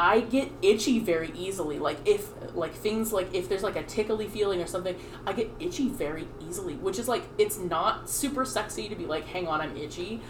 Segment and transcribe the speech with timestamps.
[0.00, 1.80] I get itchy very easily.
[1.80, 4.94] Like if like things like if there's like a tickly feeling or something,
[5.26, 9.26] I get itchy very easily, which is like it's not super sexy to be like,
[9.26, 10.20] hang on, I'm itchy.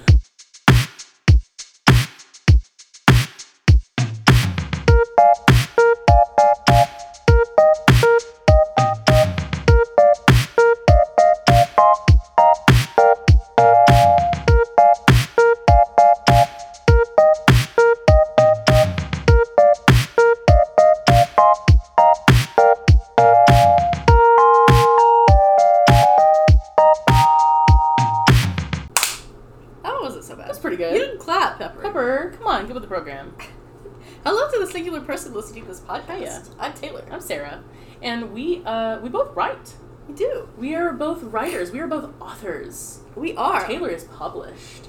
[38.33, 39.75] We uh we both write.
[40.09, 40.49] We do.
[40.57, 41.71] We are both writers.
[41.71, 43.01] We are both authors.
[43.15, 43.67] We are.
[43.67, 44.89] Taylor is published,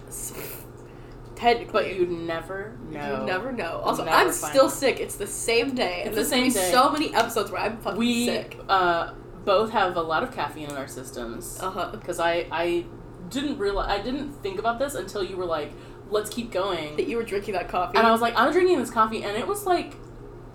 [1.35, 1.71] Technically.
[1.73, 3.21] but you'd never know.
[3.21, 3.81] You never know.
[3.83, 4.71] Also, never I'm still out.
[4.71, 4.99] sick.
[4.99, 6.02] It's the same day.
[6.03, 6.71] and It's the there's gonna be same day.
[6.71, 8.58] so many episodes where I'm fucking we sick.
[8.69, 9.14] uh,
[9.45, 11.89] both have a lot of caffeine in our systems Uh huh.
[11.92, 12.86] because I I
[13.30, 15.71] didn't realize I didn't think about this until you were like,
[16.09, 17.97] let's keep going, That you were drinking that coffee.
[17.97, 19.95] and I was like, I'm drinking this coffee, and it was like.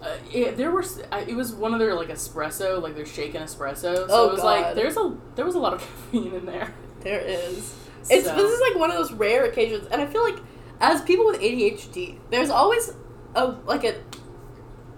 [0.04, 0.84] Uh, it, there were
[1.26, 4.44] it was one of their like espresso like their shaken espresso so Oh, it was
[4.44, 5.80] like there's a there was a lot of
[6.12, 6.74] caffeine in there
[7.04, 7.74] there is.
[8.10, 10.38] It's this is like one of those rare occasions, and I feel like
[10.80, 12.92] as people with ADHD, there's always
[13.34, 14.00] a like a.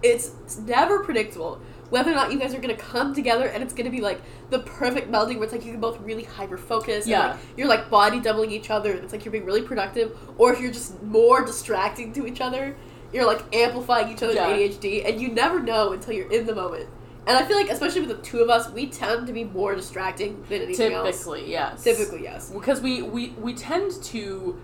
[0.02, 3.90] It's, never predictable whether or not you guys are gonna come together, and it's gonna
[3.90, 7.06] be like the perfect melding where it's like you can both really hyper focus.
[7.06, 7.30] Yeah.
[7.30, 8.92] Like, you're like body doubling each other.
[8.92, 12.40] and It's like you're being really productive, or if you're just more distracting to each
[12.40, 12.76] other,
[13.16, 14.50] you're like amplifying each other's Yeah.
[14.50, 16.88] ADHD, and you never know until you're in the moment.
[17.26, 19.74] And I feel like, especially with the two of us, we tend to be more
[19.74, 21.16] distracting than anything else.
[21.16, 22.50] typically yes Typically, yes.
[22.50, 24.60] because we, we we tend to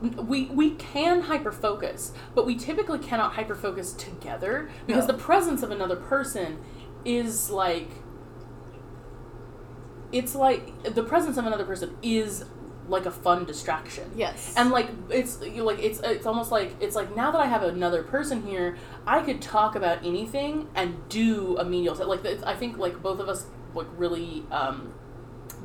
[0.00, 5.14] we we can hyper focus but we typically cannot hyper focus together because No.
[5.14, 6.58] the presence of another person
[7.06, 7.88] is like
[10.12, 12.44] it's like the presence of another person is
[12.88, 14.54] like a fun distraction Yes.
[14.56, 17.62] and like it's you like it's it's almost like it's like now that I have
[17.62, 18.76] another person here,
[19.06, 23.18] I could talk about anything and do a menial like it's, I think like both
[23.20, 24.92] of us like really um,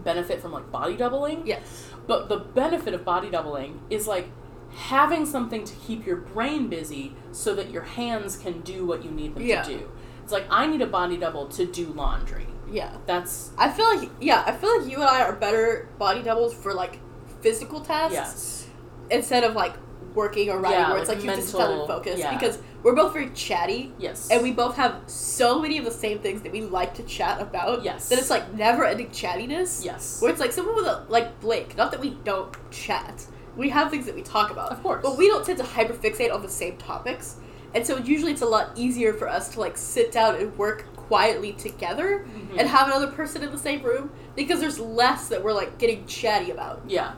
[0.03, 1.45] benefit from like body doubling.
[1.45, 1.87] yes.
[2.07, 4.27] But the benefit of body doubling is like
[4.73, 9.11] having something to keep your brain busy so that your hands can do what you
[9.11, 9.61] need them Yeah.
[9.63, 9.91] to do.
[10.23, 12.47] It's like I need a body double to do laundry.
[12.71, 12.95] Yeah.
[13.05, 16.53] That's I feel like yeah, I feel like you and I are better body doubles
[16.53, 16.99] for like
[17.41, 18.67] physical tasks yes.
[19.09, 19.73] instead of like
[20.13, 21.87] working or writing Yeah, where it's like like, you have to sit down and mental-
[21.97, 22.33] focus yeah.
[22.37, 24.29] because we're both very chatty Yes.
[24.29, 27.39] and we both have so many of the same things that we like to chat
[27.41, 27.83] about.
[27.83, 28.09] Yes.
[28.09, 29.85] That it's like never ending chattiness.
[29.85, 30.21] Yes.
[30.21, 33.25] Where it's like someone with a like Blake, not that we don't chat.
[33.55, 34.71] We have things that we talk about.
[34.71, 35.01] Of course.
[35.03, 37.37] But we don't tend to hyperfixate on the same topics.
[37.73, 40.85] And so usually it's a lot easier for us to like sit down and work
[40.95, 42.59] quietly together Mhm.
[42.59, 46.05] and have another person in the same room because there's less that we're like getting
[46.05, 46.81] chatty about.
[46.87, 47.11] Yeah,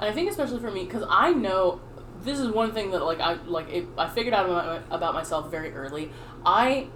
[0.00, 1.80] I think especially for me because I know
[2.22, 5.50] this is one thing that like I like it, I figured out about, about myself
[5.50, 6.10] very early.
[6.44, 6.88] I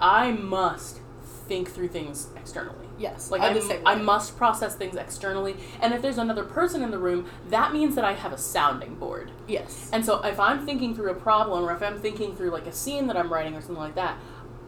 [0.00, 1.00] I must
[1.46, 2.86] think through things externally.
[2.98, 3.30] Yes.
[3.30, 4.02] Like I, the same I way.
[4.02, 8.04] must process things externally, and if there's another person in the room, that means that
[8.04, 9.30] I have a sounding board.
[9.48, 9.90] Yes.
[9.92, 12.72] And so if I'm thinking through a problem or if I'm thinking through like a
[12.72, 14.18] scene that I'm writing or something like that,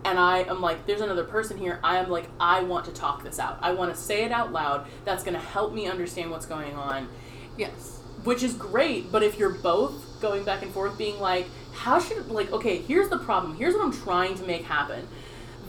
[0.04, 3.22] and I am like, there's another person here, I am like, I want to talk
[3.22, 3.58] this out.
[3.60, 4.86] I want to say it out loud.
[5.04, 7.08] That's going to help me understand what's going on,
[7.56, 8.00] Yes.
[8.24, 9.10] which is great.
[9.10, 13.08] But if you're both going back and forth being like, how should, like, okay, here's
[13.08, 15.08] the problem, here's what I'm trying to make happen,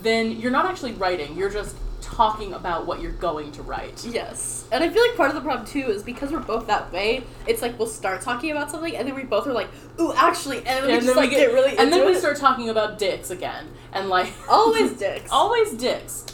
[0.01, 4.05] then you're not actually writing, you're just talking about what you're going to write.
[4.05, 4.67] Yes.
[4.71, 7.23] And I feel like part of the problem too is because we're both that way,
[7.47, 9.69] it's like we'll start talking about something and then we both are like,
[9.99, 12.11] ooh, actually, and then we And just then we get, get, really and then into
[12.11, 15.31] we start talking about dicks again, and like Always dicks.
[15.31, 16.25] always dicks,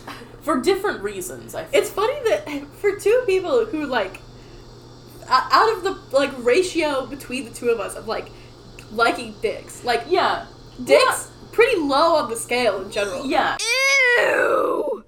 [0.42, 1.54] for different reasons.
[1.56, 1.80] I feel.
[1.82, 4.20] It's funny that for two people who like
[5.30, 8.30] out of the like ratio between the two of us of like
[8.92, 10.46] liking dicks, like yeah,
[10.84, 13.26] dicks pretty low on the scale in general.
[13.26, 13.58] yeah.
[14.20, 15.04] Ew.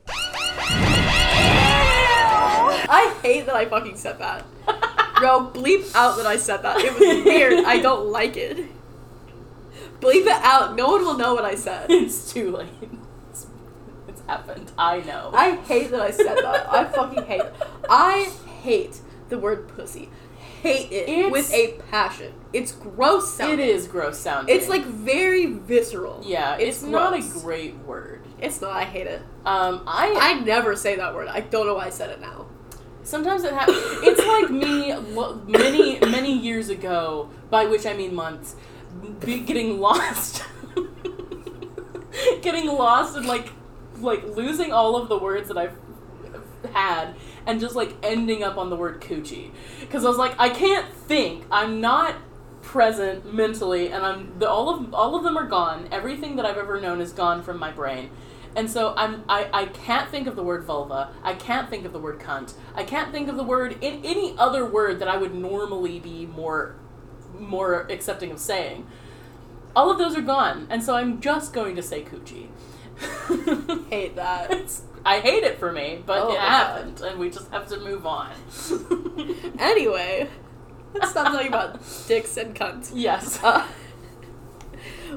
[2.94, 4.46] I hate that I fucking said that.
[5.20, 6.80] Bro, bleep out that I said that.
[6.80, 7.64] It was weird.
[7.66, 8.58] I don't like it.
[10.00, 10.76] Bleep it out.
[10.76, 11.90] No one will know what I said.
[11.90, 12.68] it's too late.
[13.30, 13.46] It's,
[14.08, 14.72] it's happened.
[14.78, 15.32] I know.
[15.34, 16.72] I hate that I said that.
[16.72, 17.54] I fucking hate it.
[17.90, 18.32] I
[18.62, 19.00] hate
[19.32, 20.10] the word pussy.
[20.62, 22.34] Hate it It's- with a passion.
[22.54, 23.60] It's gross sounding.
[23.60, 24.56] it is gross sounding.
[24.56, 26.22] It's like very visceral.
[26.24, 28.22] yeah, it's, not a great word.
[28.40, 28.72] It's not.
[28.72, 29.22] I hate it.
[29.46, 31.28] Um, I, I never say that word.
[31.30, 32.46] I don't know why I said it now.
[33.04, 33.78] sometimes it happens.
[34.04, 34.94] it's like me
[35.48, 38.56] many many years ago, by which I mean months,
[39.20, 40.44] be- getting lost.
[42.42, 43.50] getting lost and like
[44.00, 45.76] like losing all of the words that I've
[46.74, 49.52] had and just like ending up on the word coochie.
[49.80, 51.46] Because I was like I can't think.
[51.52, 52.16] I'm not
[52.62, 55.88] present mentally and I'm the, all of all of them are gone.
[55.92, 58.10] Everything that I've ever known is gone from my brain.
[58.56, 61.14] And so I'm I, I can't think of the word vulva.
[61.24, 62.54] I can't think of the word cunt.
[62.76, 66.26] I can't think of the word in any other word that I would normally be
[66.26, 66.76] more
[67.38, 68.88] more accepting of saying.
[69.76, 72.48] All of those are gone and so I'm just going to say coochie.
[73.90, 74.52] Hate that.
[74.52, 76.50] it's, I hate it for me, but Oh it my God.
[76.50, 78.32] happened, and we just have to move on.
[79.60, 80.28] Anyway,
[80.94, 82.92] let's stop talking about dicks and cunts.
[82.94, 83.42] yes.
[83.44, 83.66] Uh,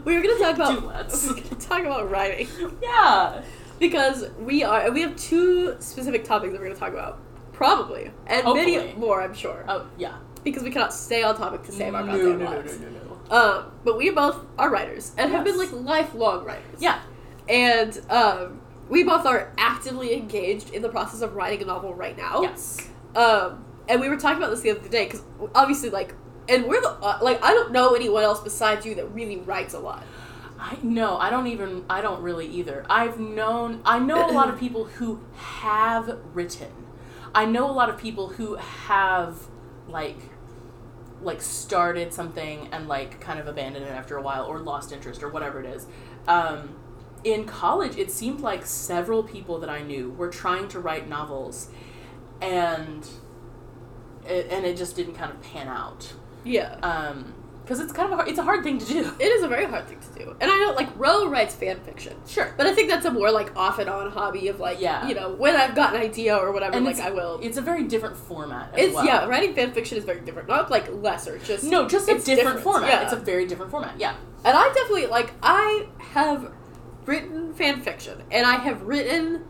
[0.04, 1.32] we were gonna talk about Do let's.
[1.32, 2.48] we gonna talk about writing
[2.82, 3.42] yeah.
[3.78, 7.20] because we are we have two specific topics that we're gonna talk about
[7.52, 10.16] probably and many more I'm sure Oh yeah.
[10.42, 12.80] because we cannot stay on topic to save our no, goddamn no, no, lives.
[12.80, 12.98] no, no,
[13.30, 13.36] no.
[13.36, 16.80] Um, but we both are writers and have been like lifelong writers.
[16.80, 17.00] Yeah.
[17.48, 22.16] and um, we both are actively engaged in the process of writing a novel right
[22.16, 22.42] now.
[22.42, 22.88] Yes.
[23.14, 25.22] Um, and we were talking about this the other day because
[25.54, 26.14] obviously, like,
[26.48, 29.74] and we're the uh, like I don't know anyone else besides you that really writes
[29.74, 30.04] a lot.
[30.58, 31.84] I no, I don't even.
[31.88, 32.84] I don't really either.
[32.88, 33.80] I've known.
[33.84, 36.70] I know a lot of people who have written.
[37.34, 39.46] I know a lot of people who have
[39.88, 40.18] like
[41.22, 45.22] like started something and like kind of abandoned it after a while or lost interest
[45.22, 45.86] or whatever it is.
[46.28, 46.76] Um,
[47.24, 51.68] in college, it seemed like several people that I knew were trying to write novels,
[52.40, 53.06] and
[54.26, 56.12] it, and it just didn't kind of pan out.
[56.44, 57.32] Yeah, Um,
[57.62, 59.10] because it's kind of a hard, it's a hard thing to do.
[59.18, 61.80] it is a very hard thing to do, and I know like Ro writes fan
[61.80, 62.52] fiction, Sure.
[62.58, 65.08] but I think that's a more like off and on hobby of like Yeah.
[65.08, 67.40] you know when I've got an idea or whatever, And like I will.
[67.42, 68.74] It's a very different format.
[68.74, 69.06] As It's well.
[69.06, 70.46] yeah, writing fan fiction is very different.
[70.48, 72.90] Not like lesser, just No, just a it's different, format.
[72.90, 73.02] Yeah.
[73.04, 73.98] It's a very different format.
[73.98, 74.14] Yeah.
[74.44, 76.52] And I definitely like I have
[77.06, 79.44] written fan fiction and I have written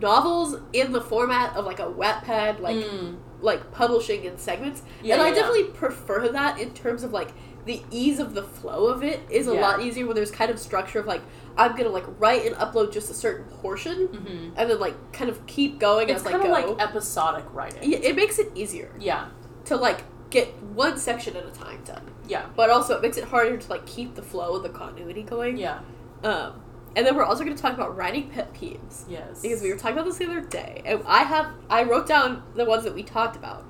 [0.00, 3.16] novels in the format of like a Wattpad like Mm.
[3.40, 4.82] like publishing in segments.
[5.02, 5.40] Yeah, and I yeah, yeah.
[5.42, 7.28] definitely prefer that in terms of like
[7.64, 10.58] the ease of the flow of it is a lot easier when there's kind of
[10.58, 11.20] structure of like
[11.56, 15.30] I'm gonna like write and upload just a certain portion hmm and then like kind
[15.30, 17.90] of keep going It's kind of like episodic writing.
[17.90, 19.28] Yeah, it makes it easier Yeah.
[19.66, 22.02] to like get one section at a time done.
[22.26, 22.44] Yeah.
[22.56, 25.56] But also it makes it harder to like keep the flow and the continuity going.
[25.56, 25.80] Yeah.
[26.22, 26.62] Um,
[26.96, 29.40] and then we're also going to talk about writing pet peeves Yes.
[29.42, 32.42] because we were talking about this the other day, and I have I wrote down
[32.56, 33.64] the ones that we talked about,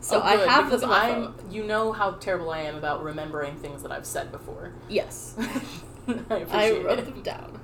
[0.00, 1.34] so Oh, I have because I'm.
[1.50, 4.72] You know how terrible I am about remembering things that I've said before.
[4.88, 5.34] Yes,
[6.08, 7.04] I I wrote it.
[7.06, 7.60] them down.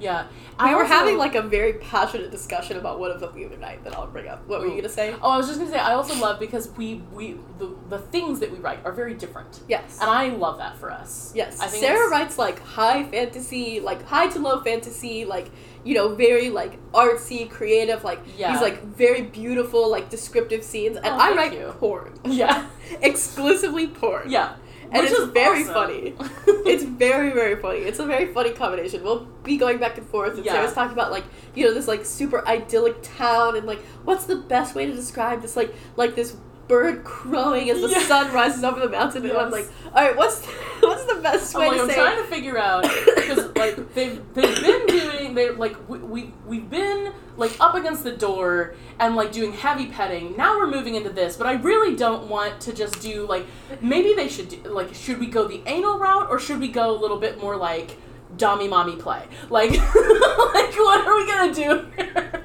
[0.00, 0.26] Yeah.
[0.58, 3.44] We I were also- having like a very passionate discussion about one of them the
[3.46, 4.46] other night that I'll bring up.
[4.46, 5.14] What were you gonna say?
[5.22, 8.40] Oh, I was just gonna say I also love because we we the the things
[8.40, 9.98] that we write are very different, Yes.
[10.00, 11.32] and I love that for us.
[11.34, 15.50] Yes, I think Sarah writes like high fantasy, like high to low fantasy, like
[15.84, 18.52] you know, very like artsy, creative, like Yeah.
[18.52, 21.74] these like very beautiful, like descriptive scenes, and Oh, I write you.
[21.78, 22.66] porn, Yeah.
[23.02, 24.30] exclusively porn.
[24.30, 24.54] Yeah.
[24.92, 25.74] And Which it's very awesome.
[25.74, 26.14] funny.
[26.66, 27.80] It's very very funny.
[27.80, 29.02] It's a very funny combination.
[29.04, 30.52] We'll be going back and forth, and Yeah.
[30.52, 34.36] Sarah's talking about like you know this like super idyllic town, and like what's the
[34.36, 36.36] best way to describe this like like this
[36.68, 38.00] bird crowing as the Yeah.
[38.00, 40.44] sun rises over the mountain, and I'm like, all right, what's
[40.80, 41.94] what's the best way I'm, like, to I'm say?
[41.96, 46.68] trying to figure out because like they've they've been doing they like we, we we've
[46.70, 50.36] been like up against the door and like doing heavy petting.
[50.36, 53.46] Now we're moving into this, but I really don't want to just do like
[53.80, 56.90] maybe they should do like should we go the anal route or should we go
[56.90, 57.96] a little bit more like
[58.36, 61.86] dommy mommy play like like what are we gonna do?
[61.96, 62.43] here?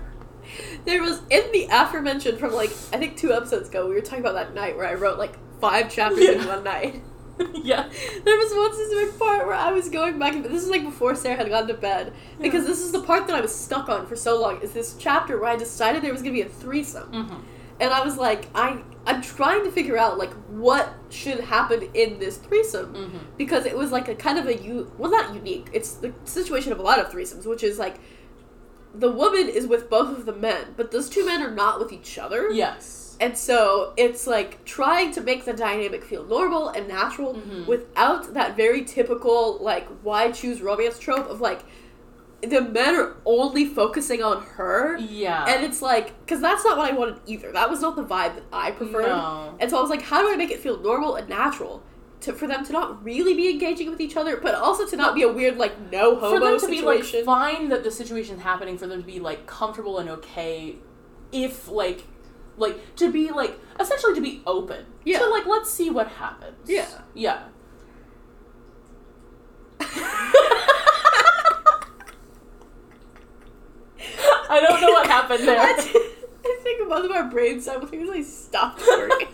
[0.85, 4.19] There was in the aforementioned from like I think two episodes ago, we were talking
[4.19, 7.01] about that night where I wrote like five chapters in one night.
[7.63, 7.89] yeah.
[8.25, 11.15] There was one specific part where I was going back and this is like before
[11.15, 14.07] Sarah had gone to bed because this is the part that I was stuck on
[14.07, 14.61] for so long.
[14.61, 17.35] Is this chapter where I decided there was gonna be a threesome, hmm
[17.81, 22.19] and I was like, I I'm trying to figure out like what should happen in
[22.19, 25.69] this threesome hmm because it was like a kind of a you well not unique.
[25.71, 28.01] It's the situation of a lot of threesomes, which is like
[28.93, 31.91] the woman is with both of the men, but those two men are not with
[31.91, 32.49] each other.
[32.51, 33.17] Yes.
[33.21, 37.67] And so it's like trying to make the dynamic feel normal and natural Mhm.
[37.67, 41.61] without that very typical like why choose romance trope of like
[42.41, 44.95] the men are only focusing on her.
[44.97, 45.43] Yeah.
[45.45, 47.51] And it's like, because that's not what I wanted either.
[47.51, 49.07] That was not the vibe that I preferred.
[49.07, 49.55] No.
[49.59, 51.83] And so I was like, how do I make it feel normal and natural?
[52.21, 55.15] to, for them to not really be engaging with each other, but also to not
[55.15, 57.21] be a weird like no homo for them to situation.
[57.21, 60.75] be like fine that the situation's happening, for them to be like comfortable and okay,
[61.31, 62.03] if like
[62.57, 64.85] like to be like essentially to be open.
[65.05, 65.21] Yeah.
[65.21, 66.57] Like let's see what happens.
[66.69, 66.87] Yeah.
[67.13, 67.43] Yeah.
[74.51, 75.59] I don't know what happened there.
[75.59, 75.69] I,
[76.43, 79.27] I think both of our brains simultaneously stopped working.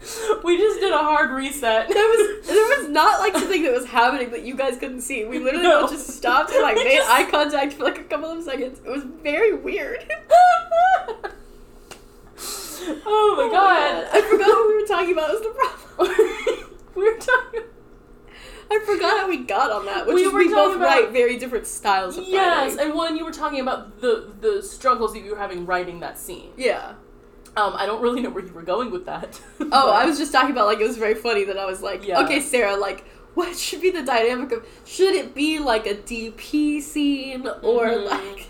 [0.44, 1.88] we just did a hard reset.
[1.88, 5.24] There was there was not like something that was happening that you guys couldn't see.
[5.24, 5.82] We literally No.
[5.82, 8.80] both just stopped and like made just- eye contact for like a couple of seconds.
[8.84, 10.04] It was very weird.
[12.40, 14.08] oh my oh god.
[14.12, 15.30] I forgot what we were talking about.
[15.30, 16.76] Was the problem?
[16.94, 17.62] we were talking.
[18.70, 20.06] I forgot how we got on that.
[20.06, 22.90] Which We is were we both about- write very different styles of Yes, writing.
[22.90, 26.18] and one you were talking about the the struggles that you were having writing that
[26.18, 26.92] scene, yeah.
[27.56, 29.40] Um, I don't really know where you were going with that.
[29.72, 32.06] Oh, I was just talking about like it was very funny that I was like,
[32.06, 32.20] Yeah.
[32.22, 36.80] okay, Sarah, like what should be the dynamic of should it be like a DP
[36.80, 38.04] scene or Mhm.
[38.10, 38.46] like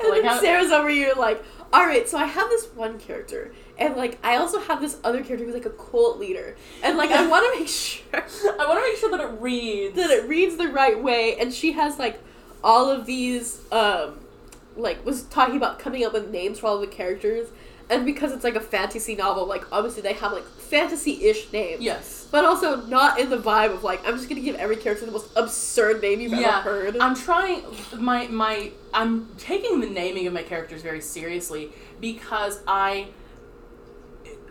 [0.00, 2.98] and Like then how- Sarah's over here like, all right, so I have this one
[2.98, 6.96] character and like I also have this other character who's like a cult leader and
[6.98, 9.96] like I want to make sure I want to make sure that it reads.
[9.96, 12.20] that it reads the right way and she has like
[12.64, 14.18] all of these um
[14.76, 17.48] like was talking about coming up with names for all the characters
[17.90, 21.82] and because it's like a fantasy novel like obviously they have like fantasy-ish names.
[21.82, 22.26] Yes.
[22.30, 25.12] but also not in the vibe of like i'm just gonna give every character the
[25.12, 26.96] most absurd name you've Yeah, ever heard.
[26.98, 27.62] I'm trying
[27.98, 31.70] my my I'm taking the naming of my characters very seriously
[32.00, 33.08] because I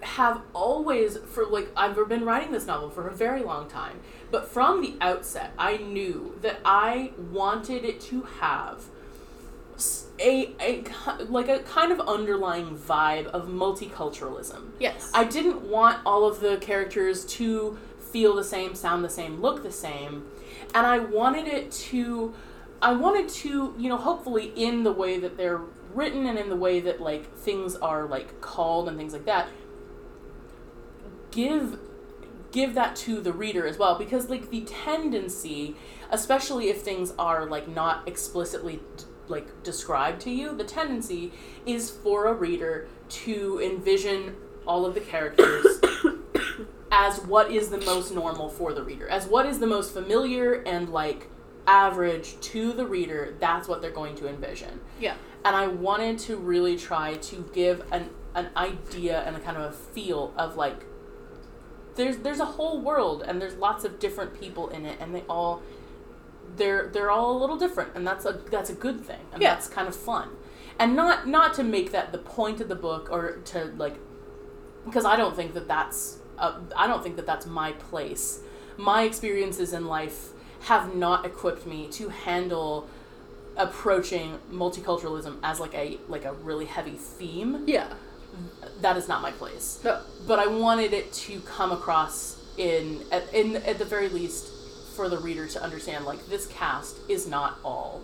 [0.01, 3.99] have always for like I've been writing this novel for a very long time,
[4.31, 8.85] but from the outset I knew that I wanted it to have
[10.21, 10.83] a, a
[11.23, 14.71] like a kind of underlying vibe of multiculturalism.
[14.79, 19.41] yes I didn't want all of the characters to feel the same, sound the same,
[19.41, 20.25] look the same.
[20.75, 22.33] And I wanted it to
[22.81, 25.61] I wanted to, you know, hopefully in the way that they're
[25.93, 29.47] written and in the way that like things are like called and things like that
[31.31, 31.79] give
[32.51, 35.75] give that to the reader as well because like the tendency
[36.09, 38.79] especially if things are like not explicitly
[39.27, 41.31] like described to you the tendency
[41.65, 44.35] is for a reader to envision
[44.65, 45.65] all of the characters
[46.91, 50.61] as what is the most normal for the reader as what is the most familiar
[50.63, 51.27] and like
[51.67, 54.79] average to the reader that's what they're going to envision.
[54.99, 55.15] Yeah.
[55.45, 59.63] And I wanted to really try to give an an idea and a kind of
[59.63, 60.85] a feel of like
[61.95, 65.23] there's there's a whole world and there's lots of different people in it and they
[65.29, 65.61] all
[66.57, 69.53] they're they're all a little different and that's a that's a good thing and Yeah.
[69.53, 70.29] that's kind of fun
[70.79, 73.95] and not not to make that the point of the book or to like
[74.85, 78.39] because I don't think that that's uh, I don't think that that's my place.
[78.77, 80.29] My experiences in life
[80.61, 82.87] have not equipped me to handle
[83.57, 87.63] approaching multiculturalism as like a like a really heavy theme.
[87.67, 87.93] yeah
[88.81, 89.79] That is not my place.
[89.83, 94.51] no But I wanted it to come across in at, in at the very least
[94.95, 98.01] for the reader to understand like this cast is not all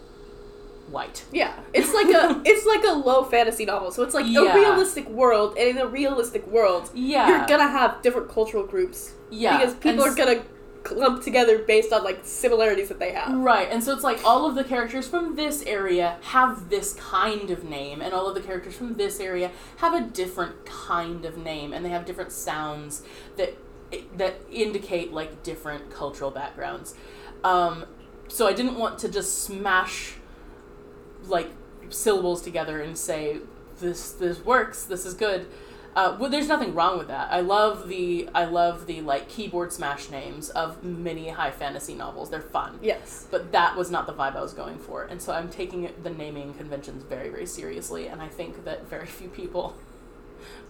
[0.90, 1.26] white.
[1.34, 4.54] yeah it's like a it's like a low fantasy novel so it's like Yeah.
[4.54, 7.28] a realistic world and in a realistic world Yeah.
[7.28, 9.58] you're gonna have different cultural groups Yeah.
[9.58, 10.44] because people and are gonna
[10.84, 14.46] clump together based on like similarities that they have Right, and so it's like all
[14.46, 18.40] of the characters from this area have this kind of name, and all of the
[18.42, 23.02] characters from this area have a different kind of name, and they have different sounds
[23.36, 23.58] that
[24.16, 26.96] that indicate like different cultural backgrounds.
[27.44, 27.86] Um,
[28.28, 30.16] so I didn't want to just smash
[31.26, 31.50] like
[31.90, 33.38] syllables together and say
[33.80, 35.48] this this works, this is good.
[35.96, 37.28] Uh, well, there's nothing wrong with that.
[37.32, 42.30] I love the I love the like keyboard smash names of many high fantasy novels.
[42.30, 42.78] They're fun.
[42.82, 45.90] yes But that was not the vibe I was going for, and so I'm taking
[46.04, 49.76] the naming conventions very very seriously, and I think that very few people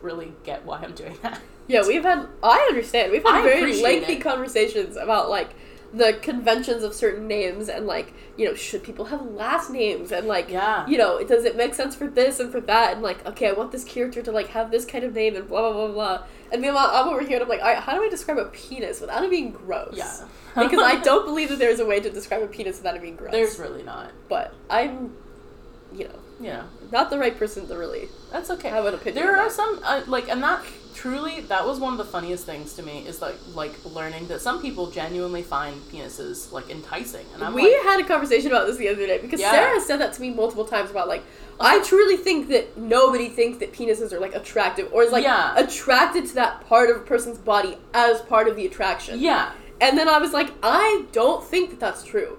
[0.02, 1.40] really get why I'm doing that.
[1.68, 2.28] Yeah, we've had.
[2.44, 3.12] I understand.
[3.12, 4.22] We've had I very lengthy it.
[4.22, 5.50] conversations about like
[5.94, 10.28] the conventions of certain names and like you know should people have last names and
[10.28, 10.86] like Yeah.
[10.86, 13.54] you know does it make sense for this and for that and like okay I
[13.54, 16.24] want this character to like have this kind of name and blah blah blah blah
[16.52, 18.46] and meanwhile I'm over here and I'm like all right, how do I describe a
[18.46, 19.94] penis without it being gross?
[19.96, 20.28] Yeah.
[20.62, 23.16] because I don't believe that there's a way to describe a penis without it being
[23.16, 23.32] gross.
[23.32, 24.12] There's really not.
[24.28, 25.16] but I'm,
[25.94, 28.70] you know, Yeah, not the right person to really that's okay.
[28.70, 29.24] have an opinion.
[29.26, 30.64] There are some uh, like, and that
[30.94, 34.42] truly that was one of the funniest things to me is like like learning that
[34.42, 38.68] some people genuinely find penises like enticing, and I'm we like, had a conversation about
[38.68, 39.52] this the other day because Yeah.
[39.52, 41.24] Sarah said that to me multiple times about like
[41.60, 45.56] I truly think that nobody thinks that penises are like attractive or is like Yeah.
[45.58, 49.20] attracted to that part of a person's body as part of the attraction.
[49.20, 49.52] yeah,
[49.82, 52.38] And then I was like, I don't think that that's true.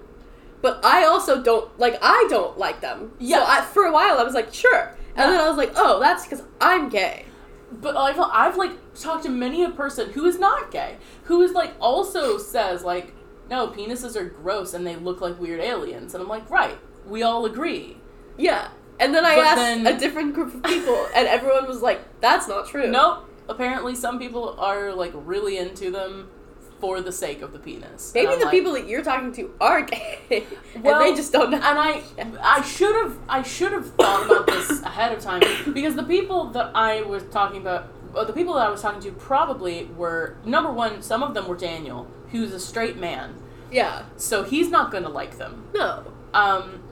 [0.61, 3.11] But I also don't like I don't like them.
[3.19, 3.37] Yeah.
[3.39, 4.95] So I, for a while I was like, sure.
[5.15, 5.31] And Yeah.
[5.31, 7.25] then I was like, oh, that's because I'm gay.
[7.71, 11.51] But I've I've like talked to many a person who is not gay, who is
[11.53, 13.13] like also says like,
[13.49, 17.23] no, penises are gross and they look like weird aliens, and I'm like, right, we
[17.23, 17.97] all agree.
[18.37, 18.69] Yeah.
[18.99, 22.01] And then I But asked then- a different group of people, and everyone was like,
[22.21, 23.25] "That's not true." Nope.
[23.47, 26.29] Apparently, some people are like really into them
[26.79, 28.11] for the sake of the penis.
[28.13, 30.45] Maybe the like- people that you're talking to are gay,
[30.81, 31.57] Well, and they just don't know.
[31.57, 32.01] And I,
[32.41, 35.41] I should have, I should have thought about this ahead of time
[35.73, 39.01] because the people that I was talking about, uh, the people that I was talking
[39.01, 41.01] to probably were number one.
[41.01, 43.35] Some of them were Daniel, who's a straight man,
[43.71, 44.03] yeah.
[44.17, 45.67] so he's not going to like them.
[45.73, 46.11] No.
[46.33, 46.83] Um,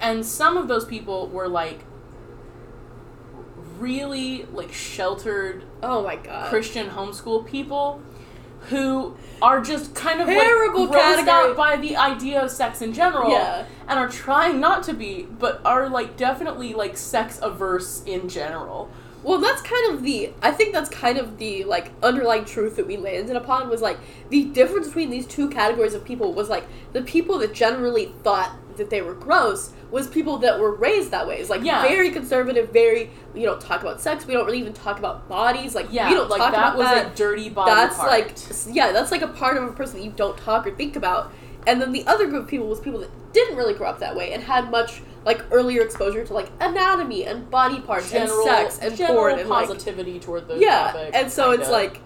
[0.00, 1.84] and some of those people were like
[3.78, 6.48] really like sheltered Oh my god.
[6.48, 8.00] Christian homeschool people
[8.70, 12.92] who are just kind of Terrible like grossed out by the idea of sex in
[12.92, 13.66] general Yeah.
[13.88, 18.90] and are trying not to be but are like definitely like sex averse in general
[19.24, 20.32] Well, that's kind of the.
[20.42, 23.98] I think that's kind of the like underlying truth that we landed upon was like
[24.28, 28.52] the difference between these two categories of people was like the people that generally thought
[28.76, 31.36] that they were gross was people that were raised that way.
[31.38, 31.82] It's like Yeah.
[31.82, 35.74] very conservative, very you don't talk about sex, we don't really even talk about bodies.
[35.74, 37.12] Like yeah we don't like talk that about was that.
[37.12, 38.10] a dirty body that's part.
[38.10, 38.36] like
[38.74, 41.32] yeah, that's like a part of a person that you don't talk or think about.
[41.66, 44.14] And then the other group of people was people that didn't really grow up that
[44.16, 48.72] way and had much like earlier exposure to like anatomy and body parts general and
[48.72, 51.72] sex and porn and like positivity toward the yeah, topic and so it's kinda.
[51.72, 52.00] like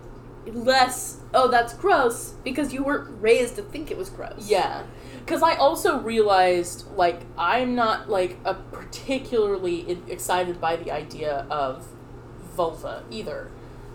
[0.55, 1.21] less.
[1.35, 4.49] Oh, that's gross because you weren't raised to think it was gross.
[4.49, 4.85] Yeah.
[5.19, 11.87] Because I also realized, like, I'm not, like, a particularly excited by the idea of
[12.55, 13.51] vulva either.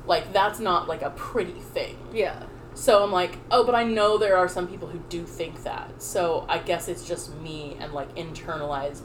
[0.05, 1.97] Like, that's not, like, a pretty thing.
[2.13, 2.43] yeah,
[2.75, 6.03] So I'm like, oh, but I know there are some people who do think that.
[6.03, 9.01] So I guess it's just me and, like, internalized,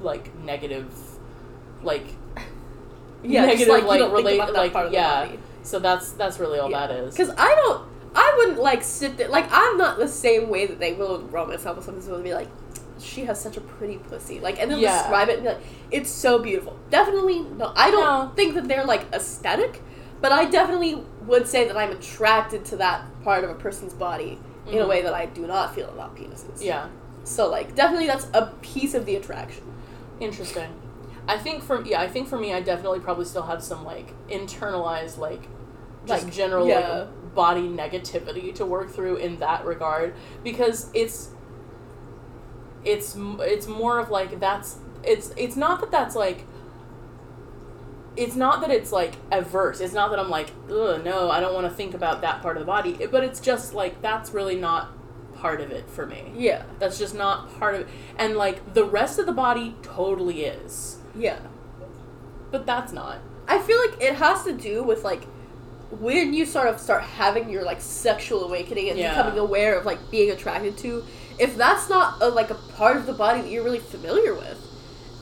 [0.00, 0.92] like, negative,
[1.82, 2.04] like,
[3.22, 3.46] yeah.
[3.46, 5.30] Negative, like, like, you don't relate- think about that like, part of yeah.
[5.62, 7.14] so that's, that's really all that is.
[7.16, 9.28] Because I don't, I wouldn't like sit there.
[9.28, 11.84] Like I'm not the same way that they will romance novels.
[11.84, 12.48] Sometimes will be like,
[12.98, 14.40] she has such a pretty pussy.
[14.40, 14.98] Like, and they'll Yeah.
[14.98, 16.76] describe it and be like, it's so beautiful.
[16.90, 17.72] Definitely, no.
[17.76, 18.34] I don't No.
[18.34, 19.80] think that they're like aesthetic,
[20.20, 24.38] but I definitely would say that I'm attracted to that part of a person's body
[24.66, 24.88] in a Mhm.
[24.88, 26.62] way that I do not feel about penises.
[26.62, 26.88] Yeah.
[27.24, 29.62] So like, definitely that's a piece of the attraction.
[30.20, 30.68] Interesting.
[31.26, 34.12] I think for yeah, I think for me, I definitely probably still have some like
[34.28, 35.42] internalized like
[36.06, 36.88] just Like, general yeah.
[37.00, 41.30] like body negativity to work through in that regard because it's
[42.84, 46.44] it's it's more of like that's it's it's not that that's like
[48.16, 49.80] it's not that it's like averse.
[49.80, 52.56] It's not that I'm like, ugh, no, I don't want to think about that part
[52.56, 52.96] of the body.
[53.00, 54.90] It- but it's just like that's really not
[55.40, 56.32] part of it for me.
[56.36, 56.62] Yeah.
[56.78, 57.88] That's just not part of it.
[58.18, 60.98] And like the rest of the body totally is.
[61.16, 61.38] Yeah.
[62.50, 63.18] But that's not.
[63.48, 65.24] I feel like it has to do with like
[65.90, 69.10] when you sort of start having your like sexual awakening and Yeah.
[69.16, 71.04] becoming aware of like being attracted to
[71.38, 74.58] if that's not a, like a part of the body that you're really familiar with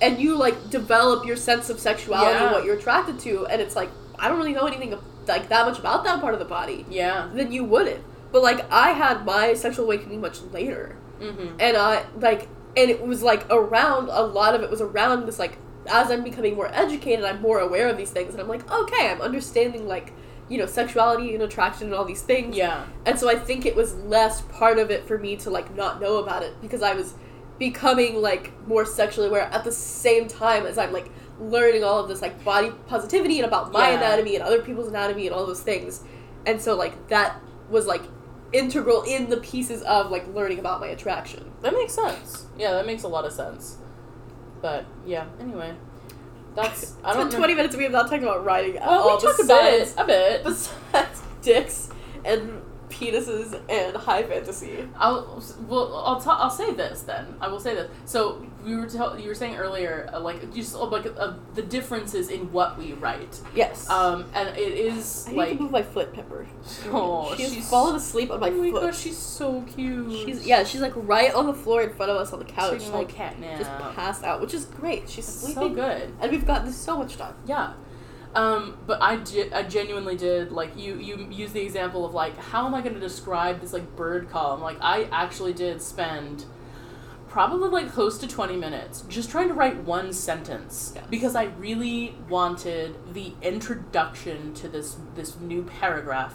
[0.03, 3.75] and you like develop your sense of sexuality and what you're attracted to and it's
[3.77, 4.95] like I don't really know anything
[5.27, 7.31] like that much about that part of the body Yeah.
[7.33, 11.57] then you wouldn't but like I had my sexual awakening much later Mm-hmm.
[11.59, 12.43] and I like
[12.77, 15.59] and it was like around a lot of it was around this like
[15.91, 19.11] as I'm becoming more educated I'm more aware of these things and I'm like okay
[19.11, 20.13] I'm understanding like
[20.49, 22.85] you know sexuality and attraction and all these things Yeah.
[23.05, 26.01] and so I think it was less part of it for me to like not
[26.01, 27.15] know about it because I was
[27.59, 31.11] becoming like more sexually aware at the same time as I'm like
[31.41, 33.97] learning all of this like body positivity and about my Yeah.
[33.97, 36.05] anatomy and other people's anatomy and all those things
[36.47, 38.03] and so like that was like
[38.53, 42.47] integral in the pieces of like learning about my attraction That makes sense.
[42.57, 43.77] Yeah, that makes a lot of sense.
[44.63, 45.75] But yeah, anyway.
[46.55, 47.39] That's I It's don't been know.
[47.39, 49.93] 20 minutes we have not talked about writing at Well, all we talked a besides,
[49.93, 50.03] bit.
[50.03, 50.45] A bit.
[50.45, 51.91] besides dicks
[52.25, 54.89] and penises and high fantasy.
[54.97, 57.37] I'll well I'll ta- I'll say this then.
[57.41, 57.91] I will say this.
[58.05, 61.63] So we were tell- you were saying earlier uh, like just uh, like uh, the
[61.63, 63.41] differences in what we write.
[63.55, 63.89] Yes.
[63.91, 66.47] Um and it is I need like to move my foot, Pepper.
[66.87, 68.83] Oh, she's, she's- fallen asleep on my oh my foot.
[68.83, 70.13] gosh, she's so cute.
[70.27, 72.71] She's yeah, she's like right on the floor in front of us on the couch,
[72.83, 73.59] a like little cat nap.
[73.59, 75.09] just passed out, which is great.
[75.09, 76.13] She's It's sleeping, so good.
[76.21, 77.35] and we've gotten so much done.
[77.47, 77.73] Yeah.
[78.35, 82.37] Um, but I, ge- I genuinely did like you you use the example of like
[82.37, 84.61] how am I going to describe this like bird column?
[84.61, 86.45] Like I actually did spend
[87.29, 91.03] probably like close to 20 minutes just trying to write one sentence Yeah.
[91.11, 96.35] because I really wanted the introduction to this this new paragraph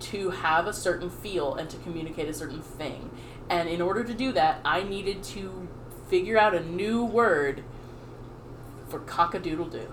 [0.00, 3.10] to have a certain feel and to communicate a certain thing.
[3.48, 5.68] And in order to do that I needed to
[6.08, 7.62] figure out a new word
[8.88, 9.92] for cock-a-doodle-doo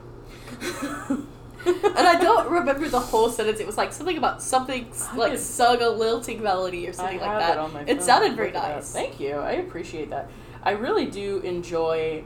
[1.65, 3.59] and I don't remember the whole sentence.
[3.59, 7.39] It was like something about something I like sung a lilting melody or something like
[7.39, 7.87] that.
[7.87, 8.91] It, It sounded very nice.
[8.93, 9.33] Thank you.
[9.35, 10.29] I appreciate that.
[10.63, 12.23] I really do enjoy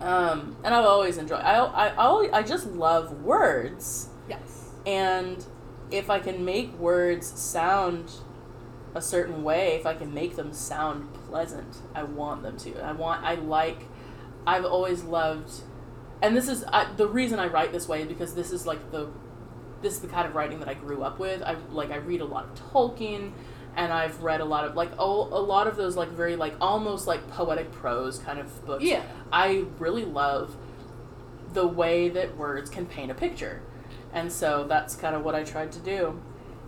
[0.00, 1.40] Um, and I've always enjoyed.
[1.40, 4.70] I I I, always, I just love words, Yes.
[4.86, 5.44] and
[5.90, 8.10] if I can make words sound
[8.94, 12.70] a certain way, if I can make them sound pleasant, I want them to.
[12.84, 13.24] I want.
[13.24, 13.86] I like.
[14.46, 15.50] I've always loved,
[16.24, 19.08] and this is I, the reason I write this way because this is like the,
[19.82, 21.42] this is the kind of writing that I grew up with.
[21.42, 23.32] I like I read a lot of Tolkien,
[23.76, 26.54] and I've read a lot of like oh a lot of those like very like
[26.60, 28.84] almost like poetic prose kind of books.
[28.84, 29.02] Yeah.
[29.30, 30.56] I really love
[31.52, 33.62] the way that words can paint a picture.
[34.12, 36.20] And so that's kind of what I tried to do.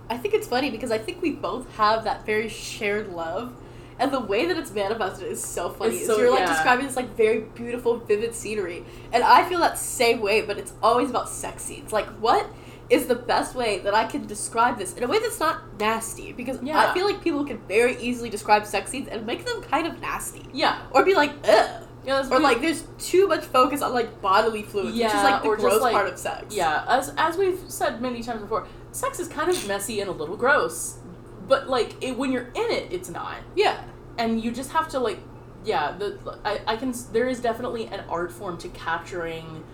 [0.08, 3.54] I think it's funny because I think we both have that very shared love.
[3.98, 5.96] And the way that it's manifested is so funny.
[5.96, 6.46] It's so- you're like yeah.
[6.54, 8.84] describing this like very beautiful, vivid scenery.
[9.12, 11.92] And I feel that same way, but it's always about sex scenes.
[11.92, 12.46] Like what
[12.88, 16.32] is the best way that I can describe this in a way that's not nasty?
[16.32, 16.78] Because Yeah.
[16.78, 20.00] I feel like people can very easily describe sex scenes and make them kind of
[20.00, 20.46] nasty.
[20.52, 20.82] Yeah.
[20.92, 21.82] Or be like, ugh.
[22.04, 22.42] Yeah, Or weird.
[22.42, 25.92] like there's too much focus on like bodily fluids, which is like the gross like-
[25.92, 26.54] part of sex.
[26.54, 30.12] Yeah, as as we've said many times before, sex is kind of messy and a
[30.12, 30.98] little gross.
[31.46, 33.36] But like it, when you're in it, it's not.
[33.54, 33.82] Yeah.
[34.18, 35.20] And you just have to like
[35.64, 39.64] yeah, the I, I can there is definitely an art form to capturing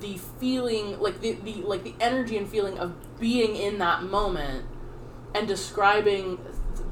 [0.00, 4.64] the feeling like the, the like the energy and feeling of being in that moment
[5.34, 6.36] and describing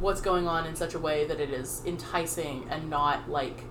[0.01, 3.65] what's going on in such a way that it is enticing and not like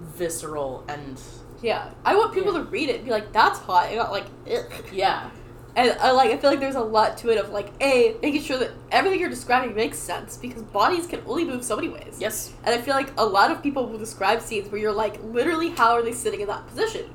[0.00, 1.20] visceral and
[1.62, 1.90] Yeah.
[2.04, 2.58] I want people Yeah.
[2.60, 3.86] to read it and be like, that's hot.
[3.86, 4.72] And not like, ugh.
[4.92, 5.30] yeah
[5.76, 8.42] And I like I feel like there's a lot to it of like a making
[8.42, 12.16] sure that everything you're describing makes sense because bodies can only move so many ways.
[12.20, 15.22] yes And I feel like a lot of people will describe scenes where you're like,
[15.24, 17.10] literally, how are they sitting in that position?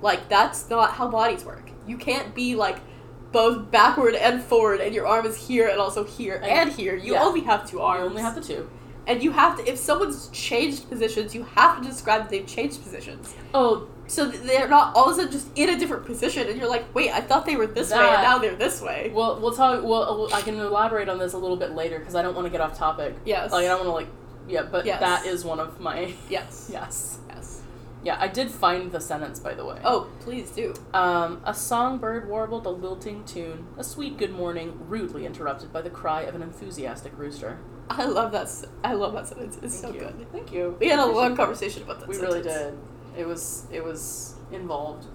[0.00, 1.70] Like that's not how bodies work.
[1.86, 2.78] You can't be like
[3.32, 6.94] both backward and forward, and your arm is here and also here and, And- here.
[6.96, 7.22] You yeah.
[7.24, 8.00] only have two arms.
[8.04, 8.70] you only have the two
[9.08, 9.68] and you have to.
[9.70, 13.34] If someone's changed positions, you have to describe that they've changed positions.
[13.54, 16.68] oh So they're not all of a sudden just in a different position, and you're
[16.68, 19.10] like, wait, I thought they were this way, and now they're this way.
[19.14, 19.84] Well, we'll talk.
[19.84, 22.50] Well, I can elaborate on this a little bit later because I don't want to
[22.50, 23.14] get off topic.
[23.24, 23.52] Yes.
[23.52, 24.08] Like I don't want to like,
[24.48, 24.62] yeah.
[24.62, 25.00] But Yes.
[25.00, 26.68] that is one of my Yes.
[26.72, 27.18] yes.
[27.28, 27.60] Yes.
[28.02, 29.80] Yeah, I did find the sentence by the way.
[29.84, 30.72] Oh, please do.
[30.94, 35.90] Um, a songbird warbled a lilting tune, a sweet good morning, rudely interrupted by the
[35.90, 37.58] cry of an enthusiastic rooster.
[37.90, 38.48] I love that.
[38.84, 39.58] I love that sentence.
[39.62, 40.00] It's so you.
[40.00, 40.26] good.
[40.32, 40.76] Thank you.
[40.78, 42.08] We had a long conversation about that.
[42.08, 42.78] We really did.
[43.18, 45.06] It was it was involved.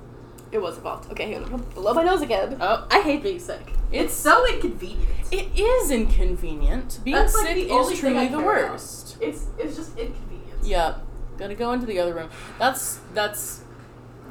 [0.52, 1.12] It was involved.
[1.12, 1.62] Okay, hang on.
[1.74, 2.58] Blow my nose again.
[2.62, 3.72] Oh, I hate being sick.
[3.92, 5.10] It's- so inconvenient.
[5.32, 7.00] it is inconvenient.
[7.04, 8.72] Being That's, sick only is truly the care about.
[8.72, 9.18] worst.
[9.22, 10.64] It's it's just inconvenient.
[10.64, 10.96] Yeah,
[11.38, 12.30] gotta go into the other room.
[12.60, 13.62] That's that's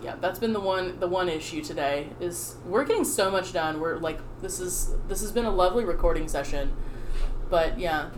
[0.02, 3.80] yeah, that's been the one the one issue today is we're getting so much done.
[3.80, 6.72] We're like this is this has been a lovely recording session,
[7.50, 8.10] but yeah,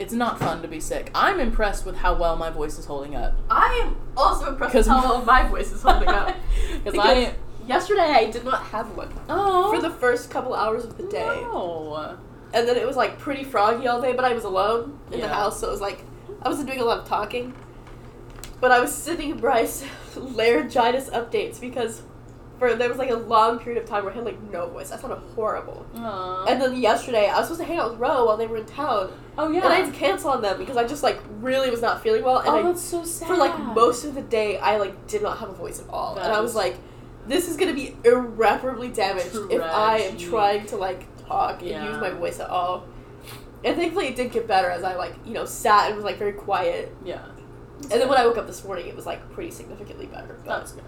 [0.00, 1.10] it's not fun to be sick.
[1.14, 3.34] I'm impressed with how well my voice is holding up.
[3.50, 6.34] I am also impressed with how well my voice is holding up.
[6.82, 7.34] Because I
[7.66, 11.26] yesterday I did not have one oh for the first couple hours of the day,
[11.26, 12.16] no.
[12.54, 14.14] and then it was like pretty froggy all day.
[14.14, 16.02] But I was alone in the house, so it was like
[16.40, 17.52] I wasn't doing a lot of talking.
[18.60, 19.84] But I was sending Bryce
[20.16, 22.02] laryngitis updates because
[22.60, 24.92] for there was like a long period of time where I had like no voice.
[24.92, 25.84] I sounded horrible.
[25.96, 26.44] Aw.
[26.44, 28.66] And then yesterday I was supposed to hang out with Ro while they were in
[28.66, 29.64] town, oh yeah.
[29.64, 32.22] and I had to cancel on them because I just like really was not feeling
[32.22, 32.38] well.
[32.38, 33.26] And oh, I that's so sad.
[33.26, 36.14] for like most of the day I like did not have a voice at all.
[36.14, 36.76] That and I was like,
[37.26, 41.88] this is gonna be irreparably damaged if I am trying to like talk and Yeah.
[41.90, 42.84] use my voice at all.
[43.64, 46.18] And thankfully it did get better as I like, you know, sat and was like
[46.18, 46.94] very quiet.
[47.04, 47.24] yeah.
[47.82, 50.38] And then when I woke up this morning it was like pretty significantly better.
[50.44, 50.84] But That's good.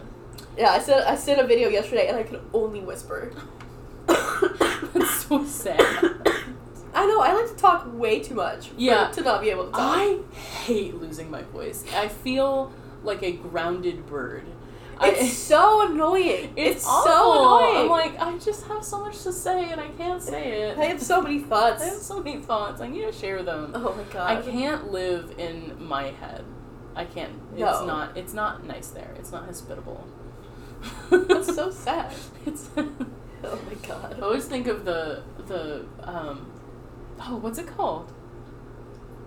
[0.57, 3.33] Yeah, I sent I sent a video yesterday and I could only whisper.
[4.07, 5.79] That's so sad.
[6.95, 9.09] I know, I like to talk way too much Yeah.
[9.13, 9.81] to not be able to talk.
[9.99, 10.19] I
[10.65, 11.85] hate losing my voice.
[11.95, 12.71] I feel
[13.03, 14.45] like a grounded bird.
[14.99, 16.53] I- it's so annoying.
[16.55, 17.77] it's, It's, so annoying.
[17.85, 20.79] I'm like, I just have so much to say and I can't say it.
[20.79, 21.83] I have so many thoughts.
[21.83, 22.83] I have so many thoughts.
[22.83, 23.73] I need to share them.
[23.75, 24.39] Oh my god.
[24.39, 26.45] I can't live in my head.
[26.95, 27.33] I can't.
[27.59, 27.69] No.
[27.71, 28.17] It's not.
[28.19, 29.15] It's not nice there.
[29.19, 30.07] It's not hospitable.
[31.11, 32.13] That's so sad.
[32.47, 32.69] It's.
[33.45, 34.19] Oh my god.
[34.21, 36.47] I always think of the the um.
[37.21, 38.13] Oh, what's it called?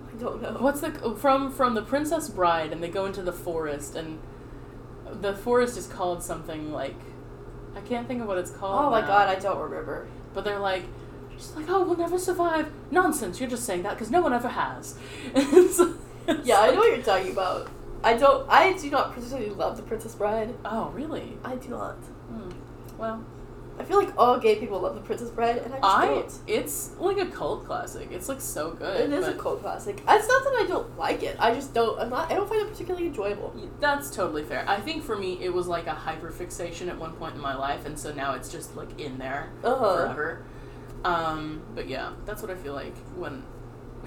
[0.09, 0.55] I don't know.
[0.59, 4.19] What's the from from the Princess Bride and they go into the forest and
[5.21, 6.95] the forest is called something like
[7.75, 8.85] I can't think of what it's called.
[8.85, 9.07] Oh my now.
[9.07, 10.07] god, I don't remember.
[10.33, 10.85] But they're like,
[11.35, 12.71] she's like, oh, we'll never survive.
[12.91, 13.41] Nonsense!
[13.41, 14.97] You're just saying that because no one ever has.
[16.43, 17.69] Yeah, I know what you're talking about.
[18.05, 18.49] I don't.
[18.49, 20.53] I do not particularly love the Princess Bride.
[20.63, 21.37] Oh really?
[21.43, 21.95] I do not.
[21.95, 22.49] Hmm.
[22.97, 23.25] Well,
[23.77, 26.39] I feel like all gay people love The Princess Bride, and I just I don't.
[26.47, 28.07] it's like a cult classic.
[28.09, 29.01] It's like so good.
[29.01, 29.95] It is a cult classic.
[29.97, 31.35] It's not that I don't like it.
[31.39, 31.99] I just don't.
[31.99, 32.31] I'm not.
[32.31, 33.53] I don't find it particularly enjoyable.
[33.81, 34.63] That's totally fair.
[34.67, 37.53] I think for me, it was like a hyper fixation at one point in my
[37.55, 39.95] life, and so now it's just like in there Uh huh.
[39.97, 40.45] forever.
[41.03, 43.43] Um, but yeah, that's what I feel like when.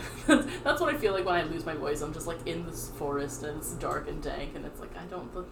[0.27, 2.01] that's what I feel like when I lose my voice.
[2.03, 5.05] I'm just like in this forest and it's dark and dank, and it's like I
[5.07, 5.31] don't.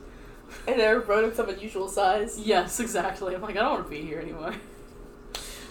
[0.69, 2.39] And they're rodents of unusual size.
[2.39, 3.35] Yes, exactly.
[3.35, 4.55] I'm like I don't want to be here anymore.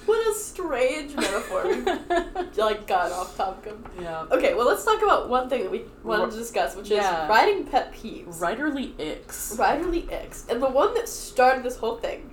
[0.06, 1.64] What a strange metaphor.
[1.66, 1.82] we
[2.62, 3.80] like got off topic of.
[4.00, 4.26] yeah.
[4.30, 7.24] Okay, well let's talk about one thing that we wanted to discuss, which Yeah.
[7.24, 8.38] is writing pet peeves.
[8.40, 9.56] Writerly icks.
[9.58, 10.46] Writerly icks.
[10.50, 12.30] And the one that started this whole thing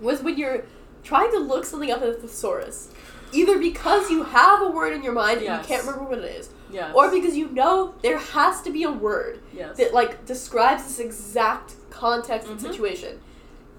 [0.00, 0.66] was when you're
[1.02, 2.90] trying to look something up in a thesaurus.
[3.32, 6.24] Either because you have a word in your mind and you can't remember what it
[6.24, 6.92] is, Yes.
[6.94, 9.76] or because you know there has to be a word yes.
[9.78, 12.62] that like describes this exact context and Mhm.
[12.62, 13.20] situation.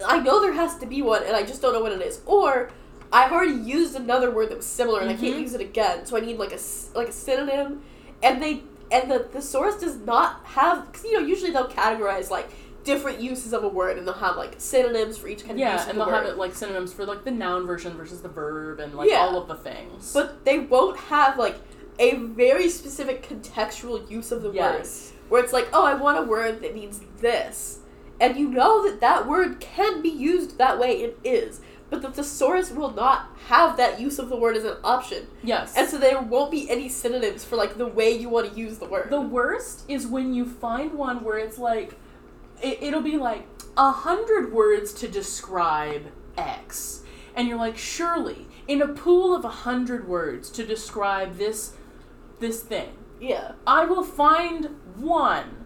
[0.06, 2.22] I know there has to be one and I just don't know what it is.
[2.26, 2.70] Or
[3.12, 5.42] I've already used another word that was similar and I can't Mhm.
[5.42, 6.60] use it again, so I need like a
[6.96, 7.82] like a synonym.
[8.24, 12.50] And they and the thesaurus does not have because you know usually they'll categorize like
[12.94, 15.88] different uses of a word and they'll have like synonyms for each kind of yeah,
[15.88, 18.94] and they'll have it like synonyms for like the noun version versus the verb and
[18.96, 19.18] like Yeah.
[19.18, 20.12] all of the things.
[20.14, 21.58] but they won't have like
[22.00, 24.88] a very specific contextual use of the word.
[25.30, 27.80] where it's like, oh, I want a word that means this,
[28.20, 30.92] and you know that that word can be used that way.
[31.04, 34.78] It is, but the thesaurus will not have that use of the word as an
[34.84, 35.74] option, Yes.
[35.78, 38.78] and so there won't be any synonyms for like the way you want to use
[38.80, 39.10] the word.
[39.12, 41.92] The worst is when you find one where it's like,
[42.62, 47.04] it, it'll be like a hundred words to describe X.
[47.36, 51.74] And you're like, surely, in a pool of a hundred words to describe this,
[52.40, 55.66] this thing, yeah, I will find one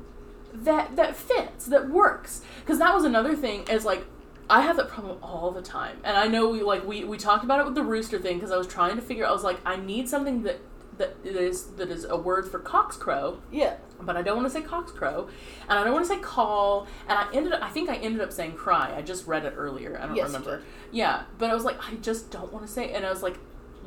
[0.53, 2.41] that that fits, that works.
[2.60, 3.63] Because that was another thing.
[3.69, 4.06] Is like,
[4.49, 7.43] I have that problem all the time, and I know we like we we talked
[7.43, 9.25] about it with the rooster thing because I was trying to figure.
[9.25, 10.60] I was like, I need something that
[10.97, 13.39] that is that is a word for cock's crow.
[13.51, 15.27] yeah, but I don't want to say cock's crow,
[15.69, 18.21] and I don't want to say call, and I ended up, I think I ended
[18.21, 18.93] up saying cry.
[18.95, 19.97] I just read it earlier.
[20.01, 20.62] I don't Yes, remember.
[20.91, 22.95] Yeah, but I was like, I just don't want to say, it.
[22.95, 23.38] and I was like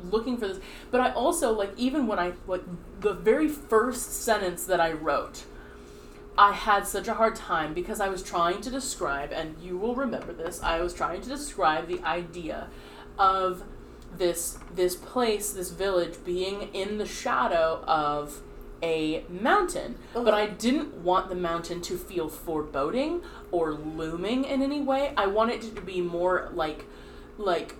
[0.03, 0.59] looking for this,
[0.91, 2.63] but I also like even when I like
[2.99, 5.43] the very first sentence that I wrote.
[6.39, 9.95] I had such a hard time because I was trying to describe, and you will
[9.95, 10.61] remember this.
[10.61, 12.67] I was trying to describe the idea
[13.17, 13.63] of
[14.17, 18.41] this this place, this village, being in the shadow of
[18.83, 19.97] a mountain.
[20.13, 20.37] But Uh-huh.
[20.37, 25.13] I didn't want the mountain to feel foreboding or looming in any way.
[25.17, 26.85] I wanted it to be more like
[27.37, 27.75] like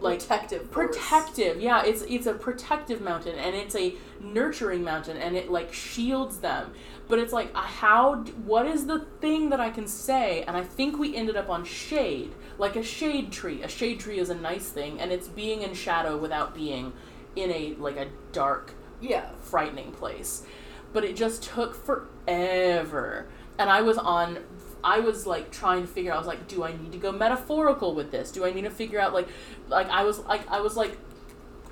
[0.00, 0.96] like protective, force.
[0.96, 5.72] protective yeah it's it's a protective mountain and it's a nurturing mountain and it like
[5.72, 6.72] shields them
[7.12, 8.14] but it's like how
[8.46, 11.62] what is the thing that i can say and i think we ended up on
[11.62, 15.60] shade like a shade tree a shade tree is a nice thing and it's being
[15.60, 16.90] in shadow without being
[17.36, 20.44] in a like a dark Yeah, frightening place.
[20.92, 23.26] But it just took forever.
[23.58, 24.38] And I was on
[24.84, 27.12] I was like trying to figure out I was like, do I need to go
[27.12, 28.30] metaphorical with this?
[28.30, 29.28] Do I need to figure out like
[29.68, 30.96] like I was like I was like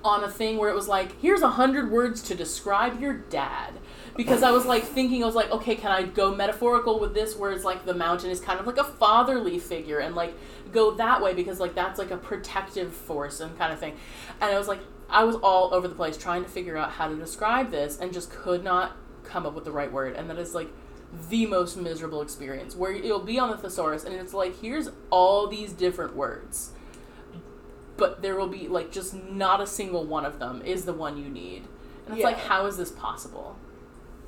[0.02, 3.74] on a thing where it was like, here's a hundred words to describe your dad.
[4.20, 7.36] Because I was like thinking, I was like, okay, can I go metaphorical with this
[7.36, 10.34] where it's like the mountain is kind of like a fatherly figure and like
[10.72, 13.96] go that way because like that's like a protective force and kind of thing.
[14.42, 17.08] And I was like, I was all over the place trying to figure out how
[17.08, 20.16] to describe this and just could not come up with the right word.
[20.16, 20.68] And that is like
[21.30, 25.46] the most miserable experience where it'll be on the thesaurus and it's like, here's all
[25.46, 26.72] these different words
[27.96, 31.16] but there will be like just not a single one of them is the one
[31.16, 31.64] you need.
[32.06, 33.56] And it's like, how is this possible?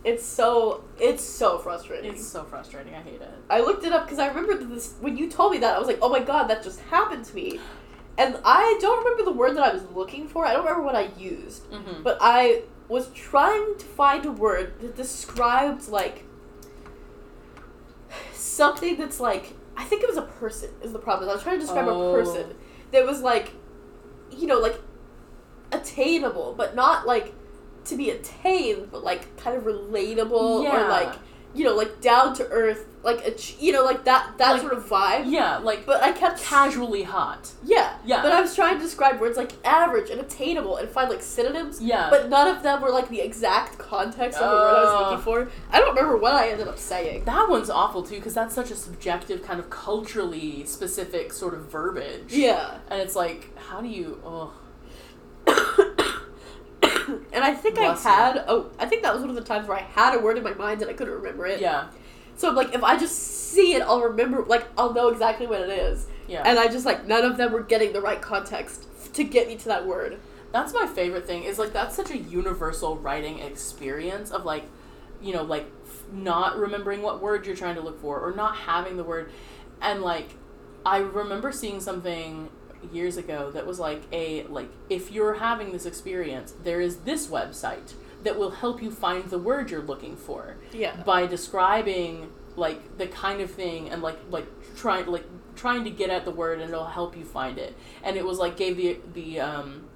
[0.04, 2.12] It's so it's so frustrating.
[2.12, 2.94] It's so frustrating.
[2.94, 3.30] I hate it.
[3.48, 5.86] I looked it up because I remember this when you told me that I was
[5.88, 7.60] like, oh my god, that just happened to me,
[8.18, 10.44] and I don't remember the word that I was looking for.
[10.44, 12.02] I don't remember what I used, Mm-hmm.
[12.02, 16.24] but I was trying to find a word that described like
[18.34, 21.30] something that's like I think it was a person is the problem.
[21.30, 22.10] I was trying to describe Oh.
[22.10, 22.54] a person
[22.90, 23.52] that was like,
[24.30, 24.78] you know, like
[25.72, 27.32] attainable, but not like
[27.86, 30.84] to be attained, but like kind of relatable Yeah.
[30.86, 31.14] or like
[31.54, 34.72] you know, like down to earth, like a, you know, like that that Like- sort
[34.72, 35.24] of vibe.
[35.26, 37.50] yeah, like But I kept casually hot.
[37.62, 38.22] yeah, Yeah.
[38.22, 41.78] But I was trying to describe words like average and attainable and find like synonyms.
[41.78, 42.08] Yeah.
[42.08, 45.24] But none of them were like the exact context of the word I was looking
[45.24, 45.48] for.
[45.70, 47.24] I don't remember what I ended up saying.
[47.26, 51.66] that one's awful too because that's such a subjective kind of culturally specific sort of
[51.70, 52.32] verbiage.
[52.32, 52.78] Yeah.
[52.88, 54.22] And it's like, how do you?
[54.24, 54.54] Oh,
[57.32, 59.68] and I think Bless I had oh I think that was one of the times
[59.68, 61.60] where I had a word in my mind and I couldn't remember it.
[61.60, 61.88] yeah.
[62.34, 63.16] So I'm like, if I just
[63.52, 64.42] see it, I'll remember.
[64.44, 66.06] Like I'll know exactly what it is.
[66.28, 66.42] Yeah.
[66.46, 69.56] and I just like none of them were getting the right context to get me
[69.56, 70.18] to that word.
[70.52, 71.44] That's my favorite thing.
[71.44, 74.64] Is like that's such a universal writing experience of like,
[75.20, 78.56] you know, like f- not remembering what word you're trying to look for or not
[78.56, 79.30] having the word,
[79.80, 80.34] and like,
[80.84, 82.48] I remember seeing something
[82.92, 87.26] years ago that was like a like if you're having this experience, there is this
[87.28, 90.96] website that will help you find the word you're looking for Yeah.
[91.04, 95.24] by describing like the kind of thing and like like trying like
[95.56, 97.76] trying to get at the word and it'll help you find it.
[98.02, 99.88] And it was like gave the the um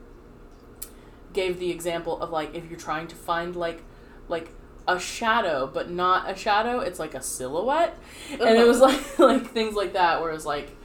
[1.32, 3.82] gave the example of like if you're trying to find like
[4.28, 4.50] like
[4.88, 7.96] a shadow but not a shadow it's like a silhouette.
[8.32, 10.76] And it was like like things like that where it's like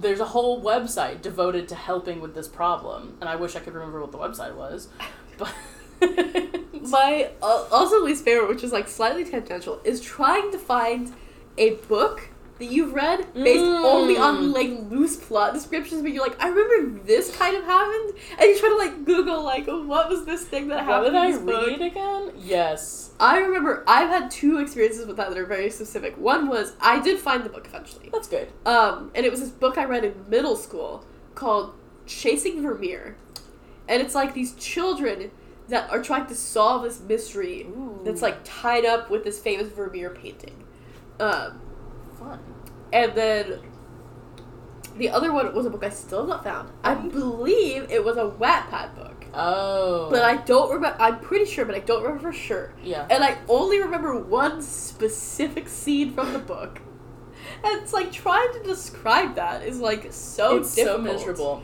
[0.00, 3.74] there's a whole website devoted to helping with this problem and i wish i could
[3.74, 4.88] remember what the website was
[5.38, 5.52] but
[6.88, 11.12] My uh, also least favorite, which is like slightly tangential, is trying to find
[11.58, 12.30] a book
[12.60, 13.84] that you've read based Mm.
[13.84, 18.14] only on like loose plot descriptions, but you're like, I remember this kind of happened,
[18.38, 21.36] and you try to like Google like what was this thing that happened did I
[21.38, 21.66] book.
[21.66, 22.32] read again?
[22.38, 23.10] Yes.
[23.18, 26.16] I remember I've had two experiences with that that are very specific.
[26.16, 28.48] One was I did find the book eventually, That's good.
[28.64, 31.74] um, and it was this book I read in middle school called
[32.06, 33.16] Chasing Vermeer,
[33.88, 35.30] and it's like these children
[35.68, 37.66] that are trying to solve this mystery
[38.04, 40.64] that's like tied up with this famous Vermeer painting.
[41.20, 41.60] Um,
[42.20, 42.38] fun.
[42.92, 43.58] and then
[44.96, 46.70] the other one was a book I still have not found.
[46.84, 47.08] I mm-hmm.
[47.08, 50.08] believe it was a Wattpad book, Oh.
[50.10, 50.96] but I don't remember.
[51.00, 52.74] I'm pretty sure, but I don't remember for sure.
[52.82, 53.06] yeah.
[53.10, 56.80] And I only remember one specific scene from the book.
[57.62, 61.62] And it's like trying to describe that is like so it's so miserable.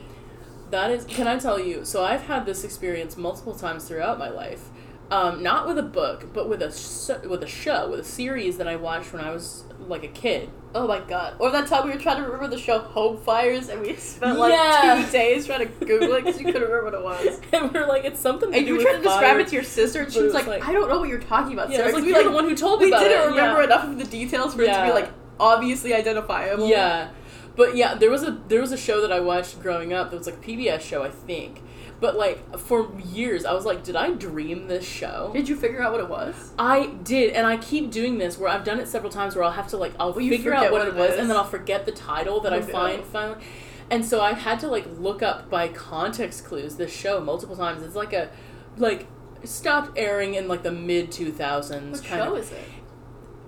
[0.71, 1.05] That is.
[1.05, 1.85] Can I tell you?
[1.87, 4.69] So I've had this experience multiple times throughout my life.
[5.09, 8.67] Um, not with a book, but with a with a show, with a series that
[8.67, 10.51] I watched when I was like a kid.
[10.75, 11.37] Oh my god.
[11.39, 14.37] Or that time we were trying to remember the show Home Fires and we spent
[14.37, 15.05] like Yeah.
[15.07, 17.41] two days trying to Google it because you couldn't remember what it was.
[17.53, 19.39] And we're like, it's something And you were trying to describe fire.
[19.41, 21.21] it to your sister and she was was like, like- I don't know what you're
[21.21, 21.93] talking about, Yeah, Sarah.
[21.93, 23.27] like we, you're the one who told me we didn't it.
[23.31, 23.67] remember yeah.
[23.67, 26.69] enough of the details for it to be like obviously identifiable.
[26.69, 27.11] Yeah,
[27.55, 30.17] but yeah, there was a there was a show that I watched growing up that
[30.19, 31.63] was like a PBS show, I think.
[32.01, 35.31] But like for years, I was like, did I dream this show?
[35.33, 36.53] Did you figure out what it was?
[36.59, 39.53] I did, and I keep doing this where I've done it several times where I'll
[39.53, 41.19] have to like I'll Well, figure out what, what it was is.
[41.21, 42.67] and then I'll forget the title that Oh, I no.
[42.67, 43.45] find finally.
[43.91, 47.83] And so I've had to like look up by context clues this show multiple times.
[47.83, 48.31] It's like a
[48.77, 49.07] like
[49.45, 52.39] stopped airing in like the mid two thousands What show of.
[52.43, 52.59] is it?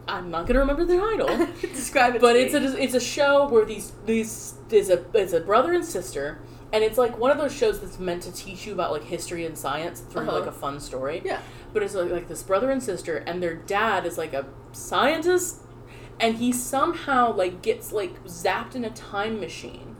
[0.06, 1.28] I'm not gonna remember the title.
[1.60, 2.60] Describe it but it's me.
[2.64, 6.38] a it's a show where these these is a it's a brother and sister
[6.72, 9.46] and it's like one of those shows that's meant to teach you about like history
[9.46, 10.40] and science through Uh-huh.
[10.40, 11.40] like a fun story Yeah.
[11.72, 15.62] but it's like, like this brother and sister and their dad is like a scientist
[16.20, 19.96] and he somehow like gets like zapped in a time machine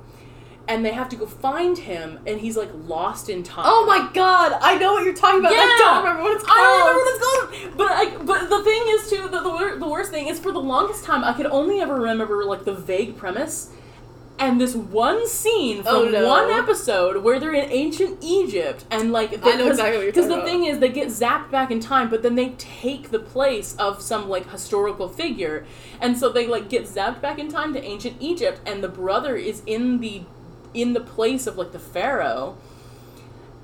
[0.67, 4.11] and they have to go find him and he's like lost in time Oh my
[4.13, 5.53] god, I know what you're talking about.
[5.53, 6.59] I don't remember what it's called.
[6.59, 9.77] I don't remember what it's called, but I, but the thing is too the, the
[9.79, 12.75] the worst thing is for the longest time I could only ever remember like the
[12.75, 13.71] vague premise,
[14.39, 16.27] and this one scene from Oh, no.
[16.29, 20.29] one episode where they're in ancient Egypt and like I know exactly what you're because
[20.29, 20.47] the about.
[20.47, 24.01] thing is they get zapped back in time, but then they take the place of
[24.03, 25.67] some like historical figure,
[26.01, 29.37] and so they like get zapped back in time to ancient Egypt, and the brother
[29.37, 30.23] is in the
[30.75, 32.57] in the place of like the pharaoh.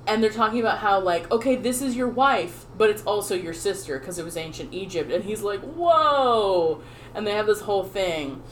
[0.07, 3.53] And they're talking about how like okay this is your wife but it's also your
[3.55, 5.11] sister because it was ancient egypt.
[5.11, 6.81] And he's like whoa.
[7.15, 8.43] And they have this whole thing.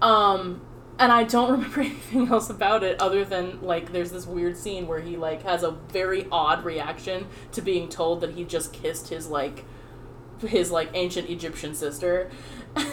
[0.00, 0.60] Um
[0.98, 4.86] and i don't remember anything else about it other than like there's this weird scene
[4.86, 9.08] where he like has a very odd reaction to being told that he just kissed
[9.08, 9.64] his like
[10.40, 12.30] his like ancient egyptian sister.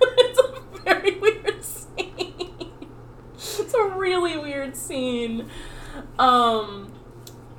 [0.00, 2.70] It's a very weird scene.
[3.36, 5.48] It's a really weird scene.
[6.18, 6.92] Um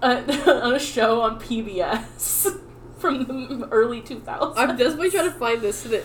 [0.01, 2.59] on a show on PBS
[2.97, 4.53] from the early 2000s.
[4.55, 6.03] I'm desperately trying to find this so that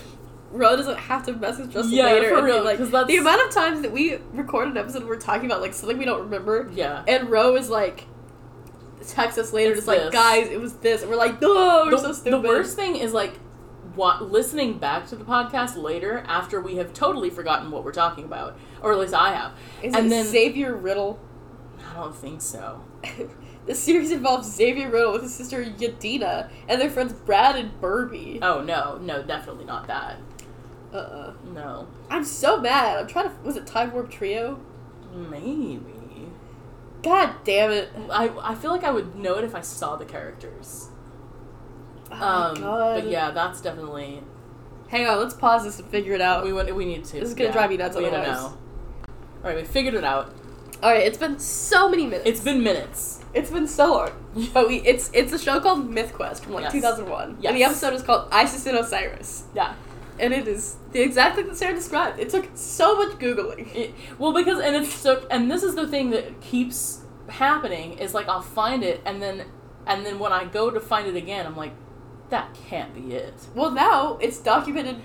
[0.50, 2.28] Ro doesn't have to message us Yeah, later.
[2.30, 5.16] for and real, like that's- the amount of times that we record an episode, we're
[5.16, 7.04] talking about like something we don't remember, yeah.
[7.06, 8.06] and Ro is like,
[9.08, 11.90] text us later, It's just like, guys, it was this, and we're like, no, we're
[11.96, 13.34] The, so the worst thing is like
[13.94, 18.24] what listening back to the podcast later after we have totally forgotten what we're talking
[18.24, 19.52] about, or at least I have.
[19.82, 21.18] is and it then Xavier Riddle.
[21.90, 22.84] I don't think so.
[23.66, 28.38] the series involves Xavier Riddle with his sister Yadina and their friends Brad and Berby.
[28.42, 30.18] Oh no, no, definitely not that.
[30.92, 32.98] Uh uh No, I'm so mad.
[32.98, 33.34] I'm trying to.
[33.44, 34.60] Was it Time Warp Trio?
[35.14, 35.80] maybe.
[37.02, 37.88] God damn it.
[38.10, 40.88] I I feel like I would know it if I saw the characters.
[42.10, 43.02] Oh Um, my god.
[43.02, 44.22] but yeah, that's definitely
[44.88, 46.44] Hang on, let's pause this and figure it out.
[46.44, 47.20] We want, we need to.
[47.20, 48.26] This is gonna drive you nuts we otherwise.
[48.26, 48.44] know.
[48.46, 48.56] All
[49.44, 50.34] right, we figured it out.
[50.82, 52.28] All right, it's been so many minutes.
[52.28, 53.20] It's been minutes.
[53.32, 54.10] it's been so long,
[54.54, 56.72] but we it's it's a show called Myth Quest from like Yes.
[56.72, 57.50] 2001, Yes.
[57.50, 59.74] and the episode is called Isis and Osiris, Yeah.
[60.20, 62.20] And it is the exact thing that Sarah described.
[62.20, 63.74] It took so much googling.
[63.74, 68.14] It, well, because and it's so, and this is the thing that keeps happening is
[68.14, 69.44] like I'll find it, and then
[69.86, 71.72] and then when I go to find it again, I'm like,
[72.28, 73.34] that can't be it.
[73.54, 74.96] Well, now it's documented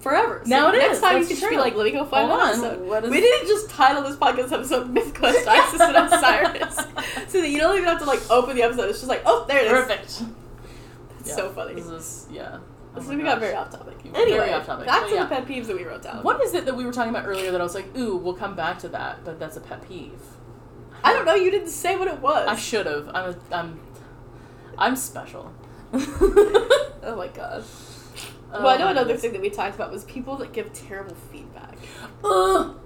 [0.00, 0.42] forever.
[0.44, 2.04] So Now it next is, time you that's can just be like, let me go
[2.04, 2.86] find Hold episode.
[2.86, 6.76] what is- We didn't just title this podcast episode Myth Quest Isis and Osiris,
[7.32, 8.90] so that you don't even have to like open the episode.
[8.90, 9.72] It's just like, oh, there it is.
[9.72, 10.22] Perfect.
[11.20, 11.74] It's Yeah, so funny.
[11.74, 12.58] This is yeah.
[12.96, 14.00] Oh So we got very off topic.
[14.02, 14.86] Very Anyway, off topic.
[14.86, 15.22] back So, to yeah.
[15.24, 16.22] the pet peeves that we wrote down.
[16.22, 18.34] What is it that we were talking about earlier that I was like, ooh, we'll
[18.34, 20.20] come back to that, but that's a pet peeve.
[21.04, 21.34] I don't know.
[21.34, 22.48] You didn't say what it was.
[22.48, 23.08] I should have.
[23.14, 23.80] I'm a, I'm
[24.78, 25.52] I'm special.
[25.92, 27.64] oh my god.
[28.52, 31.14] Oh well, I know another thing that we talked about was people that give terrible
[31.30, 31.76] feedback.
[32.24, 32.76] Ugh.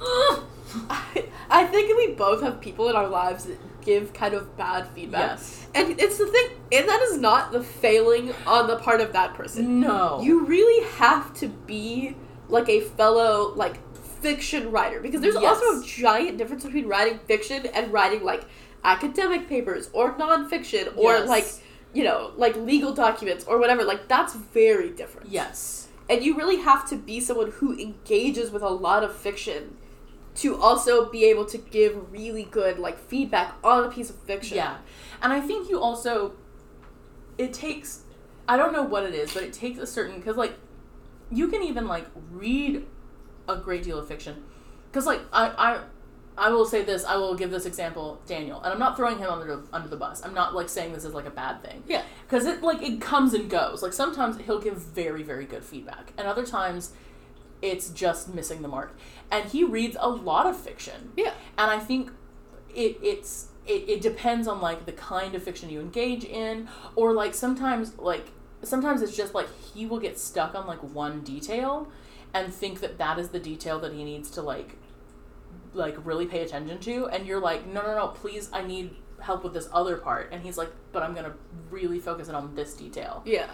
[0.00, 0.42] Ugh.
[0.90, 4.86] I, I think we both have people in our lives that give kind of bad
[4.88, 5.30] feedback.
[5.38, 5.66] Yes.
[5.74, 9.32] And it's the thing, and that is not the failing on the part of that
[9.34, 9.80] person.
[9.80, 10.20] No.
[10.22, 12.16] You really have to be
[12.48, 13.76] like a fellow like
[14.20, 15.44] fiction writer because there's Yes.
[15.62, 18.44] also a giant difference between writing fiction and writing like
[18.84, 21.28] academic papers or nonfiction or Yes.
[21.28, 21.46] like
[21.92, 23.84] you know like legal documents or whatever.
[23.84, 25.30] Like that's very different.
[25.30, 25.88] Yes.
[26.08, 29.76] And you really have to be someone who engages with a lot of fiction
[30.36, 34.56] to also be able to give really good like feedback on a piece of fiction.
[34.56, 34.78] Yeah.
[35.22, 36.32] And I think you also
[37.38, 38.02] it takes
[38.48, 40.54] I don't know what it is, but it takes a certain cuz like
[41.30, 42.86] you can even like read
[43.48, 44.44] a great deal of fiction.
[44.92, 45.80] Cuz like I I
[46.38, 48.60] I will say this, I will give this example, Daniel.
[48.60, 50.22] And I'm not throwing him under the, under the bus.
[50.22, 51.82] I'm not like saying this is like a bad thing.
[51.88, 52.02] Yeah.
[52.28, 53.82] Cuz it like it comes and goes.
[53.82, 56.92] Like sometimes he'll give very very good feedback and other times
[57.62, 58.96] it's just missing the mark.
[59.30, 61.32] And he reads a lot of fiction Yeah.
[61.58, 62.10] and I think
[62.74, 67.12] it it's it, it depends on like the kind of fiction you engage in or
[67.12, 68.26] like sometimes like
[68.62, 71.88] sometimes it's just like he will get stuck on like one detail
[72.32, 74.76] and think that that is the detail that he needs to like
[75.74, 79.42] like really pay attention to and you're like no no no please I need help
[79.44, 81.32] with this other part and he's like but I'm going to
[81.70, 83.48] really focus in on this detail Yeah.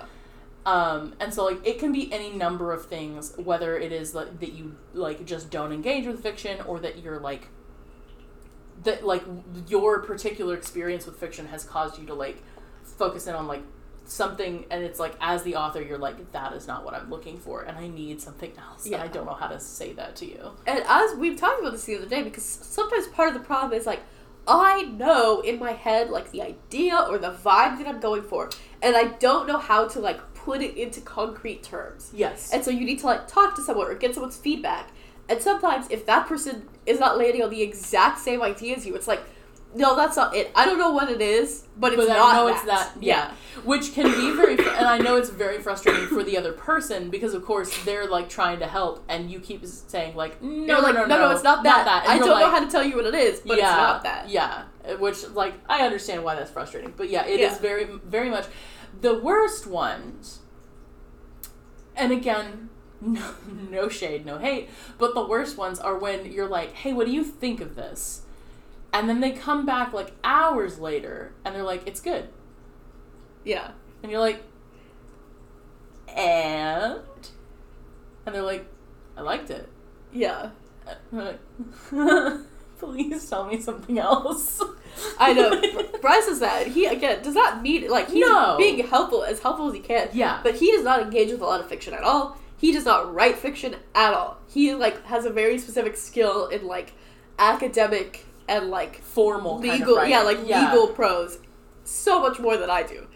[0.65, 4.39] Um, and so like it can be any number of things, whether it is like
[4.41, 7.49] that you like just don't engage with fiction or that you're like
[8.85, 9.25] that like
[9.69, 12.43] your particular experience with fiction has caused you to like
[12.83, 13.63] focus in on like
[14.05, 17.39] something and it's like as the author you're like that is not what I'm looking
[17.39, 20.27] for and I need something else and I don't know how to say that to
[20.27, 20.53] you.
[20.67, 23.79] And as we've talked about this the other day, because sometimes part of the problem
[23.79, 24.01] is like,
[24.47, 28.51] I know in my head like the idea or the vibe that I'm going for,
[28.83, 32.11] and I don't know how to like put it into concrete terms.
[32.15, 32.51] Yes.
[32.53, 34.91] And so you need to like talk to someone or get someone's feedback.
[35.29, 38.95] And sometimes if that person is not landing on the exact same idea as you,
[38.95, 39.23] it's like,
[39.75, 40.51] no, that's not it.
[40.55, 42.57] I don't know what it is, but it's but not I know that.
[42.57, 43.31] it's that, yeah.
[43.65, 47.09] Which can be very, fr- and I know it's very frustrating for the other person
[47.09, 50.95] because, of course, they're like trying to help, and you keep saying like, no, like,
[50.95, 51.87] no, no, it's not that.
[52.05, 54.03] And I don't know how to tell you what it is, but yeah, it's not
[54.03, 54.29] that.
[54.29, 54.65] Yeah,
[54.99, 57.59] which like I understand why that's frustrating, but yeah, it is Yeah.
[57.61, 58.45] very, very much
[59.01, 60.41] the worst ones.
[61.97, 62.71] And again,
[63.01, 63.35] no,
[63.71, 67.13] no shade, no hate, but the worst ones are when you're like, "Hey, what do
[67.13, 68.23] you think of this?"
[68.93, 72.29] And then they come back like hours later, and they're like, "It's good."
[73.45, 73.73] Yeah.
[74.03, 74.43] And you're like,
[76.09, 77.01] and?
[78.27, 78.67] And they're like,
[79.17, 79.69] I liked it.
[80.13, 80.51] Yeah.
[81.11, 81.41] Like,
[82.79, 84.63] please tell me something else.
[85.19, 85.61] I know.
[86.01, 86.67] Bryce is that.
[86.69, 88.57] He again does not mean like he's No.
[88.59, 90.09] being helpful as helpful as he can.
[90.13, 90.41] Yeah.
[90.43, 92.37] But he does not engage with a lot of fiction at all.
[92.57, 94.39] He does not write fiction at all.
[94.49, 96.93] He like has a very specific skill in like
[97.39, 101.39] academic and like Formal kind of legal yeah, like legal prose.
[101.85, 103.07] So much more than I do.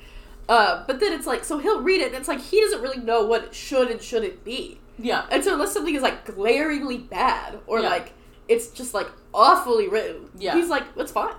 [0.48, 2.98] Uh, but then it's like so he'll read it and it's like he doesn't really
[3.02, 4.78] know what it should and shouldn't be.
[4.98, 5.26] Yeah.
[5.30, 7.88] And so unless something is like glaringly bad or Yeah.
[7.88, 8.12] like
[8.48, 10.54] it's just like awfully written, Yeah.
[10.54, 11.34] he's like, it's fine.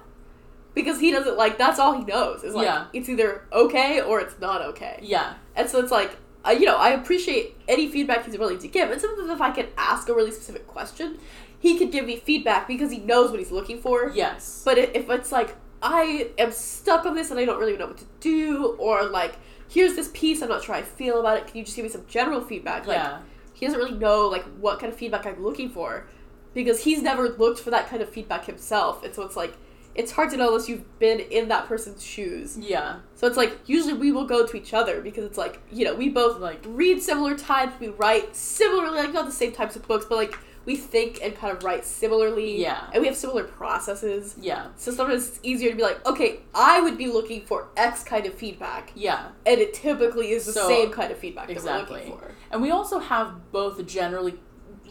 [0.78, 2.86] Because he doesn't like that's all he knows is like Yeah.
[2.94, 5.00] it's either okay or it's not okay.
[5.02, 5.34] Yeah.
[5.56, 6.12] And so it's like
[6.46, 8.92] uh, you know I appreciate any feedback he's willing to give.
[8.92, 11.18] And sometimes if I can ask a really specific question,
[11.60, 14.12] he could give me feedback because he knows what he's looking for.
[14.14, 14.62] Yes.
[14.64, 17.98] But if it's like I am stuck on this and I don't really know what
[17.98, 19.36] to do, or like
[19.68, 21.48] here's this piece I'm not sure I feel about it.
[21.48, 22.86] Can you just give me some general feedback?
[22.86, 23.20] Like yeah.
[23.54, 26.06] he doesn't really know like what kind of feedback I'm looking for
[26.54, 29.04] because he's never looked for that kind of feedback himself.
[29.04, 29.54] And so it's like
[29.98, 32.58] it's hard to know unless you've been in that person's shoes.
[32.58, 33.00] Yeah.
[33.16, 35.96] So it's like usually we will go to each other because it's like you know
[35.96, 39.88] we both Like- read similar types, we write similarly, like not the same types of
[39.88, 42.62] books, but like we think and kind of write similarly.
[42.62, 42.90] Yeah.
[42.94, 44.36] and we have similar processes.
[44.40, 44.68] Yeah.
[44.76, 48.26] So sometimes it's easier to be like, okay, I would be looking for X kind
[48.26, 49.28] of feedback, Yeah.
[49.46, 51.98] and it typically is the So- same kind of feedback that we're Exactly.
[52.00, 52.32] looking for.
[52.52, 54.38] And we also have both generally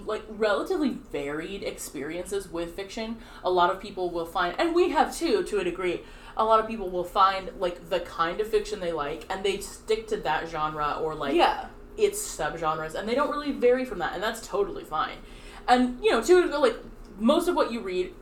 [0.07, 3.17] like relatively varied experiences with fiction.
[3.45, 6.03] A lot of people will find and we have too to a degree.
[6.37, 9.59] A lot of people will find like the kind of fiction they like and they
[9.59, 13.99] stick to that genre or like yeah, its subgenres and they don't really vary from
[13.99, 15.17] that and that's totally fine.
[15.69, 16.77] And you know, to like
[17.19, 18.13] most of what you read,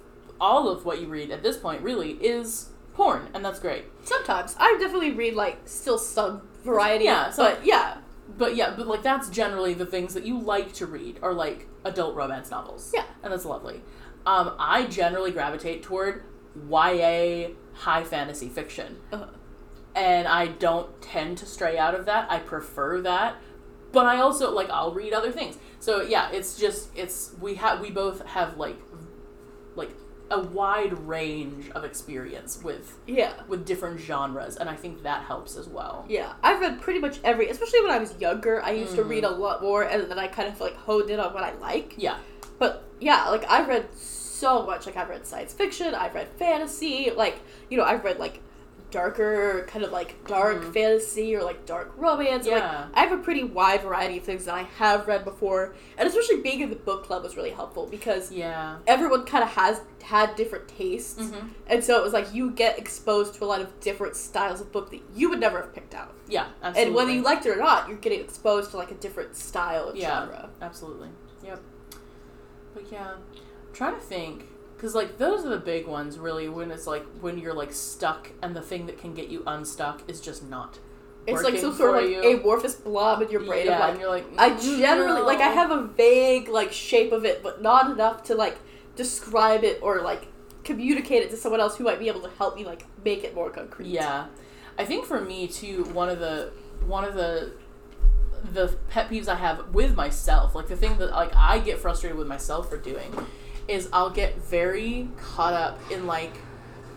[0.40, 3.84] all of what you read at this point really is porn and that's great.
[4.04, 7.04] sometimes I definitely read like still some variety.
[7.06, 7.98] Yeah, so- but yeah,
[8.36, 11.68] But yeah, but like that's generally the things that you like to read are like
[11.84, 12.90] adult romance novels.
[12.94, 13.04] Yeah.
[13.22, 13.82] And that's lovely.
[14.26, 16.24] Um, I generally gravitate toward
[16.68, 18.98] YA high fantasy fiction.
[19.12, 19.26] uh,
[19.94, 22.30] And I don't tend to stray out of that.
[22.30, 23.36] I prefer that.
[23.92, 25.56] But I also like I'll read other things.
[25.78, 28.76] So yeah, it's just it's we have we both have like
[29.76, 29.90] like
[30.30, 33.34] a wide range of experience with yeah.
[33.46, 36.06] with different genres and I think that helps as well.
[36.08, 38.62] Yeah, I've read pretty much every, especially when I was younger.
[38.62, 39.08] I used to Mhm.
[39.10, 41.52] read a lot more, and then I kind of like honed in on what I
[41.54, 41.94] like.
[41.96, 42.16] Yeah.
[42.58, 44.86] But yeah, like I've read so much.
[44.86, 47.10] Like I've read science fiction, I've read fantasy.
[47.14, 47.36] Like
[47.68, 48.40] you know, I've read like
[48.94, 50.72] darker, kind of like dark Mhm.
[50.72, 52.46] fantasy or like dark romance.
[52.46, 52.86] Like Yeah.
[52.94, 56.40] I have a pretty wide variety of things that I have read before, and especially
[56.42, 58.76] being in the book club was really helpful because Yeah.
[58.86, 61.20] everyone kind of has had different tastes.
[61.20, 61.50] Mhm.
[61.66, 64.70] And so it was like you get exposed to a lot of different styles of
[64.70, 66.14] book that you would never have picked out.
[66.28, 66.82] Yeah, absolutely.
[66.86, 69.88] And whether you liked it or not, you're getting exposed to like a different style
[69.88, 70.50] of yeah, genre.
[70.62, 71.08] absolutely.
[71.42, 71.60] Yep.
[72.74, 76.70] But yeah, I'm trying to think because like those are the big ones really when
[76.70, 80.20] it's like when you're like stuck and the thing that can get you unstuck is
[80.20, 80.78] just not.
[81.26, 82.38] It's like some sort of like you.
[82.40, 85.40] amorphous blob in your brain yeah, of like and you're like I "Mm, generally like
[85.40, 88.58] I have a vague like shape of it, but not enough to like
[88.94, 90.28] describe it or like
[90.64, 93.34] communicate it to someone else who might be able to help me like make it
[93.34, 93.88] more concrete.
[93.88, 94.26] Yeah,
[94.78, 96.52] I think for me too, one of the
[96.86, 97.52] one of the
[98.52, 102.18] the pet peeves I have with myself, like the thing that like I get frustrated
[102.18, 103.14] with myself for doing,
[103.68, 106.34] is I'll get very caught up in like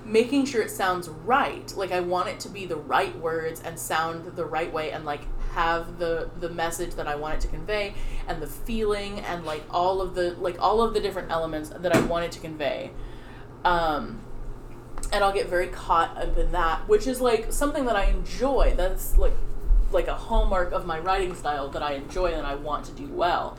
[0.08, 1.74] making sure it sounds right.
[1.76, 5.06] Like I want it to be the right words and sound the right way and
[5.06, 7.94] like have the the message that I want it to convey
[8.28, 11.96] and the feeling and like all of the like all of the different elements that
[11.96, 12.92] I want it to convey.
[13.66, 14.22] Um
[15.12, 18.74] and I'll get very caught up in that, which is like something that I enjoy.
[18.76, 19.34] That's like
[19.92, 23.08] like a hallmark of my writing style that I enjoy and I want to do
[23.08, 23.58] well.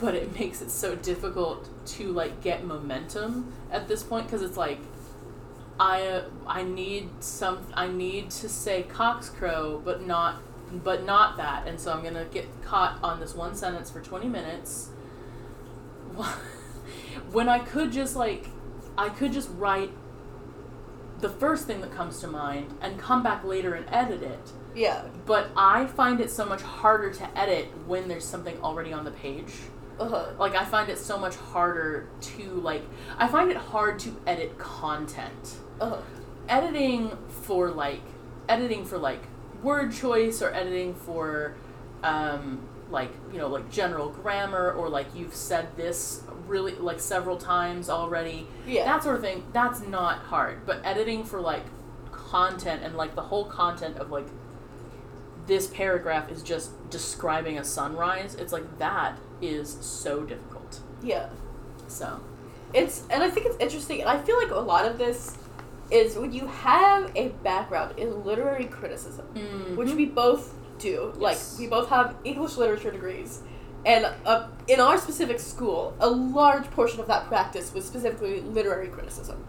[0.00, 4.56] But it makes it so difficult to like get momentum at this point because it's
[4.56, 4.80] like
[5.78, 11.66] I uh, I need some I need to say cockscrow but not but not that.
[11.66, 14.90] And so I'm gonna get caught on this one sentence for 20 minutes.
[17.32, 18.48] When I could just like
[18.96, 19.90] I could just write
[21.20, 24.52] the first thing that comes to mind and come back later and edit it.
[24.74, 25.04] Yeah.
[25.24, 29.10] but I find it so much harder to edit when there's something already on the
[29.10, 29.52] page
[29.98, 30.26] Uh-huh.
[30.38, 32.82] like I find it so much harder to like
[33.18, 35.98] I find it hard to edit content Uh-huh.
[36.48, 38.02] editing for like
[38.48, 39.22] editing for like
[39.62, 41.54] word choice or editing for
[42.02, 47.36] um like you know like general grammar or like you've said this really like several
[47.36, 48.84] times already Yeah.
[48.84, 51.64] that sort of thing that's not hard but editing for like
[52.12, 54.28] content and like the whole content of like
[55.46, 61.28] this paragraph is just describing a sunrise it's like that is so difficult yeah.
[61.88, 62.20] so
[62.74, 65.36] It's and I think it's interesting, and I feel like a lot of this
[65.90, 69.26] is when you have a background in literary criticism,
[69.76, 71.12] which we both do.
[71.16, 73.40] Like we both have English literature degrees,
[73.84, 78.88] and uh, in our specific school, a large portion of that practice was specifically literary
[78.88, 79.46] criticism.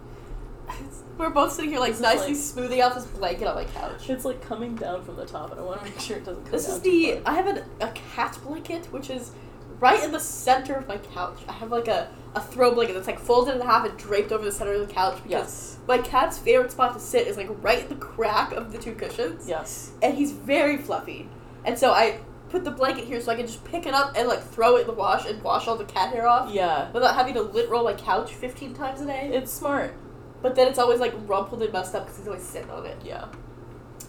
[1.16, 4.08] We're both sitting here like This nicely like- smoothing out this blanket on my couch.
[4.08, 6.44] it's like coming down from the top and i want to make sure it doesn't
[6.44, 7.32] come This is the far.
[7.32, 9.32] I have an, a cat blanket which is
[9.80, 11.38] right in the center of my couch.
[11.48, 14.44] I have like a, a throw blanket that's like folded in half and draped over
[14.44, 17.48] the center of the couch because yes my cat's favorite spot to sit is like
[17.62, 19.48] right in the crack of the two cushions.
[19.48, 21.28] yes And he's very fluffy.
[21.64, 22.20] And so I
[22.50, 24.82] put the blanket here so I can just pick it up and like throw it
[24.82, 27.68] in the wash and wash all the cat hair off yeah without having to lint
[27.68, 29.30] roll my couch 15 times a day.
[29.32, 29.94] it's smart
[30.42, 32.96] But then it's always like rumpled and messed up because he's always sitting on it.
[33.04, 33.26] yeah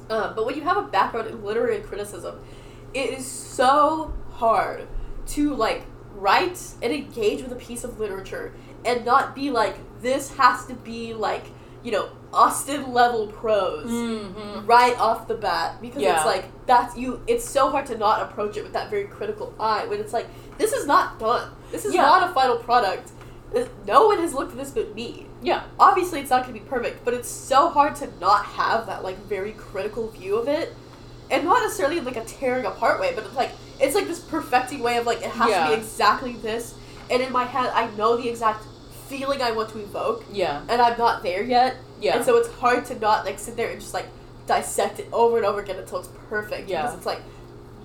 [0.09, 2.39] Um, but when you have a background in literary criticism,
[2.93, 4.87] it is so hard
[5.29, 5.83] to like
[6.15, 8.53] write and engage with a piece of literature
[8.85, 11.45] and not be like this has to be like
[11.83, 14.65] you know Austen level prose Mm-hmm.
[14.65, 16.17] right off the bat because Yeah.
[16.17, 19.53] it's like that's you it's so hard to not approach it with that very critical
[19.59, 20.27] eye when it's like
[20.57, 22.01] this is not done this is Yeah.
[22.03, 23.11] not a final product
[23.87, 25.63] no one has looked at this but me Yeah.
[25.79, 29.03] obviously it's not going to be perfect but it's so hard to not have that
[29.03, 30.75] like very critical view of it
[31.31, 34.79] and not necessarily like a tearing apart way but it's like it's like this perfecting
[34.81, 35.69] way of like it has Yeah.
[35.69, 36.75] to be exactly this
[37.09, 38.63] and in my head i know the exact
[39.07, 40.61] feeling i want to evoke Yeah.
[40.69, 42.15] and i'm not there yet Yeah.
[42.17, 44.07] and so it's hard to not like sit there and just like
[44.47, 46.67] dissect it over and over again until it's perfect.
[46.69, 46.81] Yeah.
[46.81, 47.21] Because it's like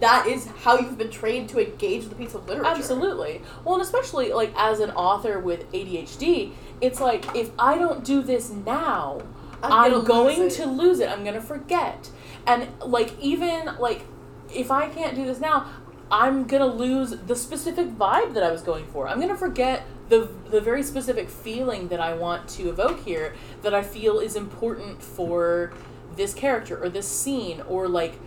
[0.00, 2.66] that is how you've been trained to engage the piece of literature.
[2.70, 3.42] Absolutely.
[3.64, 8.22] Well, and especially like as an author with ADHD, it's like if I don't do
[8.22, 9.20] this now,
[9.62, 11.08] I'm I'm, gonna lose to lose it.
[11.10, 12.08] I'm going to forget.
[12.46, 14.04] And like even like
[14.52, 15.70] if I can't do this now,
[16.10, 19.08] I'm to lose the specific vibe that I was going for.
[19.08, 23.74] I'm to forget the the very specific feeling that I want to evoke here that
[23.74, 25.72] I feel is important for
[26.16, 28.18] this character or this scene or like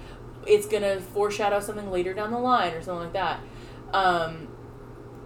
[0.46, 3.40] it's to foreshadow something later down the line or something like that.
[3.94, 4.48] Um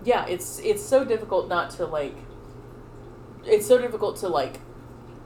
[0.03, 2.15] yeah, it's it's so difficult not to like
[3.45, 4.59] it's so difficult to like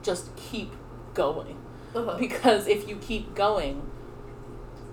[0.04, 0.72] just keep
[1.14, 1.58] going
[1.96, 2.18] Uh-huh.
[2.20, 3.90] because if you keep going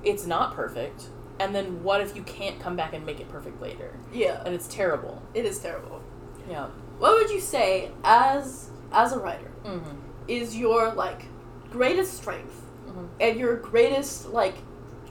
[0.05, 1.09] it's not perfect
[1.41, 4.55] and then what if you can't come back and make it perfect later Yeah, and
[4.55, 6.01] it's terrible it is terrible.
[6.49, 6.67] yeah
[6.99, 9.97] What would you say as as a writer mm-hmm.
[10.29, 11.25] is your like
[11.71, 13.09] greatest strength Mhm.
[13.21, 14.57] and your greatest like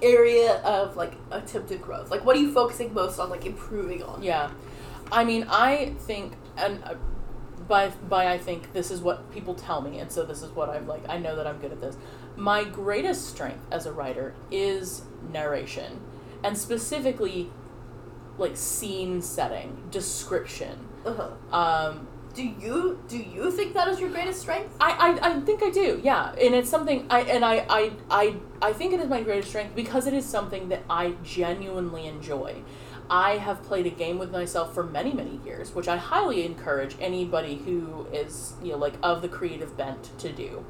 [0.03, 2.11] area of like attempted growth?
[2.11, 4.21] Like what are you focusing most on like improving on?
[4.23, 4.49] yeah
[5.11, 6.93] i mean i think and uh,
[7.67, 10.69] by by i think this is what people tell me and so this is what
[10.69, 11.97] i'm like i know that i'm good at this
[12.35, 15.99] my greatest strength as a writer is narration
[16.43, 17.49] and specifically
[18.37, 21.29] like scene setting description Uh-huh.
[21.55, 24.73] um Do you do you think that is your greatest strength?
[24.79, 26.31] I, I, I think I do, yeah.
[26.45, 29.75] And it's something I and I, I I I think it is my greatest strength
[29.75, 32.63] because it is something that I genuinely enjoy.
[33.11, 36.95] I have played a game with myself for many, many years, which I highly encourage
[36.99, 40.65] anybody who is, you know, like of the creative bent to do.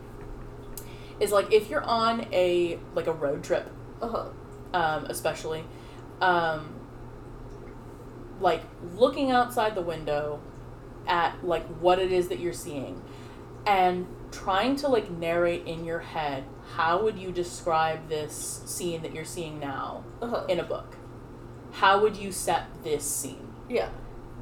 [1.19, 3.69] Is like if you're on a like a road trip
[4.01, 4.29] Uh-huh.
[4.73, 5.63] um, especially,
[6.19, 6.73] um,
[8.39, 8.63] like
[8.95, 10.39] looking outside the window
[11.07, 13.03] at like what it is that you're seeing,
[13.67, 16.43] and trying to like narrate in your head
[16.75, 20.45] how would you describe this scene that you're seeing now Uh-huh.
[20.47, 20.95] in a book?
[21.72, 23.47] How would you set this scene?
[23.69, 23.89] yeah.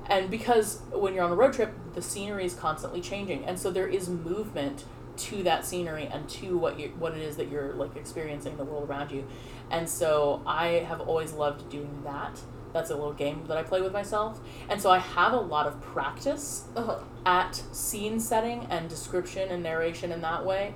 [0.08, 3.70] and because when you're on a road trip the scenery is constantly changing and so
[3.70, 4.86] there is movement
[5.18, 8.58] to that scenery and to what you what it is that you're like experiencing in
[8.58, 9.28] the world around you
[9.70, 12.40] and so i have always loved doing that
[12.74, 15.68] that's a little game that i play with myself and so i have a lot
[15.68, 17.00] of practice Uh-huh.
[17.26, 20.74] at scene setting and description and narration in that way.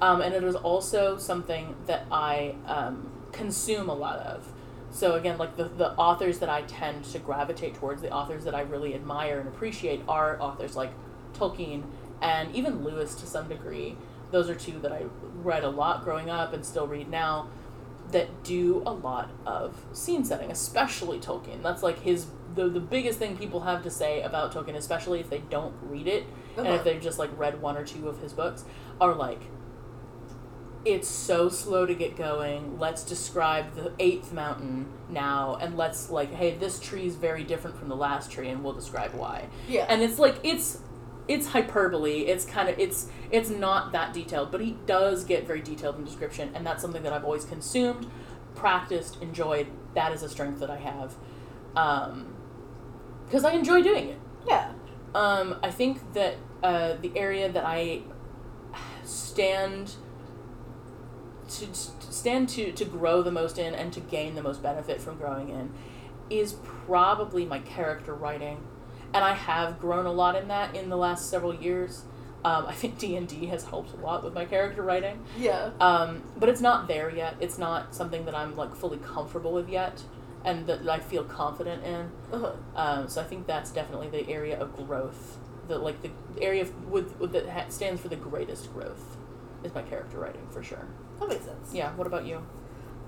[0.00, 4.51] Um, and it is also something that I um, consume a lot of.
[4.92, 8.54] So again, like the, the authors that I tend to gravitate towards, the authors that
[8.54, 10.90] I really admire and appreciate are authors like
[11.34, 11.82] Tolkien
[12.20, 13.96] and even Lewis to some degree.
[14.30, 15.04] Those are two that I
[15.42, 17.48] read a lot growing up and still read now
[18.10, 21.62] that do a lot of scene setting, especially Tolkien.
[21.62, 25.30] That's like his the, the biggest thing people have to say about Tolkien, especially if
[25.30, 26.24] they don't read it
[26.58, 26.76] and Uh-huh.
[26.76, 28.64] if they've just like read one or two of his books,
[29.00, 29.40] are like
[30.84, 32.78] it's so slow to get going.
[32.78, 37.78] Let's describe the eighth mountain now, and let's like, hey, this tree is very different
[37.78, 39.46] from the last tree, and we'll describe why.
[39.68, 39.86] Yeah.
[39.88, 40.80] And it's like it's
[41.28, 42.22] it's hyperbole.
[42.22, 46.04] It's kind of it's it's not that detailed, but he does get very detailed in
[46.04, 48.10] description, and that's something that I've always consumed,
[48.54, 49.68] practiced, enjoyed.
[49.94, 51.14] That is a strength that I have,
[53.26, 54.18] because I enjoy doing it.
[54.46, 54.72] yeah.
[55.14, 58.00] Um, I think that uh, the area that I
[59.04, 59.96] stand
[61.60, 65.16] to stand to to grow the most in and to gain the most benefit from
[65.18, 65.72] growing in
[66.30, 66.54] is
[66.86, 68.58] probably my character writing,
[69.12, 72.04] and I have grown a lot in that in the last several years.
[72.44, 75.70] Um, I think D and D has helped a lot with my character writing, Yeah.
[75.80, 77.36] um, but it's not there yet.
[77.38, 80.02] It's not something that I'm like fully comfortable with yet,
[80.44, 82.10] and that I feel confident in.
[82.32, 82.52] Uh-huh.
[82.74, 85.38] Um, so I think that's definitely the area of growth,
[85.68, 89.16] the like the area of, with, with that stands for the greatest growth,
[89.64, 90.86] is my character writing for sure.
[91.20, 91.72] That makes sense.
[91.72, 91.94] Yeah.
[91.96, 92.44] What about you?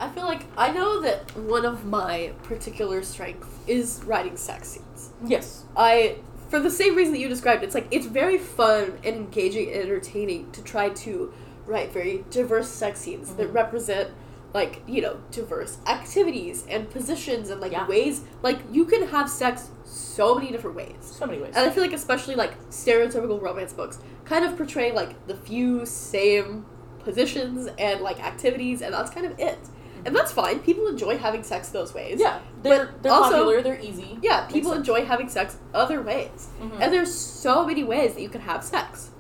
[0.00, 5.10] I feel like I know that one of my particular strengths is writing sex scenes.
[5.24, 5.64] Yes.
[5.76, 6.16] I,
[6.48, 9.82] for the same reason that you described, it's like it's very fun and engaging and
[9.82, 11.32] entertaining to try to
[11.66, 13.54] write very diverse sex scenes that Mhm.
[13.54, 14.10] represent
[14.54, 17.86] like you know diverse activities and positions and like Yeah.
[17.88, 21.52] ways like you can have sex so many different ways So many ways.
[21.56, 25.84] and i feel like especially like stereotypical romance books kind of portray like the few
[25.84, 26.64] same
[27.00, 29.58] positions and like activities and that's kind of it
[30.06, 33.60] and that's fine people enjoy having sex those ways yeah, they're but they're also- popular.
[33.62, 34.18] They're easy.
[34.22, 34.80] yeah Makes people sense.
[34.80, 36.78] enjoy having sex other ways Mhm.
[36.80, 39.10] and there's so many ways that you can have sex.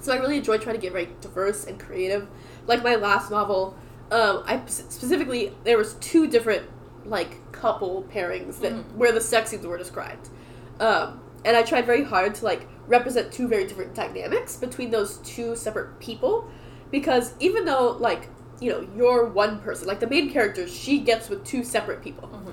[0.00, 2.28] So I really enjoy trying to get very diverse and creative.
[2.68, 3.76] Like my last novel,
[4.10, 6.64] um, I specifically there was two different
[7.04, 8.94] like couple pairings that Mhm.
[8.96, 10.28] where the sex scenes were described,
[10.80, 15.18] um, and I tried very hard to like represent two very different dynamics between those
[15.18, 16.48] two separate people,
[16.90, 18.28] because even though like
[18.60, 22.28] you know you're one person, like the main character, she gets with two separate people.
[22.28, 22.52] Mhm.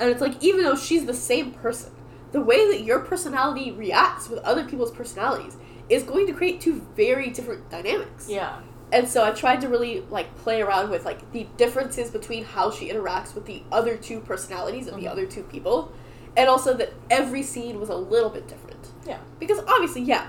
[0.00, 1.90] And it's like, even though she's the same person,
[2.30, 5.56] the way that your personality reacts with other people's personalities
[5.88, 8.28] is going to create two very different dynamics.
[8.28, 8.60] Yeah.
[8.92, 12.70] And so I tried to really like play around with like the differences between how
[12.70, 15.10] she interacts with the other two personalities of the Mhm.
[15.10, 15.92] other two people.
[16.36, 18.88] And also that every scene was a little bit different.
[19.06, 19.18] Yeah.
[19.38, 20.28] Because obviously, yeah,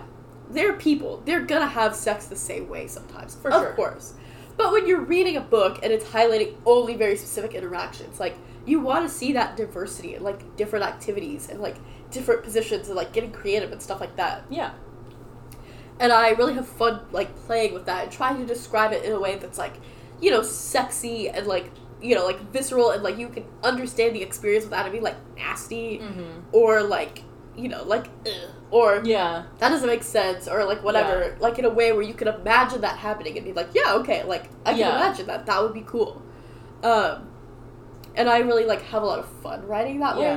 [0.49, 1.21] they're people.
[1.25, 3.35] They're gonna have sex the same way sometimes.
[3.35, 3.73] For of sure.
[3.73, 4.13] course.
[4.57, 8.35] But when you're reading a book and it's highlighting only very specific interactions, like
[8.65, 11.75] you want to see that diversity and like different activities and like
[12.11, 14.43] different positions and like getting creative and stuff like that.
[14.49, 14.71] Yeah.
[15.99, 19.11] And I really have fun like playing with that and trying to describe it in
[19.11, 19.73] a way that's like,
[20.21, 21.71] you know, sexy and like
[22.01, 25.17] you know, like visceral and like you can understand the experience without it being like
[25.35, 26.39] nasty Mm-hmm.
[26.53, 27.23] or like
[27.57, 28.31] you know, like ugh,
[28.71, 29.43] or Yeah.
[29.57, 32.79] that doesn't make sense or like whatever like in a way where you can imagine
[32.81, 34.95] that happening and be like yeah okay like i can Yeah.
[34.95, 36.21] imagine that that would be cool
[36.83, 37.27] um
[38.15, 40.29] and i really like have a lot of fun writing that way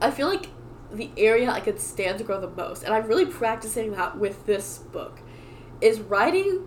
[0.00, 0.48] i feel like
[0.92, 4.46] the area i could stand to grow the most and i'm really practicing that with
[4.46, 5.20] this book
[5.80, 6.66] is writing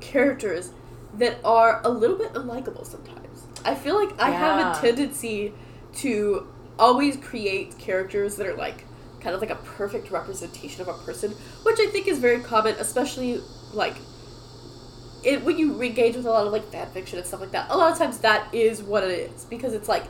[0.00, 0.72] characters
[1.14, 5.52] that are a little bit unlikable sometimes i feel like i have a tendency
[5.92, 6.46] to
[6.78, 8.84] always create characters that are like
[9.20, 12.74] kind of like a perfect representation of a person, which I think is very common,
[12.78, 13.40] especially
[13.72, 13.96] like
[15.24, 17.70] it when you engage with a lot of like fan fiction and stuff like that.
[17.70, 20.04] A lot of times that is what it is because it's like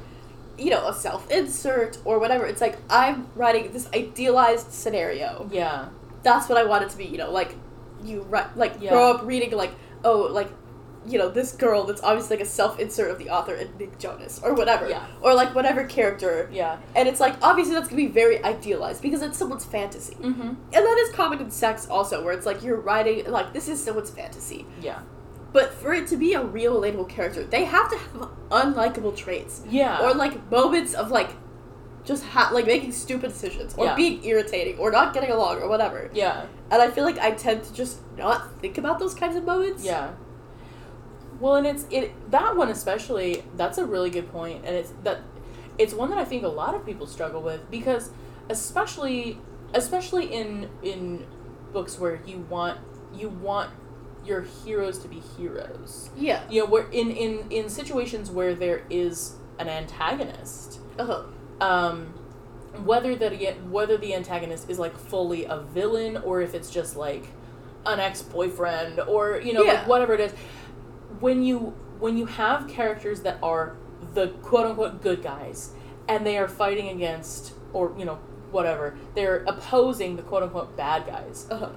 [0.58, 2.46] you know a self insert or whatever.
[2.46, 5.48] It's like I'm writing this idealized scenario.
[5.52, 5.88] Yeah.
[6.22, 7.04] That's what I want it to be.
[7.06, 7.54] You know, like
[8.02, 8.90] you write, like Yeah.
[8.90, 9.72] grow up reading like
[10.04, 10.48] oh like
[11.06, 13.98] you know this girl that's obviously like a self insert of the author and Nick
[13.98, 15.06] Jonas or whatever Yeah.
[15.22, 16.76] or like whatever character Yeah.
[16.94, 20.14] and it's like obviously that's gonna be very idealized because it's someone's fantasy.
[20.16, 20.40] Mm-hmm.
[20.48, 23.82] And that is common in sex also, where it's like you're writing like this is
[23.82, 24.66] someone's fantasy.
[24.82, 24.98] Yeah.
[25.52, 29.62] But for it to be a real relatable character, they have to have unlikable traits.
[29.68, 30.00] Yeah.
[30.02, 31.30] Or like moments of like
[32.04, 33.94] just ha- like making stupid decisions or Yeah.
[33.94, 36.10] being irritating or not getting along or whatever.
[36.12, 36.46] yeah.
[36.70, 39.84] And I feel like I tend to just not think about those kinds of moments.
[39.84, 40.10] Yeah.
[41.40, 43.44] Well, and it's it that one especially.
[43.56, 45.20] That's a really good point, and it's that
[45.78, 48.10] it's one that I think a lot of people struggle with because,
[48.50, 49.38] especially
[49.72, 51.26] especially in in
[51.72, 52.78] books where you want
[53.14, 53.70] you want
[54.28, 56.10] your heroes to be heroes.
[56.16, 56.42] Yeah.
[56.50, 61.22] You know, where in in in situations where there is an antagonist, Uh-huh.
[61.60, 62.14] um,
[62.84, 63.32] whether that
[63.64, 67.26] whether the antagonist is like fully a villain or if it's just like
[67.86, 69.72] an ex boyfriend or you know Yeah.
[69.74, 70.32] like whatever it is,
[71.20, 73.76] when you when you have characters that are
[74.14, 75.70] the quote unquote good guys
[76.08, 78.18] and they are fighting against or you know
[78.52, 81.70] whatever they're opposing the quote unquote bad guys Uh-huh.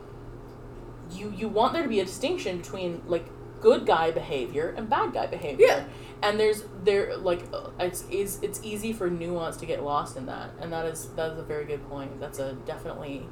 [1.12, 3.26] You you want there to be a distinction between like
[3.62, 5.68] good guy behavior and bad guy behavior.
[5.68, 5.84] Yeah.
[6.24, 7.41] And there's there like
[7.80, 11.32] it's is it's easy for nuance to get lost in that, and that is that
[11.32, 12.20] is a very good point.
[12.20, 13.26] That's a definitely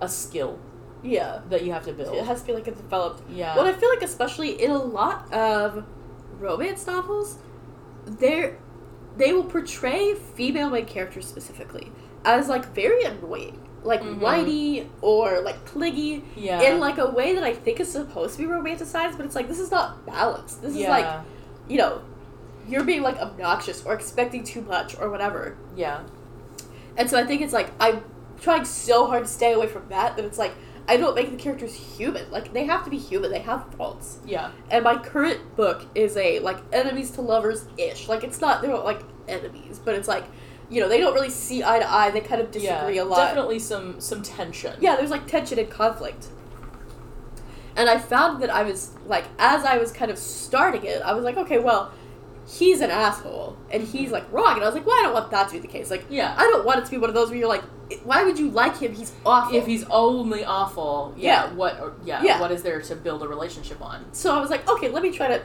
[0.00, 0.58] a skill
[1.02, 1.40] Yeah.
[1.50, 2.14] that you have to build.
[2.16, 3.54] It has to be like a developed yeah.
[3.56, 5.84] Well, I feel like especially in a lot of
[6.38, 7.38] romance novels,
[8.06, 8.54] they
[9.16, 11.92] they will portray female main characters specifically
[12.24, 14.18] as like very annoying, like Mhm.
[14.20, 16.60] whiny or like clingy yeah.
[16.62, 19.48] in like a way that I think is supposed to be romanticized, but it's like
[19.48, 20.62] this is not balanced.
[20.62, 20.82] This yeah.
[20.82, 21.20] is like
[21.68, 22.00] you know,
[22.68, 25.56] you're being like obnoxious or expecting too much or whatever.
[25.76, 26.00] yeah.
[26.96, 28.02] And so I think it's like I'm
[28.40, 30.52] trying so hard to stay away from that that it's like
[30.88, 32.30] I don't make the characters human.
[32.30, 33.30] Like they have to be human.
[33.30, 34.18] They have faults.
[34.26, 34.50] Yeah.
[34.70, 38.08] And my current book is a like enemies to lovers ish.
[38.08, 40.24] Like it's not they're not like enemies, but it's like
[40.72, 42.10] you know they don't really see eye to eye.
[42.10, 43.02] They kind of disagree yeah.
[43.02, 43.16] a lot.
[43.18, 44.74] Definitely some some tension.
[44.80, 46.28] Yeah, there's like tension and conflict.
[47.76, 51.12] And I found that I was like as I was kind of starting it, I
[51.12, 51.92] was like, okay, well,
[52.46, 55.30] he's an asshole and he's like wrong, and I was like, well, I don't want
[55.30, 55.90] that to be the case.
[55.90, 56.34] Like Yeah.
[56.36, 57.64] I don't want it to be one of those where you're like
[58.04, 58.94] why would you like him?
[58.94, 59.54] He's awful.
[59.54, 61.52] If he's only awful, yeah, Yeah.
[61.52, 62.40] what or- yeah, Yeah.
[62.40, 64.06] what is there to build a relationship on?
[64.12, 65.42] so I was like, okay, let me try to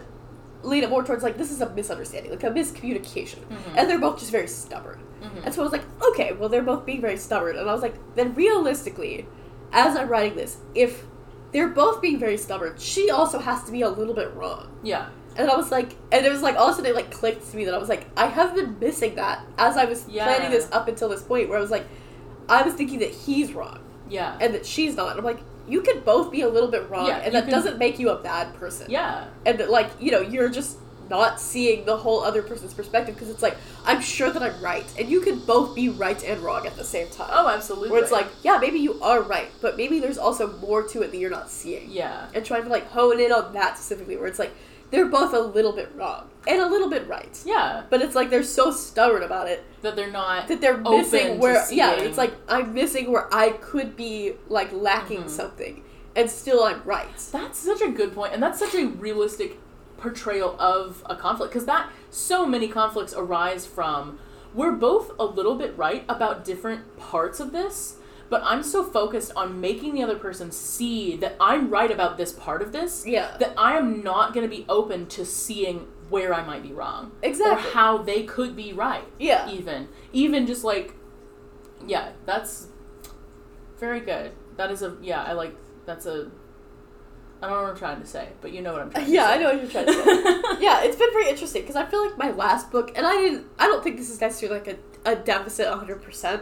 [0.63, 3.57] lean it more towards like this is a misunderstanding, like a miscommunication, Mhm.
[3.75, 4.99] and they're both just very stubborn.
[5.22, 5.45] Mhm.
[5.45, 7.82] And so I was like, okay, well they're both being very stubborn, and I was
[7.82, 9.28] like, then realistically,
[9.74, 11.03] as I'm writing this, if
[11.51, 14.70] they're both being very stubborn, she also has to be a little bit wrong.
[14.84, 15.07] Yeah.
[15.38, 17.49] And I was like, and it was like all of a sudden it like clicked
[17.51, 20.26] to me that I was like, I have been missing that as I was Yeah.
[20.26, 21.86] planning this up until this point where I was like,
[22.49, 24.36] I was thinking that he's wrong Yeah.
[24.41, 25.11] and that she's not.
[25.11, 27.51] And I'm like, you could both be a little bit wrong, Yeah, and that can-
[27.53, 28.88] doesn't make you a bad person.
[28.89, 29.26] yeah.
[29.45, 30.78] And that, like, you know, you're just
[31.10, 34.86] not seeing the whole other person's perspective because it's like, I'm sure that I'm right,
[34.99, 37.30] and you can both be right and wrong at the same time.
[37.32, 37.89] Oh, absolutely.
[37.89, 41.12] Where it's like, yeah, maybe you are right, but maybe there's also more to it
[41.12, 42.28] that you're not seeing yeah.
[42.34, 44.51] and trying to like hone in on that specifically where it's like
[44.89, 47.84] they're both a little bit wrong and a little bit right Yeah.
[47.89, 51.66] but it's like they're so stubborn about it That they're not that they're missing where
[51.74, 55.30] yeah it's like i'm missing where i could be like lacking Mhm.
[55.30, 55.84] something
[56.16, 59.58] and still i'm right That's such a good point, and that's such a realistic
[59.98, 64.20] portrayal of a conflict because that so many conflicts arise from
[64.54, 67.98] we're both a little bit right about different parts of this,
[68.30, 72.32] but I'm so focused on making the other person see that I'm right about this
[72.32, 76.34] part of this yeah that I am not going to be open to seeing where
[76.34, 79.04] I might be wrong exactly or how they could be right.
[79.20, 80.93] yeah Even even just like
[81.86, 82.68] yeah, that's
[83.78, 84.32] very good.
[84.56, 86.32] That is a yeah, I like that's a
[87.41, 89.11] I don't know what I'm trying to say, but you know what I'm trying to
[89.11, 90.41] yeah i know what you're trying to say.
[90.59, 93.45] Yeah it's been very interesting because i feel like my last book and i didn't
[93.59, 96.41] i don't think this is necessarily like a, a deficit 100%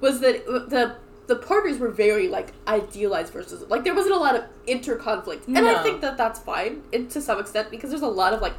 [0.00, 4.18] was that uh, the the partners were very like idealized versus like there wasn't a
[4.18, 5.46] lot of interconflict.
[5.46, 8.40] And i think that that's fine in, to some extent because there's a lot of
[8.40, 8.54] like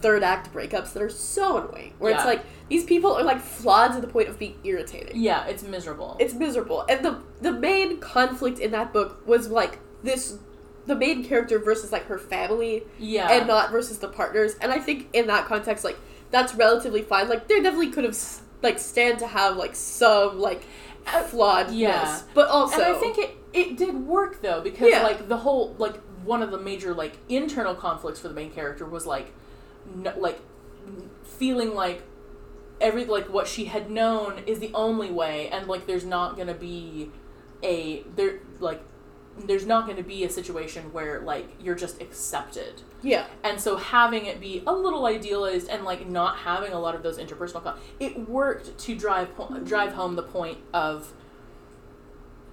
[0.00, 3.92] third act breakups that are so annoying where it's like these people are like flawed
[3.92, 5.12] to the point of being irritating.
[5.14, 6.16] Yeah, it's miserable.
[6.18, 6.84] it's miserable.
[6.88, 10.38] And the the main conflict in that book was like this
[10.86, 13.30] the main character versus like her family yeah.
[13.30, 14.56] and not versus the partners.
[14.60, 15.98] And I think in that context, like
[16.30, 17.28] that's relatively fine.
[17.28, 18.16] Like there definitely could have
[18.62, 20.62] like stand to have like some like
[21.06, 22.20] Uh, flawedness, yeah.
[22.34, 25.02] but also and I think it it did work though because Yeah.
[25.02, 28.84] like the whole like one of the major like internal conflicts for the main character
[28.84, 29.32] was like
[29.94, 30.38] no, like
[31.24, 32.02] feeling like
[32.80, 36.48] every like what she had known is the only way and like there's not going
[36.48, 37.10] to be
[37.62, 38.82] a there like
[39.46, 42.82] there's not going to be a situation where like you're just accepted.
[43.02, 46.94] Yeah, and so having it be a little idealized and like not having a lot
[46.94, 51.12] of those interpersonal con- it worked to drive po- drive home the point of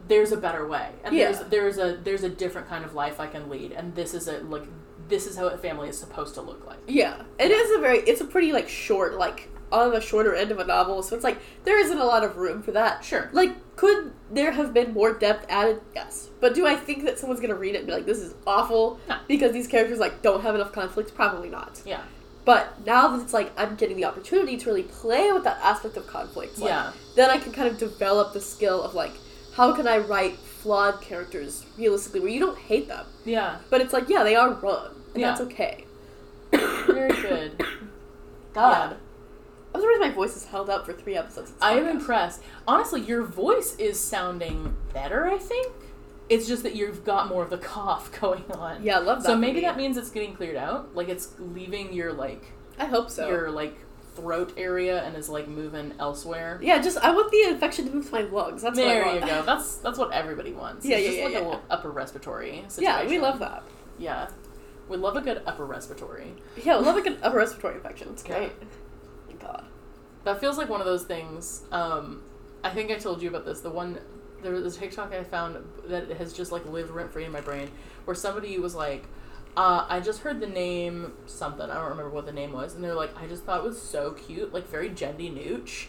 [0.08, 0.90] there's a better way.
[1.04, 1.32] And Yeah.
[1.32, 3.72] there's there's a there's a different kind of life I can lead.
[3.74, 4.64] And this is a like
[5.10, 6.80] this is how a family is supposed to look like.
[6.88, 7.24] Yeah.
[7.40, 10.60] It is a very it's a pretty like short like on the shorter end of
[10.60, 13.04] a novel, so it's like there isn't a lot of room for that.
[13.04, 15.82] sure Like, could there have been more depth added?
[15.96, 16.30] Yes.
[16.40, 19.00] But do I think that someone's gonna read it and be like, "This is awful"
[19.10, 19.18] No.
[19.28, 21.14] because these characters like don't have enough conflict?
[21.16, 21.82] Probably not.
[21.86, 22.02] yeah
[22.46, 25.98] But now that it's like I'm getting the opportunity to really play with that aspect
[25.98, 29.12] of conflict, like, yeah then I can kind of develop the skill of like,
[29.54, 33.92] how can I write flawed characters realistically where you don't hate them, yeah but it's
[33.94, 35.30] like, yeah, they are wrong, and Yeah.
[35.30, 35.84] that's okay.
[36.52, 37.52] very good
[38.54, 38.98] God, Yeah.
[39.78, 41.54] I'm surprised my voice is held up for three episodes.
[41.62, 45.74] I am impressed honestly your voice is sounding better I think
[46.30, 49.28] it's just that you've got more of the cough going on Yeah, I love that.
[49.28, 50.96] So maybe that means it's getting cleared out.
[50.96, 52.44] Like it's leaving your like
[52.80, 53.28] I hope so.
[53.28, 53.78] your like
[54.16, 56.60] throat area and is like moving elsewhere.
[56.62, 58.64] yeah, just I want the infection to move to my lungs.
[58.64, 59.42] That's there what I you go.
[59.46, 60.86] That's that's what everybody wants.
[60.86, 61.40] Yeah, it's yeah, just yeah, like yeah.
[61.40, 62.84] a little upper respiratory situation.
[62.84, 63.64] Yeah, we love that.
[64.00, 64.28] Yeah.
[64.90, 66.34] We love a good upper respiratory.
[66.64, 68.10] Yeah, we love a good upper respiratory infection.
[68.14, 68.58] It's great.
[68.60, 68.67] God.
[70.28, 71.64] That feels like one of those things.
[71.72, 72.22] Um,
[72.62, 73.62] I think I told you about this.
[73.62, 73.98] The one
[74.44, 77.40] there was a TikTok I found that has just like lived rent free in my
[77.40, 77.72] brain,
[78.04, 79.06] where somebody was like,
[79.56, 81.70] uh, "I just heard the name something.
[81.70, 83.82] I don't remember what the name was," and they're like, "I just thought it was
[83.82, 85.88] so cute, like very Jendy Nooch,"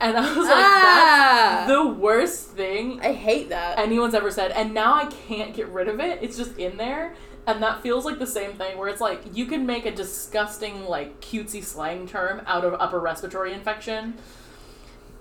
[0.00, 1.64] and I was like, Ah!
[1.66, 3.78] "That's the worst thing I hate that.
[3.78, 6.18] anyone's ever said," and now I can't get rid of it.
[6.20, 7.14] It's just in there.
[7.46, 10.84] And that feels like the same thing where it's like you can make a disgusting,
[10.84, 14.14] like cutesy slang term out of upper respiratory infection,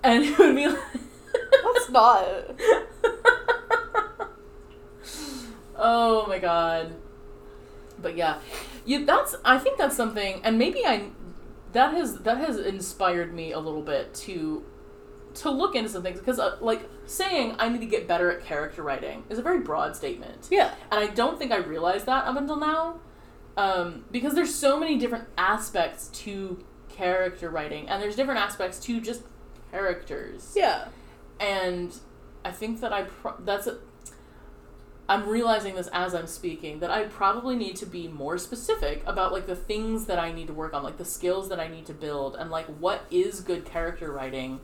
[0.04, 0.80] and it would be like,
[1.64, 2.26] That's not.
[5.76, 6.94] oh my god.
[8.00, 8.40] But yeah,
[8.86, 11.10] you that's I think that's something, and maybe I
[11.74, 14.64] that has that has inspired me a little bit to
[15.36, 18.44] to look into some things because uh, like saying I need to get better at
[18.46, 20.48] character writing is a very broad statement.
[20.52, 20.74] Yeah.
[20.92, 23.00] and I don't think I realized that up until now,
[23.58, 29.00] um, because there's so many different aspects to character writing, and there's different aspects to
[29.02, 29.24] just
[29.72, 30.88] characters, Yeah.
[31.40, 31.94] and
[32.44, 33.78] I think that I pro- that's a,
[35.10, 39.32] I'm realizing this as I'm speaking that I probably need to be more specific about
[39.34, 41.86] like the things that I need to work on, like the skills that I need
[41.88, 44.60] to build, and like what is good character writing.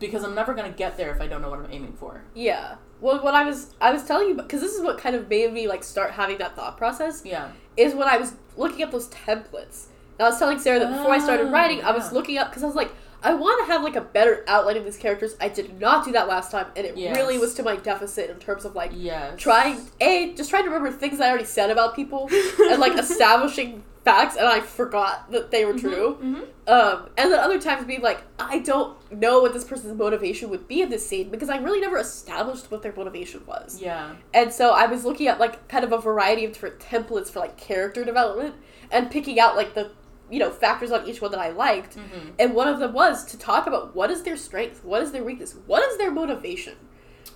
[0.00, 2.22] Because I'm never gonna get there if I don't know what I'm aiming for.
[2.34, 2.76] Yeah.
[3.00, 5.52] Well, what I was I was telling you because this is what kind of made
[5.52, 7.52] me like start having that thought process Yeah.
[7.76, 9.86] is when I was looking at those templates.
[10.18, 12.48] And I was telling Sarah that before I started Oh, writing, I was looking up
[12.50, 12.90] because I was like,
[13.22, 15.36] I want to have like a better outline of these characters.
[15.40, 17.14] I did not do that last time, and it Yes.
[17.16, 19.34] really was to my deficit in terms of like Yes.
[19.38, 22.28] trying a just trying to remember things I already said about people
[22.68, 26.14] and like establishing facts, and I forgot that they were true.
[26.14, 30.48] hmm Um, and then other times being like, I don't know what this person's motivation
[30.50, 33.80] would be in this scene because I really never established what their motivation was.
[33.82, 34.12] Yeah.
[34.32, 37.40] And so I was looking at like kind of a variety of different templates for
[37.40, 38.54] like character development
[38.90, 39.90] and picking out like the
[40.30, 41.94] you know factors on each one that I liked.
[41.94, 45.12] hmm And one of them was to talk about what is their strength, what is
[45.12, 46.74] their weakness, what is their motivation,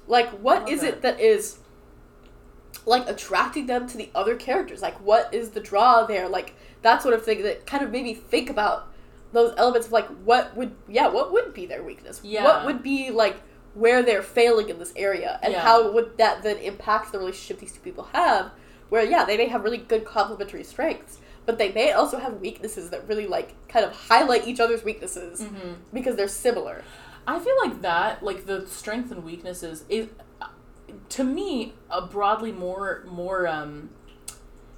[0.06, 0.88] like what is that.
[0.88, 1.58] it that is
[2.86, 7.02] like attracting them to the other characters, like what is the draw there, like that
[7.02, 8.88] sort of thing that kind of made me think about
[9.32, 12.44] those elements of like what would yeah what would be their weakness, Yeah.
[12.44, 13.36] what would be like
[13.74, 15.60] where they're failing in this area, and Yeah.
[15.60, 18.52] how would that then impact the relationship these two people have,
[18.90, 21.18] where yeah they may have really good complementary strengths.
[21.46, 25.42] But they may also have weaknesses that really like kind of highlight each other's weaknesses
[25.42, 26.82] hmm because they're similar.
[27.26, 30.08] I feel like that, like the strengths and weaknesses, is
[30.42, 30.48] uh,
[31.10, 33.90] to me a broadly more more um,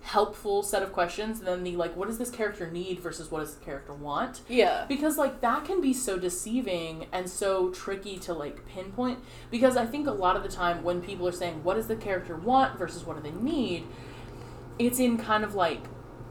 [0.03, 3.57] helpful set of questions than the like what does this character need versus what does
[3.57, 4.85] the character want Yeah.
[4.87, 9.19] because like that can be so deceiving and so tricky to like pinpoint
[9.51, 11.97] because i think a lot of the time when people are saying what does the
[11.97, 13.83] character want versus what do they need
[14.79, 15.83] it's in kind of like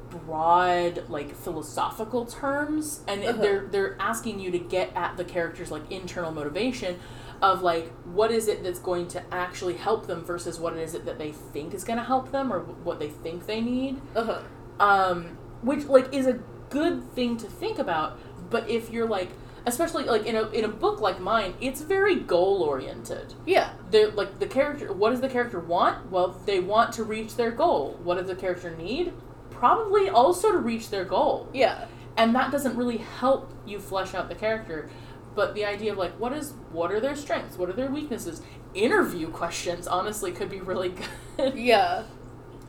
[0.10, 3.41] broad like philosophical terms and Uh-huh.
[3.41, 6.99] they're they're asking you to get at the character's like internal motivation
[7.41, 11.06] of like what is it that's going to actually help them versus what is it
[11.06, 14.24] that they think is going to help them or what they think they need Uh
[14.24, 14.41] huh.
[14.80, 16.39] um, which like is a
[16.70, 18.20] good thing to think about.
[18.49, 19.30] But if you're like,
[19.66, 23.34] especially like in a in a book like mine, it's very goal oriented.
[23.45, 23.72] Yeah.
[23.91, 24.91] They're like the character.
[24.93, 26.12] What does the character want?
[26.12, 27.99] Well, they want to reach their goal.
[28.03, 29.14] What does the character need?
[29.58, 31.49] Probably also to reach their goal.
[31.53, 31.88] Yeah.
[32.18, 34.89] And that doesn't really help you flesh out the character.
[35.36, 37.58] But the idea of like, what is what are their strengths?
[37.58, 38.41] What are their weaknesses?
[38.74, 40.93] Interview questions honestly could be really
[41.38, 42.03] good Yeah.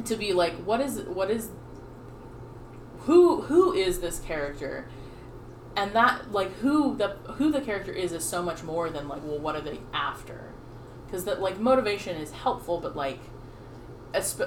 [0.05, 1.51] to be like what is what is
[3.01, 4.89] who who is this character
[5.77, 9.23] and that like who the who the character is is so much more than like
[9.25, 10.53] well what are they after
[11.07, 13.21] because that like motivation is helpful but like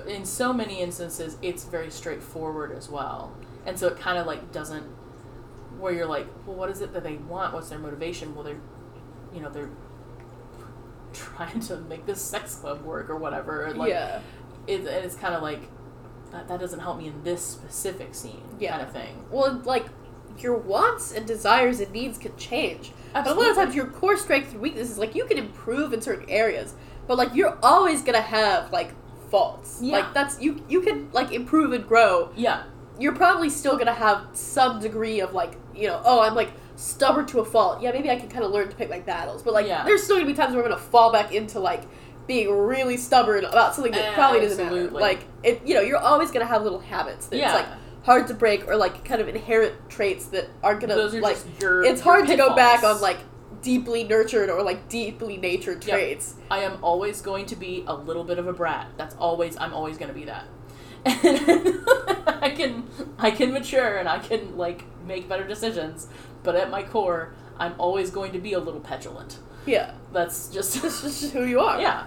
[0.07, 4.51] in so many instances it's very straightforward as well and so it kind of like
[4.51, 4.83] doesn't
[5.79, 8.59] where you're like well what is it that they want what's their motivation well they're
[9.33, 9.69] you know they're
[11.13, 14.21] trying to make this sex club work or whatever like yeah.
[14.67, 15.61] it, and it's kind of like
[16.31, 18.71] that, that doesn't help me in this specific scene Yeah.
[18.71, 19.85] kind of thing Well, like
[20.37, 22.91] your wants and desires and needs can change.
[23.13, 26.01] But a lot of times, your core strengths and weaknesses, like you can improve in
[26.01, 26.75] certain areas,
[27.07, 28.93] but like you're always gonna have like
[29.29, 29.79] faults.
[29.81, 29.97] Yeah.
[29.99, 30.63] Like that's you.
[30.69, 32.31] You can like improve and grow.
[32.35, 32.63] yeah
[32.99, 36.01] You're probably still gonna have some degree of like you know.
[36.03, 37.81] Oh, I'm like stubborn to a fault.
[37.81, 39.43] Yeah, maybe I can kind of learn to pick my battles.
[39.43, 39.83] But like, Yeah.
[39.85, 41.83] there's still gonna be times where I'm gonna fall back into like
[42.27, 44.89] being really stubborn about something that probably doesn't matter.
[44.91, 47.53] Like it, you know, you're always gonna have little habits that Yeah.
[47.53, 47.65] like
[48.03, 51.35] hard to break or like kind of inherent traits that aren't gonna those are like.
[51.35, 53.17] just your it's hard to go back on like
[53.61, 55.97] deeply nurtured or like deeply natured Yep.
[55.97, 56.35] traits.
[56.49, 59.73] i am always going to be a little bit of a brat that's always i'm
[59.73, 60.45] always going to be that
[61.05, 61.79] And
[62.41, 62.83] i can
[63.17, 66.07] i can mature and i can like make better decisions
[66.43, 70.81] but at my core i'm always going to be a little petulant Yeah, that's just
[70.81, 71.79] this is just who you are.
[71.81, 72.05] yeah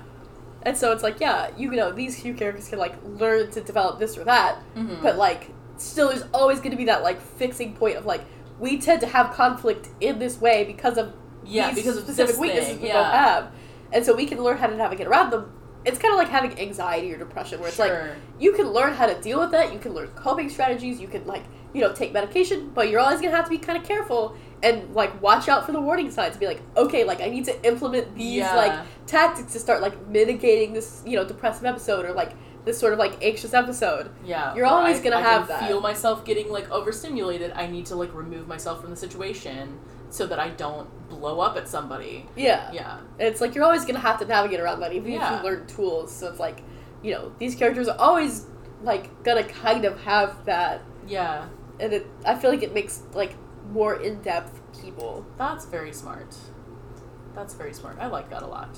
[0.65, 3.99] And so it's like, yeah, you know, these few characters can like learn to develop
[3.99, 5.03] this or that, Mhm.
[5.03, 8.23] but like still there's always going to be that like fixing point of like
[8.61, 11.13] we tend to have conflict in this way because of
[11.45, 13.53] yeah these because of specific weaknesses thing, we yeah both have,
[13.93, 15.53] and so we can learn how to navigate around them.
[15.85, 17.93] It's kind of like having anxiety or depression, where it's like
[18.39, 19.73] you can learn how to deal with that.
[19.73, 21.01] You can learn coping strategies.
[21.01, 21.43] You can like
[21.75, 24.95] you know take medication, but you're always gonna have to be kind of careful and
[24.95, 26.37] like watch out for the warning signs.
[26.37, 28.55] Be like, okay, like I need to implement these Yeah.
[28.55, 32.33] like tactics to start like mitigating this you know depressive episode or like
[32.65, 34.09] this sort of like anxious episode.
[34.25, 35.67] Yeah, You're always I- gonna I have that.
[35.67, 37.51] Feel myself getting like overstimulated.
[37.57, 39.81] I need to like remove myself from the situation
[40.13, 42.27] so that I don't blow up at somebody.
[42.37, 45.37] Yeah, Yeah, it's like you're always gonna have to navigate around that, even Yeah.
[45.37, 46.13] if you learn tools.
[46.13, 46.63] So it's like,
[47.03, 48.47] you know, these characters are always
[48.83, 51.47] like gonna kind of have that, yeah,
[51.81, 52.07] and it.
[52.27, 53.35] I feel like it makes like
[53.71, 55.25] more in depth people.
[55.39, 56.35] that's very smart.
[57.35, 57.97] That's very smart.
[57.99, 58.77] I like that a lot.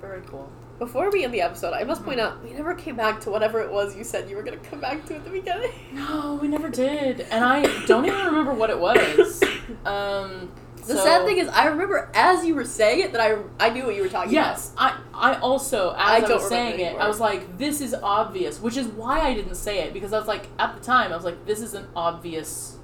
[0.00, 0.50] Very cool.
[0.80, 2.22] Before we end the episode, I must point Mhm.
[2.24, 4.80] out we never came back to whatever it was you said you were gonna come
[4.80, 5.70] back to at the beginning.
[5.92, 9.42] No, we never did, and I don't even remember what it was.
[9.86, 10.50] Um,
[10.86, 13.68] The so- sad thing is, I remember as you were saying it that I I
[13.70, 14.48] knew what you were talking about.
[14.48, 16.96] Yes, I I also as I I, was saying it.
[16.98, 20.18] I was like, this is obvious, which is why I didn't say it because I
[20.18, 22.78] was like, at the time, I was like, this is an obvious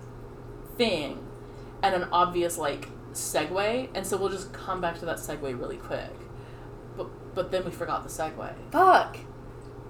[0.77, 1.19] thing,
[1.83, 5.79] and an obvious like segue, and so we'll just come back to that segue really
[5.79, 6.11] quick.
[7.37, 8.55] But then we forgot the segue.
[8.73, 9.19] Fuck.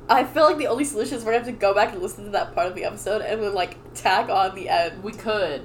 [0.09, 2.25] I feel like the only solution is we're gonna have to go back and listen
[2.25, 5.03] to that part of the episode and then like tack on the end.
[5.03, 5.65] We could,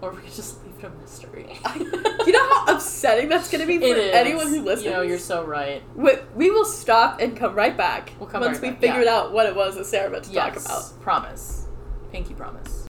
[0.00, 1.58] or we could just leave it a mystery.
[2.24, 4.84] You know how upsetting that's gonna be for anyone who listens.
[4.84, 5.82] You know, you're so right.
[5.96, 9.04] we, we will stop and come right back We'll come once right we back, figured
[9.06, 9.16] yeah.
[9.16, 11.02] out what it was that Sarah meant to yes, talk about.
[11.02, 11.66] promise,
[12.12, 12.86] pinky promise.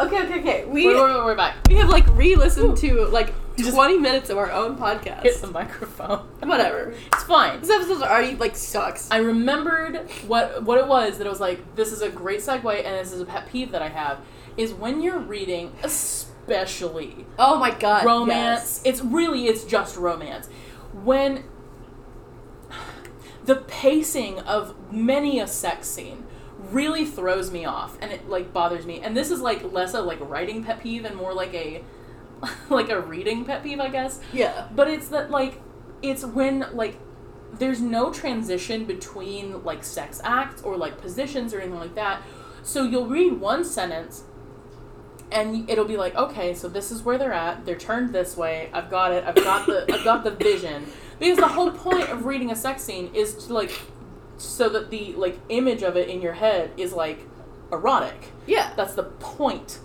[0.00, 0.64] Okay, okay, okay.
[0.64, 1.56] We We're, we're, we're back.
[1.68, 3.34] we have like re-listened to like
[3.64, 5.22] Just- 20 minutes of our own podcast.
[5.22, 6.20] Hit the microphone.
[6.42, 6.94] Whatever.
[7.12, 7.60] It's fine.
[7.60, 9.10] This episode already like sucks.
[9.10, 11.74] I remembered what what it was that it was like.
[11.74, 14.20] This is a great segue, and this is a pet peeve that I have.
[14.56, 18.04] Is when you're reading, especially oh my god.
[18.04, 18.80] romance.
[18.84, 20.48] It's really it's just romance.
[20.92, 21.44] When
[23.44, 26.26] the pacing of many a sex scene
[26.70, 29.00] really throws me off and it like bothers me.
[29.00, 31.82] And this is like less a like writing pet peeve and more like a
[32.70, 34.20] like a reading pet peeve, I guess.
[34.32, 34.68] Yeah.
[34.74, 35.60] But it's that like
[36.02, 36.98] it's when like
[37.52, 42.22] there's no transition between like sex acts or like positions or anything like that.
[42.62, 44.24] So you'll read one sentence
[45.30, 47.66] and it'll be like, okay, so this is where they're at.
[47.66, 48.70] They're turned this way.
[48.72, 49.24] I've got it.
[49.24, 50.86] I've got the I've got the vision.
[51.18, 53.80] Because the whole point of reading a sex scene is to like
[54.36, 57.26] so that the like image of it in your head is like
[57.72, 58.28] erotic.
[58.46, 58.72] Yeah.
[58.76, 59.80] That's the point.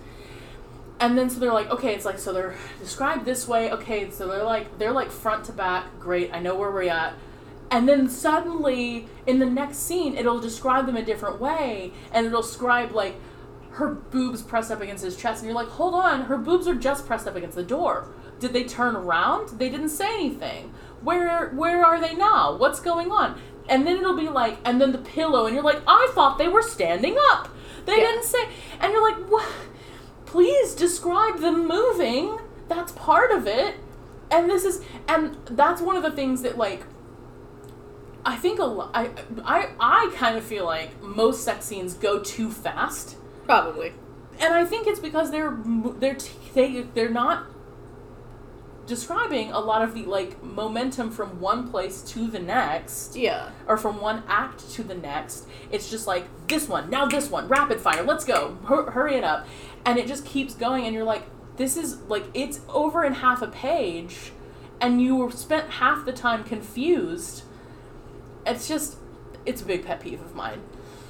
[1.00, 3.70] And then so they're like, okay, it's like so they're described this way.
[3.72, 5.98] Okay, so they're like they're like front to back.
[5.98, 7.14] Great, I know where we're at.
[7.70, 12.42] And then suddenly in the next scene, it'll describe them a different way, and it'll
[12.42, 13.16] describe like
[13.72, 16.76] her boobs pressed up against his chest, and you're like, hold on, her boobs are
[16.76, 18.08] just pressed up against the door.
[18.38, 19.58] Did they turn around?
[19.58, 20.72] They didn't say anything.
[21.02, 22.56] Where where are they now?
[22.56, 23.40] What's going on?
[23.68, 26.48] And then it'll be like, and then the pillow, and you're like, I thought they
[26.48, 27.48] were standing up.
[27.86, 28.00] They Yeah.
[28.10, 28.48] didn't say,
[28.80, 29.46] and you're like, what?
[30.34, 32.38] Please describe them moving.
[32.68, 33.76] That's part of it.
[34.32, 36.82] And this is, and that's one of the things that like
[38.26, 38.90] I think a lot.
[38.94, 39.10] I,
[39.44, 43.16] I I kind of feel like most sex scenes go too fast,
[43.46, 43.92] Probably.
[44.40, 45.56] and I think it's because they're
[46.00, 47.44] they're t- they they're not
[48.86, 53.50] describing a lot of the like momentum from one place to the next Yeah.
[53.66, 55.46] or from one act to the next.
[55.70, 59.24] It's just like this one, now this one, rapid fire, let's go, Hur- hurry it
[59.24, 59.46] up,
[59.84, 60.84] and it just keeps going.
[60.84, 61.24] And you're like,
[61.56, 64.32] this is like it's over in half a page,
[64.80, 67.42] and you were spent half the time confused.
[68.46, 68.96] It's just,
[69.46, 70.60] it's a big pet peeve of mine,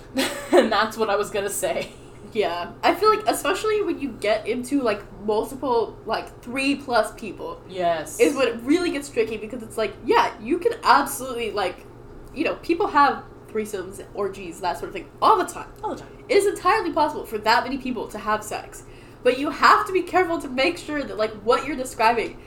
[0.52, 1.90] and that's what I was gonna say.
[2.32, 2.72] Yeah.
[2.82, 8.18] I feel like especially when you get into like multiple like three plus people Yes,
[8.18, 11.86] is when it really gets tricky because it's like, yeah, you can absolutely like
[12.34, 13.22] you know, people have
[13.54, 15.68] threesomes, orgies, that sort of thing all the time.
[15.82, 16.10] all the time.
[16.28, 18.82] It is entirely possible for that many people to have sex.
[19.22, 22.38] But you have to be careful to make sure that like what you're describing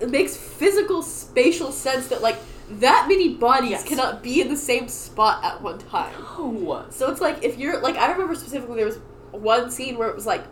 [0.00, 2.36] it makes physical spatial sense that like
[2.70, 3.84] that many bodies Yes.
[3.84, 6.14] cannot be in the same spot at one time.
[6.18, 8.98] Oh, So it's like if you're like I remember specifically there was
[9.32, 10.44] one scene where it was like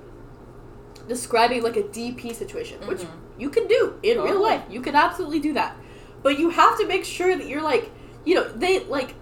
[1.08, 3.08] describing like a DP situation, which Mhm.
[3.38, 4.62] you can do in real life.
[4.70, 5.76] You can absolutely do that.
[6.22, 7.90] But you have to make sure that you're like,
[8.24, 9.14] you know, they like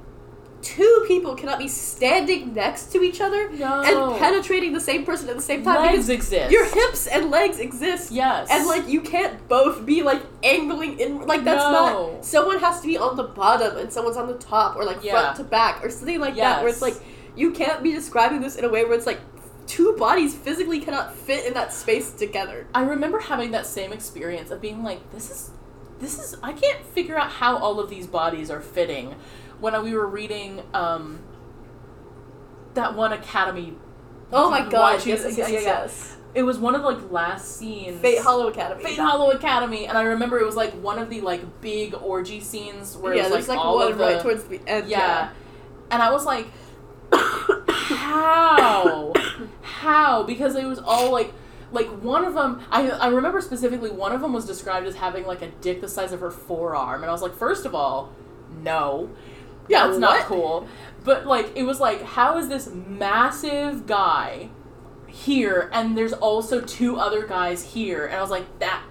[0.64, 5.28] two people cannot be standing next to each other no, and penetrating the same person
[5.28, 6.50] at the same time legs exist.
[6.50, 8.10] your hips and legs exist.
[8.10, 11.72] yes, And like you can't both be like angling in like that's No.
[12.16, 15.04] not someone has to be on the bottom and someone's on the top or like
[15.04, 15.12] Yeah.
[15.20, 16.96] front to back or something like that where it's like
[17.36, 19.20] you can't be describing this in a way where it's like
[19.66, 22.66] two bodies physically cannot fit in that space together.
[22.74, 25.50] I remember having that same experience of being like, this is,
[26.00, 29.14] this is, I can't figure out how all of these bodies are fitting.
[29.64, 31.20] When we were reading um,
[32.74, 33.72] that one Academy,
[34.30, 35.88] Oh my god, Watching- yes, yes, yes, yeah, yeah.
[36.34, 37.98] it was one of the like last scenes.
[38.02, 38.84] Fate Hollow Academy.
[38.84, 42.40] Fate Hollow Academy, and I remember it was like one of the like big orgy
[42.40, 44.60] scenes where yeah, it was there's like, like, all one of the right towards the
[44.66, 44.88] end.
[44.88, 45.30] yeah.
[45.90, 46.46] and I was like,
[47.12, 49.14] how,
[49.62, 50.24] how?
[50.24, 51.32] Because it was all like,
[51.72, 52.60] like one of them.
[52.70, 55.88] I I remember specifically one of them was described as having like a dick the
[55.88, 58.12] size of her forearm, and I was like, first of all,
[58.62, 59.10] no,
[59.68, 60.68] Yeah, that's not cool.
[61.04, 64.48] But like, it was like, how is this massive guy
[65.06, 68.82] here, and there's also two other guys here, and I was like, that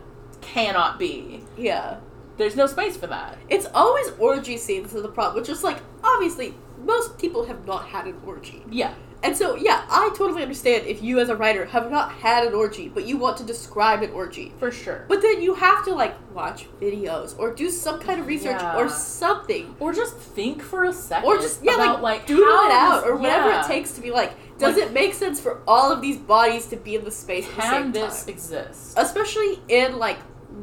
[0.41, 1.43] cannot be.
[1.57, 1.97] Yeah.
[2.37, 3.37] There's no space for that.
[3.49, 7.87] It's always orgy scenes are the problem, which is like obviously most people have not
[7.87, 8.63] had an orgy.
[8.69, 8.93] Yeah.
[9.23, 12.53] And so, yeah, I totally understand if you as a writer have not had an
[12.53, 14.51] orgy, but you want to describe an orgy.
[14.59, 15.05] For sure.
[15.07, 18.75] But then you have to like watch videos or do some kind of research Yeah.
[18.77, 19.75] or something.
[19.79, 21.25] Or just think for a second.
[21.25, 23.63] Or just yeah, about, like, like doodle it out or whatever yeah.
[23.63, 26.65] it takes to be like, does Like- it make sense for all of these bodies
[26.67, 28.33] to be in the space at the Can this time?
[28.33, 28.93] exist?
[28.97, 30.17] Especially in like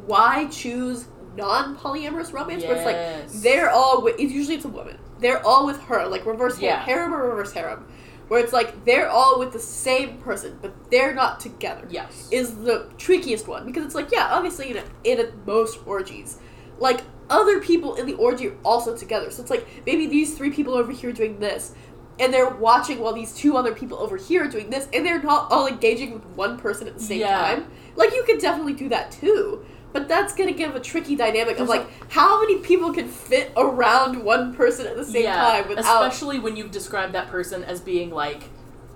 [0.06, 1.06] why choose
[1.36, 4.98] non-polyamorous romance where it's like they're all with it's usually it's a woman.
[5.18, 6.82] They're all with her, like reverse Yeah.
[6.82, 7.86] harem, harem or reverse harem.
[8.30, 11.84] Where it's like they're all with the same person, but they're not together.
[11.90, 12.28] Yes.
[12.30, 16.38] Is the trickiest one because it's like, yeah, obviously in, a, in a, most orgies,
[16.78, 19.32] like other people in the orgy are also together.
[19.32, 21.74] So it's like maybe these three people over here doing this,
[22.20, 25.20] and they're watching while these two other people over here are doing this, and they're
[25.20, 27.36] not all engaging with one person at the same Yeah.
[27.36, 27.66] time.
[27.96, 29.64] Like you could definitely do that too.
[29.92, 34.22] But that's gonna give a tricky dynamic of like how many people can fit around
[34.24, 37.80] one person at the same yeah, time without especially when you've described that person as
[37.80, 38.44] being like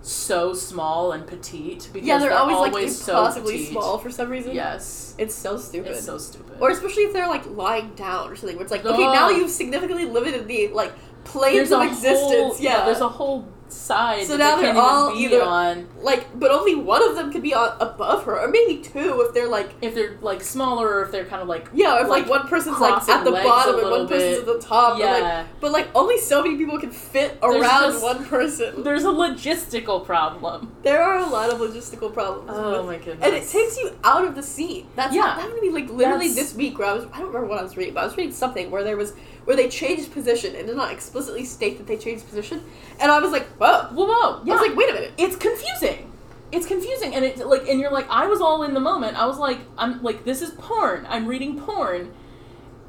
[0.04, 3.70] so small and petite because yeah, they're, they're, always, always, like so impossibly petite.
[3.70, 4.54] small for some reason.
[4.54, 5.92] Yes, it's so stupid.
[5.92, 6.58] it's so stupid.
[6.60, 9.50] Or especially if they're like lying down or something, where it's like, okay, now you've
[9.50, 10.92] significantly limited the like
[11.24, 12.30] planes there's of existence.
[12.30, 12.84] whole, yeah.
[12.84, 16.74] there's a whole side So now they they're all be either- on like, but only
[16.74, 19.94] one of them could be on above her, or maybe two if they're like, if
[19.94, 22.78] they're like smaller or if they're kind of like yeah, if like, Like, one person's
[22.80, 24.98] like at the bottom and one little person's at the top.
[24.98, 25.46] But like, yeah.
[25.60, 28.82] but like only so many people can fit There's around just- one person.
[28.82, 30.74] There's a logistical problem.
[30.82, 32.50] There are a lot of logistical problems.
[32.52, 33.26] Oh with- my goodness.
[33.26, 34.86] And it takes you out of the scene.
[34.96, 35.22] That's Yeah.
[35.22, 37.48] that happened to me like literally That's- this week where I was I don't remember
[37.48, 39.14] what I was reading, but I was reading something where there was
[39.44, 42.62] where they changed position and did not explicitly state that they changed position.
[43.00, 43.88] And I was like, whoa.
[43.92, 44.42] Whoa, whoa.
[44.44, 44.54] Yeah.
[44.54, 45.12] I was like, wait a minute.
[45.18, 46.10] it's confusing.
[46.52, 49.16] It's confusing, and it like, and you're like, I was all in the moment.
[49.20, 51.04] I was like, I'm like, this is porn.
[51.08, 52.12] I'm reading porn,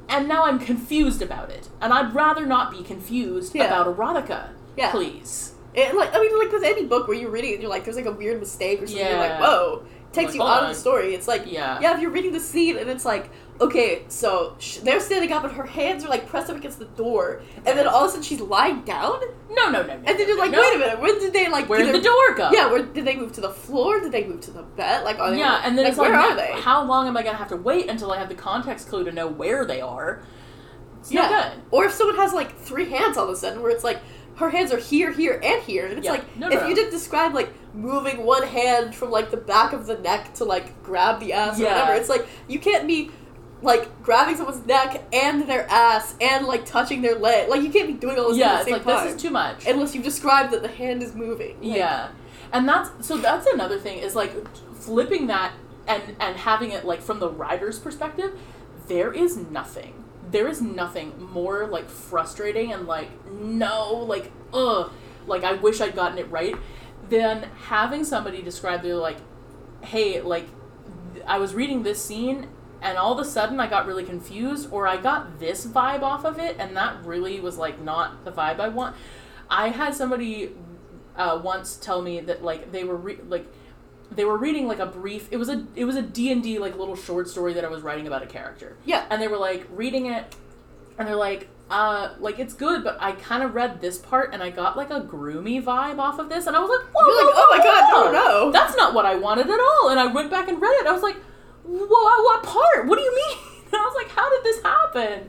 [0.08, 1.68] and now I'm confused about it.
[1.80, 3.64] And I'd rather not be confused Yeah.
[3.64, 4.50] about erotica.
[4.76, 4.92] Yeah.
[4.92, 5.54] Please.
[5.74, 7.84] And like I mean like with any book where you're reading it and you're like
[7.84, 9.84] there's like a weird mistake or something, you're like, whoa.
[10.16, 11.14] Takes like, you out of the story.
[11.14, 11.78] It's like Yeah.
[11.80, 13.30] yeah, if you're reading the scene and it's like,
[13.60, 16.84] okay, so sh- they're standing up and her hands are like pressed up against the
[16.86, 19.20] door, and then all of a sudden she's lying down,
[19.50, 19.92] No, no, no, no.
[19.94, 20.60] and then you're like, no.
[20.60, 21.68] wait a minute, when did they like?
[21.68, 22.50] Where'd either- the door go?
[22.52, 24.00] Yeah, where did they move to the floor?
[24.00, 25.04] Did they move to the bed?
[25.04, 25.38] Like, are they?
[25.38, 26.52] Yeah, and then like, it's like, where now, are they?
[26.60, 29.12] how long am I gonna have to wait until I have the context clue to
[29.12, 30.22] know where they are?
[31.00, 31.28] It's yeah.
[31.52, 31.62] good.
[31.70, 34.00] Or if someone has like three hands all of a sudden, where it's like
[34.36, 36.12] her hands are here, here, and here, and it's Yeah.
[36.12, 36.66] like No, if no, no.
[36.68, 40.44] you did describe like moving one hand from like the back of the neck to
[40.44, 43.10] like grab the ass or whatever, it's like you can't be
[43.62, 47.48] like grabbing someone's neck and their ass and like touching their leg.
[47.48, 49.16] Like you can't be doing all this Yeah, at it's the same like time this
[49.16, 49.66] is too much.
[49.66, 51.56] unless you describe that the hand is moving.
[51.62, 52.08] Like, yeah,
[52.52, 54.32] and that's so that's another thing is like
[54.74, 55.52] flipping that
[55.86, 58.38] and and having it like from the writer's perspective.
[58.88, 60.04] There is nothing.
[60.30, 64.92] There is nothing more like frustrating and like no like ugh
[65.26, 66.54] like I wish I'd gotten it right
[67.08, 69.18] than having somebody describe they're like,
[69.82, 70.48] hey like
[71.26, 72.48] I was reading this scene
[72.82, 76.24] and all of a sudden I got really confused or I got this vibe off
[76.24, 78.96] of it and that really was like not the vibe I want.
[79.48, 80.52] I had somebody
[81.16, 83.46] uh, once tell me that like they were re- like
[84.10, 86.96] they were reading like a brief it was a it was a D&D like little
[86.96, 88.76] short story that I was writing about a character.
[88.84, 89.04] Yeah.
[89.10, 90.34] And they were like reading it
[90.98, 94.42] and they're like uh like it's good but I kind of read this part and
[94.42, 97.26] I got like a groomy vibe off of this and I was like whoa, You're
[97.26, 98.12] like, whoa, oh my whoa, god, whoa.
[98.12, 98.52] no, no.
[98.52, 99.88] That's not what I wanted at all.
[99.90, 100.86] And I went back and read it.
[100.86, 101.16] I was like,
[101.64, 101.88] what,
[102.24, 102.86] what part?
[102.86, 103.38] What do you mean?
[103.66, 105.28] And I was like, how did this happen?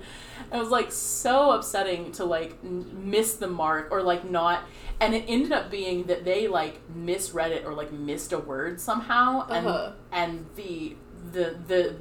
[0.53, 4.63] It was like so upsetting to like n- miss the mark or like not.
[4.99, 8.79] And it ended up being that they like misread it or like missed a word
[8.81, 9.45] somehow.
[9.49, 9.91] And Uh-huh.
[10.11, 10.95] and the
[11.31, 11.95] the the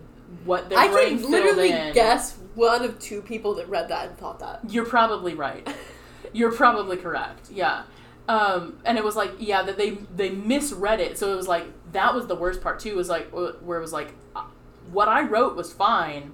[0.44, 1.92] what their I brain can literally in.
[1.94, 4.60] guess one of two people that read that and thought that.
[4.68, 5.66] You're probably right.
[6.32, 7.50] You're probably correct.
[7.50, 7.82] Yeah.
[8.28, 11.16] Um, and it was like, yeah, that they they misread it.
[11.18, 12.96] So it was like that was the worst part too.
[12.96, 14.44] Was like where it was like, uh,
[14.90, 16.32] what I wrote was fine,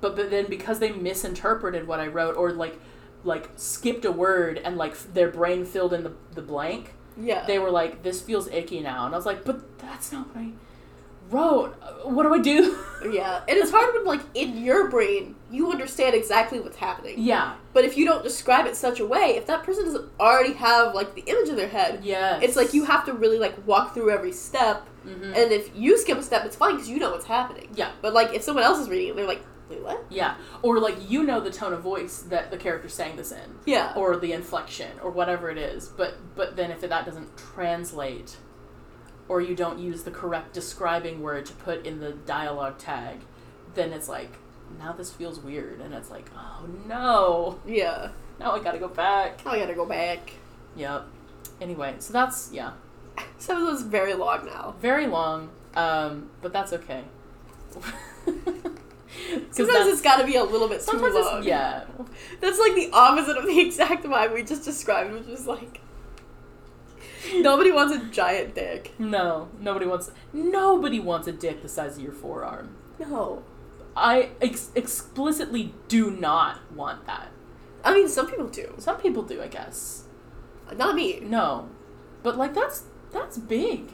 [0.00, 2.80] but but then because they misinterpreted what I wrote or like
[3.24, 7.44] like skipped a word and like f- their brain filled in the the blank, Yeah.
[7.46, 9.06] they were like, this feels icky now.
[9.06, 10.50] And I was like, but that's not what I
[11.30, 11.74] wrote.
[12.04, 12.78] What do I do?
[13.12, 17.14] Yeah, and it's hard when, like, in your brain, you understand exactly what's happening.
[17.18, 17.54] yeah.
[17.72, 20.96] But if you don't describe it such a way, if that person doesn't already have,
[20.96, 23.94] like, the image in their head, yeah it's like you have to really, like, walk
[23.94, 24.84] through every step.
[25.06, 25.26] Mhm.
[25.36, 27.68] And if you skip a step, it's fine because you know what's happening.
[27.76, 27.90] Yeah.
[28.02, 30.04] But, like, if someone else is reading it, they're like, wait, what?
[30.10, 33.56] Yeah, or like you know the tone of voice that the character sang this in,
[33.66, 33.92] Yeah.
[33.96, 35.88] or the inflection, or whatever it is.
[35.88, 38.36] But but then if that doesn't translate,
[39.28, 43.18] or you don't use the correct describing word to put in the dialogue tag,
[43.74, 44.32] then it's like
[44.78, 48.10] now this feels weird, and it's like oh no, Yeah.
[48.40, 49.44] now I gotta go back.
[49.44, 50.32] Now I gotta go back.
[50.76, 51.06] Yep.
[51.60, 52.72] Anyway, so that's yeah,
[53.38, 54.74] so it was very long now.
[54.80, 57.02] very long, um, but that's okay.
[59.50, 61.38] Sometimes it's got to be a little bit too sometimes long.
[61.38, 61.84] it's yeah,
[62.40, 65.80] That's like the opposite of the exact vibe we just described, which was like
[67.34, 68.92] nobody wants a giant dick.
[68.98, 72.76] no, nobody wants nobody wants a dick the size of your forearm.
[72.98, 73.42] No.
[73.96, 77.28] I ex- explicitly do not want that.
[77.82, 78.74] I mean, some people do.
[78.78, 80.04] Some people do, I guess.
[80.76, 81.18] Not me.
[81.20, 81.68] No,
[82.22, 83.92] but like that's that's big.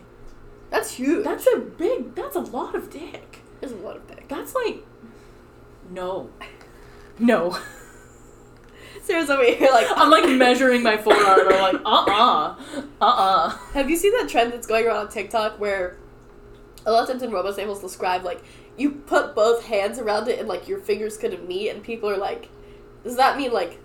[0.71, 1.25] That's huge.
[1.25, 2.15] That's a big.
[2.15, 3.41] That's a lot of dick.
[3.61, 4.29] There's a lot of dick.
[4.29, 4.85] That's like
[5.91, 6.31] no,
[7.19, 7.59] no.
[9.03, 11.53] Sarah's over here like I'm like measuring my forearm.
[11.53, 12.55] I'm like uh uh
[13.01, 13.51] uh uh.
[13.75, 15.99] Have you seen that trend that's going around on TikTok where
[16.87, 18.43] a lot of times in RoboSamples describe like
[18.77, 22.17] you put both hands around it and like your fingers couldn't meet and people are
[22.17, 22.49] like,
[23.03, 23.79] does that mean like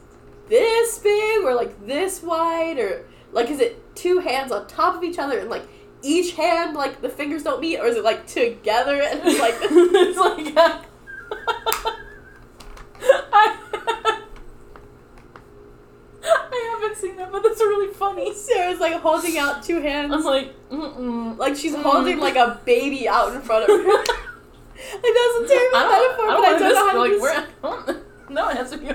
[0.47, 5.03] this big or like this wide or like is it two hands on top of
[5.03, 5.63] each other and like
[6.01, 9.55] each hand like the fingers don't meet or is it like together and it's like
[9.61, 10.85] it's like.
[13.01, 13.57] I,
[16.23, 18.33] I haven't seen that, but that's really funny.
[18.33, 21.37] Sarah's like holding out two hands I'm like, mm-mm.
[21.37, 21.83] like she's Mm.
[21.83, 23.83] holding like a baby out in front of her.
[23.93, 27.11] like that's a terrible I don't, metaphor, I but I don't know how to like,
[27.11, 27.47] des- where,
[28.29, 28.89] no, it has to be.
[28.89, 28.93] I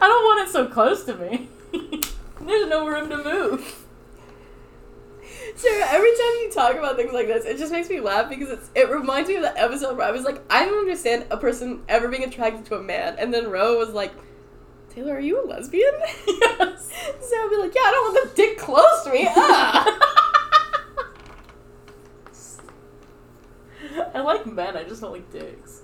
[0.00, 1.48] don't want it so close to me.
[2.40, 3.86] There's no room to move.
[5.56, 8.50] Sarah, every time you talk about things like this, it just makes me laugh because
[8.50, 11.36] it's it reminds me of that episode where I was like, I don't understand a
[11.36, 14.12] person ever being attracted to a man, and then Ro was like,
[14.90, 15.92] Taylor, are you a lesbian?
[16.26, 16.90] Yes.
[17.20, 19.26] Sarah would be like, Yeah, I don't want the dick close to me.
[19.28, 20.16] Ah.
[24.14, 24.76] I like men.
[24.76, 25.82] I just don't like dicks.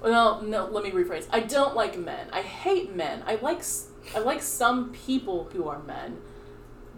[0.00, 0.66] Well, no.
[0.66, 1.26] Let me rephrase.
[1.30, 2.28] I don't like men.
[2.32, 3.22] I hate men.
[3.26, 3.62] I like
[4.14, 6.18] I like some people who are men,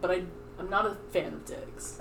[0.00, 0.22] but I
[0.58, 1.98] I'm not a fan of dicks.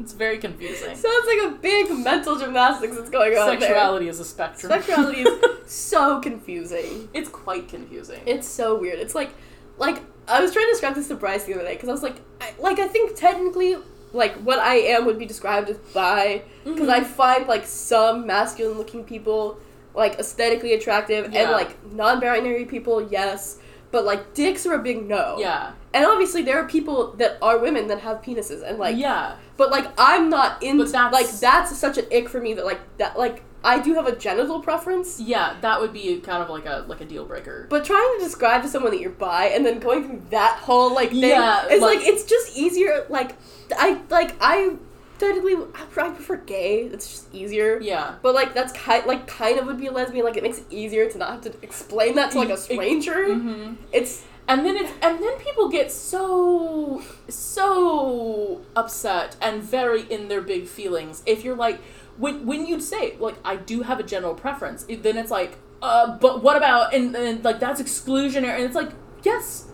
[0.00, 0.96] It's very confusing.
[0.96, 4.72] Sounds like a big mental gymnastics that's going on Sexuality is a spectrum.
[4.72, 5.40] Sexuality is
[5.72, 7.08] so confusing.
[7.14, 8.20] it's quite confusing.
[8.26, 8.98] It's so weird.
[8.98, 9.30] It's like,
[9.78, 12.02] like I was trying to describe this to Bryce the other day because I was
[12.02, 13.76] like, I, like I think technically,
[14.12, 16.92] like what I am would be described as bi because Mhm.
[16.92, 19.58] I find like some masculine looking people
[19.94, 21.42] like aesthetically attractive Yeah.
[21.42, 23.58] and like non-binary people, yes,
[23.94, 25.36] but like dicks are a big no.
[25.38, 25.72] yeah.
[25.94, 29.36] And obviously there are people that are women that have penises and like, yeah.
[29.56, 32.64] but like I'm not in But that's- like that's such an ick for me that
[32.64, 35.20] like that like I do have a genital preference.
[35.20, 35.56] Yeah.
[35.62, 37.66] That would be kind of like a like a deal breaker.
[37.70, 40.92] But trying to describe to someone that you're bi and then going through that whole
[40.92, 43.06] like thing, Yeah, it's like, like- it's just easier.
[43.08, 43.36] Like
[43.78, 44.74] I like I
[45.18, 46.82] technically I prefer gay.
[46.82, 47.80] It's just easier.
[47.80, 48.16] Yeah.
[48.22, 50.24] But like that's kind like kind of would be a lesbian.
[50.24, 53.28] Like it makes it easier to not have to explain that to like a stranger.
[53.28, 53.74] Mm-hmm.
[53.92, 60.42] It's And then it's and then people get so so upset and very in their
[60.42, 61.80] big feelings if you're like
[62.18, 66.18] when when you'd say like I do have a genital preference then it's like uh
[66.18, 68.90] but what about and, and like that's exclusionary and it's like
[69.22, 69.70] yes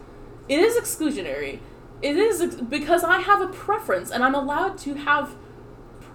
[0.48, 1.58] it is exclusionary
[2.02, 5.34] it is because I have a preference and I'm allowed to have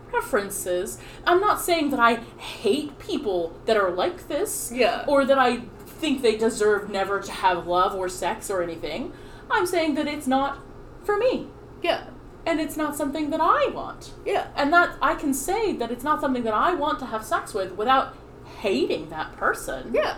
[0.09, 5.03] preferences I'm not saying that I hate people that are like this yeah.
[5.07, 9.13] or that I think they deserve never to have love or sex or anything.
[9.49, 10.59] I'm saying that it's not
[11.03, 11.47] for me
[11.81, 12.05] Yeah.
[12.45, 14.13] and it's not something that I want.
[14.25, 14.47] Yeah.
[14.55, 17.53] And that I can say that it's not something that I want to have sex
[17.53, 18.15] with without
[18.59, 19.91] hating that person.
[19.93, 20.17] Yeah.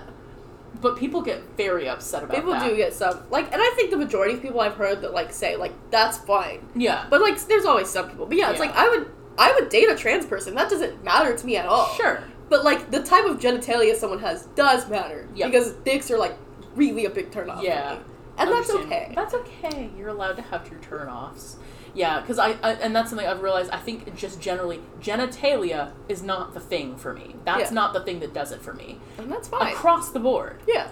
[0.82, 2.68] But people get very upset about People that.
[2.70, 5.34] do get some like and I think the majority of people I've heard that like
[5.34, 6.68] say like that's fine.
[6.76, 7.08] Yeah.
[7.10, 8.26] But like there's always some people.
[8.28, 8.68] But yeah, it's Yeah.
[8.68, 10.54] like I would I would date a trans person.
[10.56, 11.94] That doesn't matter to me at all.
[11.96, 12.24] Sure.
[12.50, 15.52] But like the type of genitalia someone has does matter Yep.
[15.52, 16.36] because dicks are like
[16.76, 17.64] really a big turn off.
[17.64, 17.96] Yeah.
[17.96, 18.06] for me.
[18.38, 19.12] and that's okay.
[19.16, 19.90] That's okay.
[19.98, 21.58] You're allowed to have your turn offs.
[21.98, 23.72] Yeah, because I, I and that's something I've realized.
[23.72, 27.36] I think just generally genitalia is not the thing for me.
[27.44, 27.76] That's Yeah.
[27.82, 29.00] not the thing that does it for me.
[29.18, 29.74] and that's fine.
[29.74, 30.62] Across the board.
[30.68, 30.90] yeah,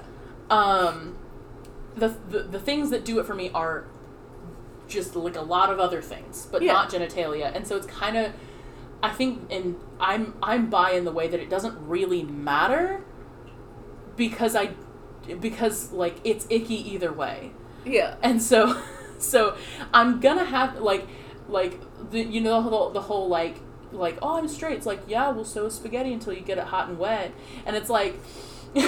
[0.50, 1.16] Um,
[1.96, 3.86] the, the the things that do it for me are
[4.88, 6.74] just like a lot of other things, but Yeah.
[6.74, 7.56] not genitalia.
[7.56, 8.32] And so it's kind of,
[9.04, 13.02] I think, and I'm I'm bi in the way that it doesn't really matter
[14.16, 14.72] because I
[15.40, 17.52] because like it's icky either way.
[17.86, 18.82] yeah, And so,
[19.26, 19.58] so
[19.94, 21.08] I'm gonna have like,
[21.50, 21.80] like
[22.12, 23.58] the you know the whole the whole like
[23.92, 24.78] like oh I'm straight.
[24.78, 27.32] It's like yeah we'll sew spaghetti until you get it hot and wet,
[27.66, 28.16] and it's like,
[28.74, 28.86] which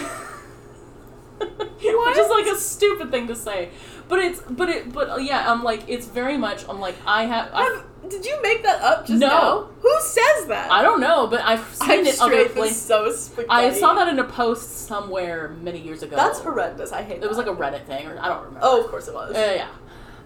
[2.18, 3.69] is like a stupid thing to say,
[4.09, 7.23] but it's but it but uh, yeah I'm like it's very much I'm like I
[7.26, 9.27] have I, Have- Did you make that up just No.
[9.27, 9.69] now?
[9.81, 10.72] Who says that?
[10.72, 12.81] I don't know, but I've seen I'm it other places.
[12.81, 13.49] so spaghetti.
[13.49, 16.15] I saw that in a post somewhere many years ago.
[16.15, 16.91] That's horrendous.
[16.91, 18.59] I hate It was like a Reddit thing, or I don't remember.
[18.64, 19.35] Oh, of course it was.
[19.35, 19.69] Uh, yeah.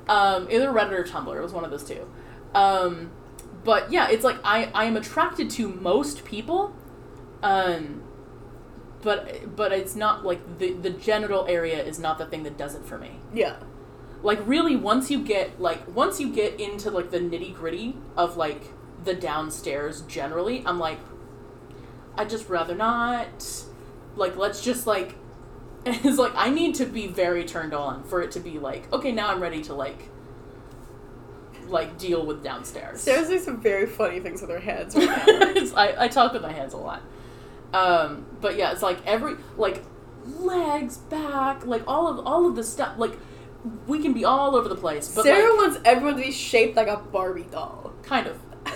[0.08, 1.36] Um, either Reddit or Tumblr.
[1.36, 2.10] It was one of those two.
[2.54, 3.12] Um,
[3.64, 6.76] but yeah, it's like I, I am attracted to most people,
[7.44, 8.04] um,
[9.02, 12.76] but but it's not like the the genital area is not the thing that does
[12.76, 13.12] it for me.
[13.34, 13.58] yeah.
[14.24, 18.38] Like really, once you get like once you get into like the nitty gritty of
[18.38, 18.66] like
[19.04, 21.00] the downstairs generally, I'm like,
[22.16, 23.66] I'd just rather not.
[24.16, 25.16] Like let's just like
[25.86, 29.12] it's like I need to be very turned on for it to be like, okay,
[29.12, 30.10] now I'm ready to like
[31.68, 33.02] like deal with downstairs.
[33.02, 35.76] Sarah's doing some very funny things with her hands right now.
[35.76, 37.02] I, I talk with my hands a lot.
[37.74, 39.84] Um, but yeah, it's like every like
[40.26, 42.98] legs, back, like all of all of the stuff.
[42.98, 43.18] Like
[43.88, 46.76] we can be all over the place, but Sarah like, wants everyone to be shaped
[46.76, 47.94] like a Barbie doll.
[48.04, 48.38] kind of.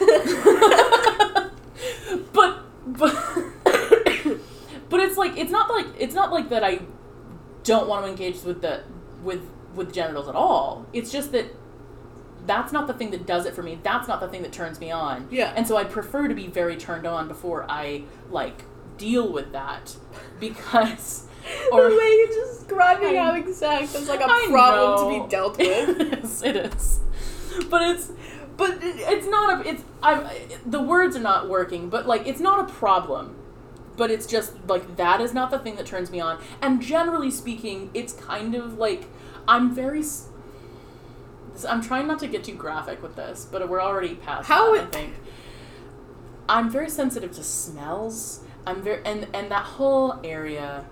[2.34, 3.14] but but
[4.90, 6.80] but it's like it's not like it's not like that I
[7.66, 8.84] don't want to engage with the
[9.24, 9.42] with
[9.76, 10.86] with genitals at all.
[10.94, 11.48] It's just that
[12.46, 13.80] that's not the thing that does it for me.
[13.84, 15.28] That's not the thing that turns me on.
[15.32, 15.52] Yeah.
[15.56, 18.64] And so I'd prefer to be very turned on before I like
[18.98, 19.96] deal with that
[20.40, 21.28] because
[21.72, 25.30] or the way you're describing I- having sex is like a I problem to be
[25.30, 26.00] dealt with.
[26.00, 26.44] it is.
[26.44, 27.00] It is.
[27.70, 28.12] But it's
[28.58, 30.28] but it- it's not a it's I'm
[30.66, 33.36] the words are not working, but like it's not a problem.
[33.98, 36.42] But it's just like that is not the thing that turns me on.
[36.62, 39.06] And generally speaking, it's kind of like
[39.48, 40.04] I'm very
[41.70, 44.84] I'm trying not to get too graphic with this, but we're already past How that,
[44.84, 45.14] I think.
[46.50, 48.42] I'm very sensitive to smells.
[48.68, 50.86] I'm very and and that whole area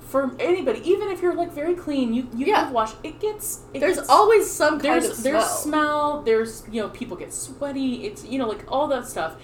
[0.00, 2.64] for anybody, even if you're like very clean, you you Yeah.
[2.64, 2.92] have wash.
[3.02, 6.22] It gets it There's gets- always some kind there's of there's smell.
[6.22, 6.22] smell.
[6.22, 8.06] There's you know people get sweaty.
[8.06, 9.34] It's you know like all that stuff,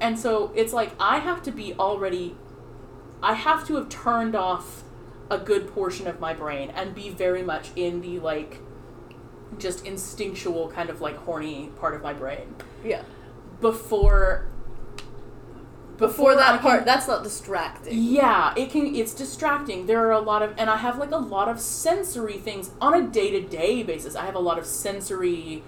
[0.00, 2.36] and so it's like I have to be already.
[3.22, 4.82] I have to have turned off
[5.30, 8.60] a good portion of my brain and be very much in the like
[9.58, 12.54] just instinctual kind of like horny part of my brain
[12.84, 13.02] yeah.
[13.60, 14.46] before
[15.98, 17.92] Before I that can- part, that's not distracting.
[17.94, 18.94] yeah, it can.
[18.94, 19.86] It's distracting.
[19.86, 22.94] There are a lot of, and I have like a lot of sensory things on
[22.94, 24.16] a day to day basis.
[24.16, 25.62] I have a lot of sensory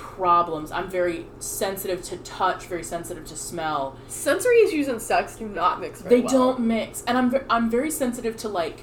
[0.00, 0.72] problems.
[0.72, 3.96] I'm very sensitive to touch, very sensitive to smell.
[4.08, 6.32] Sensory issues and sex do not mix very They well.
[6.32, 8.80] don't mix, and I'm I'm very sensitive to like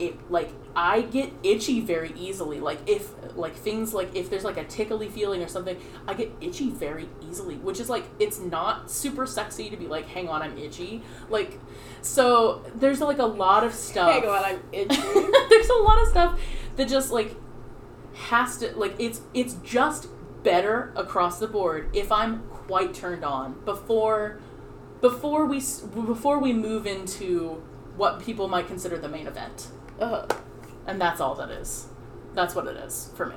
[0.00, 0.30] it.
[0.30, 2.60] Like I get itchy very easily.
[2.60, 5.76] Like if like things like if there's like a tickly feeling or something,
[6.06, 7.56] I get itchy very easily.
[7.56, 11.02] Which is like it's not super sexy to be like, hang on, I'm itchy.
[11.28, 11.58] Like
[12.00, 14.10] so there's like a lot of stuff.
[14.12, 14.96] Hang on, I'm itchy.
[15.50, 16.40] there's a lot of stuff
[16.76, 17.34] that just like
[18.14, 20.08] has to like it's it's just
[20.42, 24.38] better across the board if I'm quite turned on before
[25.00, 25.60] before we
[26.06, 27.62] before we move into
[27.96, 29.68] what people might consider the main event.
[30.00, 30.26] uh-huh.
[30.86, 31.86] And that's all that is.
[32.34, 33.36] That's what it is for me.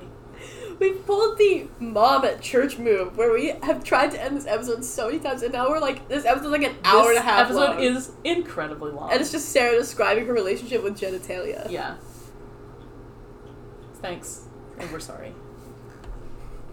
[0.79, 4.83] We pulled the mom at church move where we have tried to end this episode
[4.85, 7.21] so many times, and now we're like, this episode's like an hour this and a
[7.21, 7.79] half episode long.
[7.83, 9.11] is incredibly long.
[9.11, 11.69] and it's just Sarah describing her relationship with genitalia.
[11.69, 11.97] yeah.
[14.01, 14.45] Thanks.
[14.79, 15.33] And we're sorry.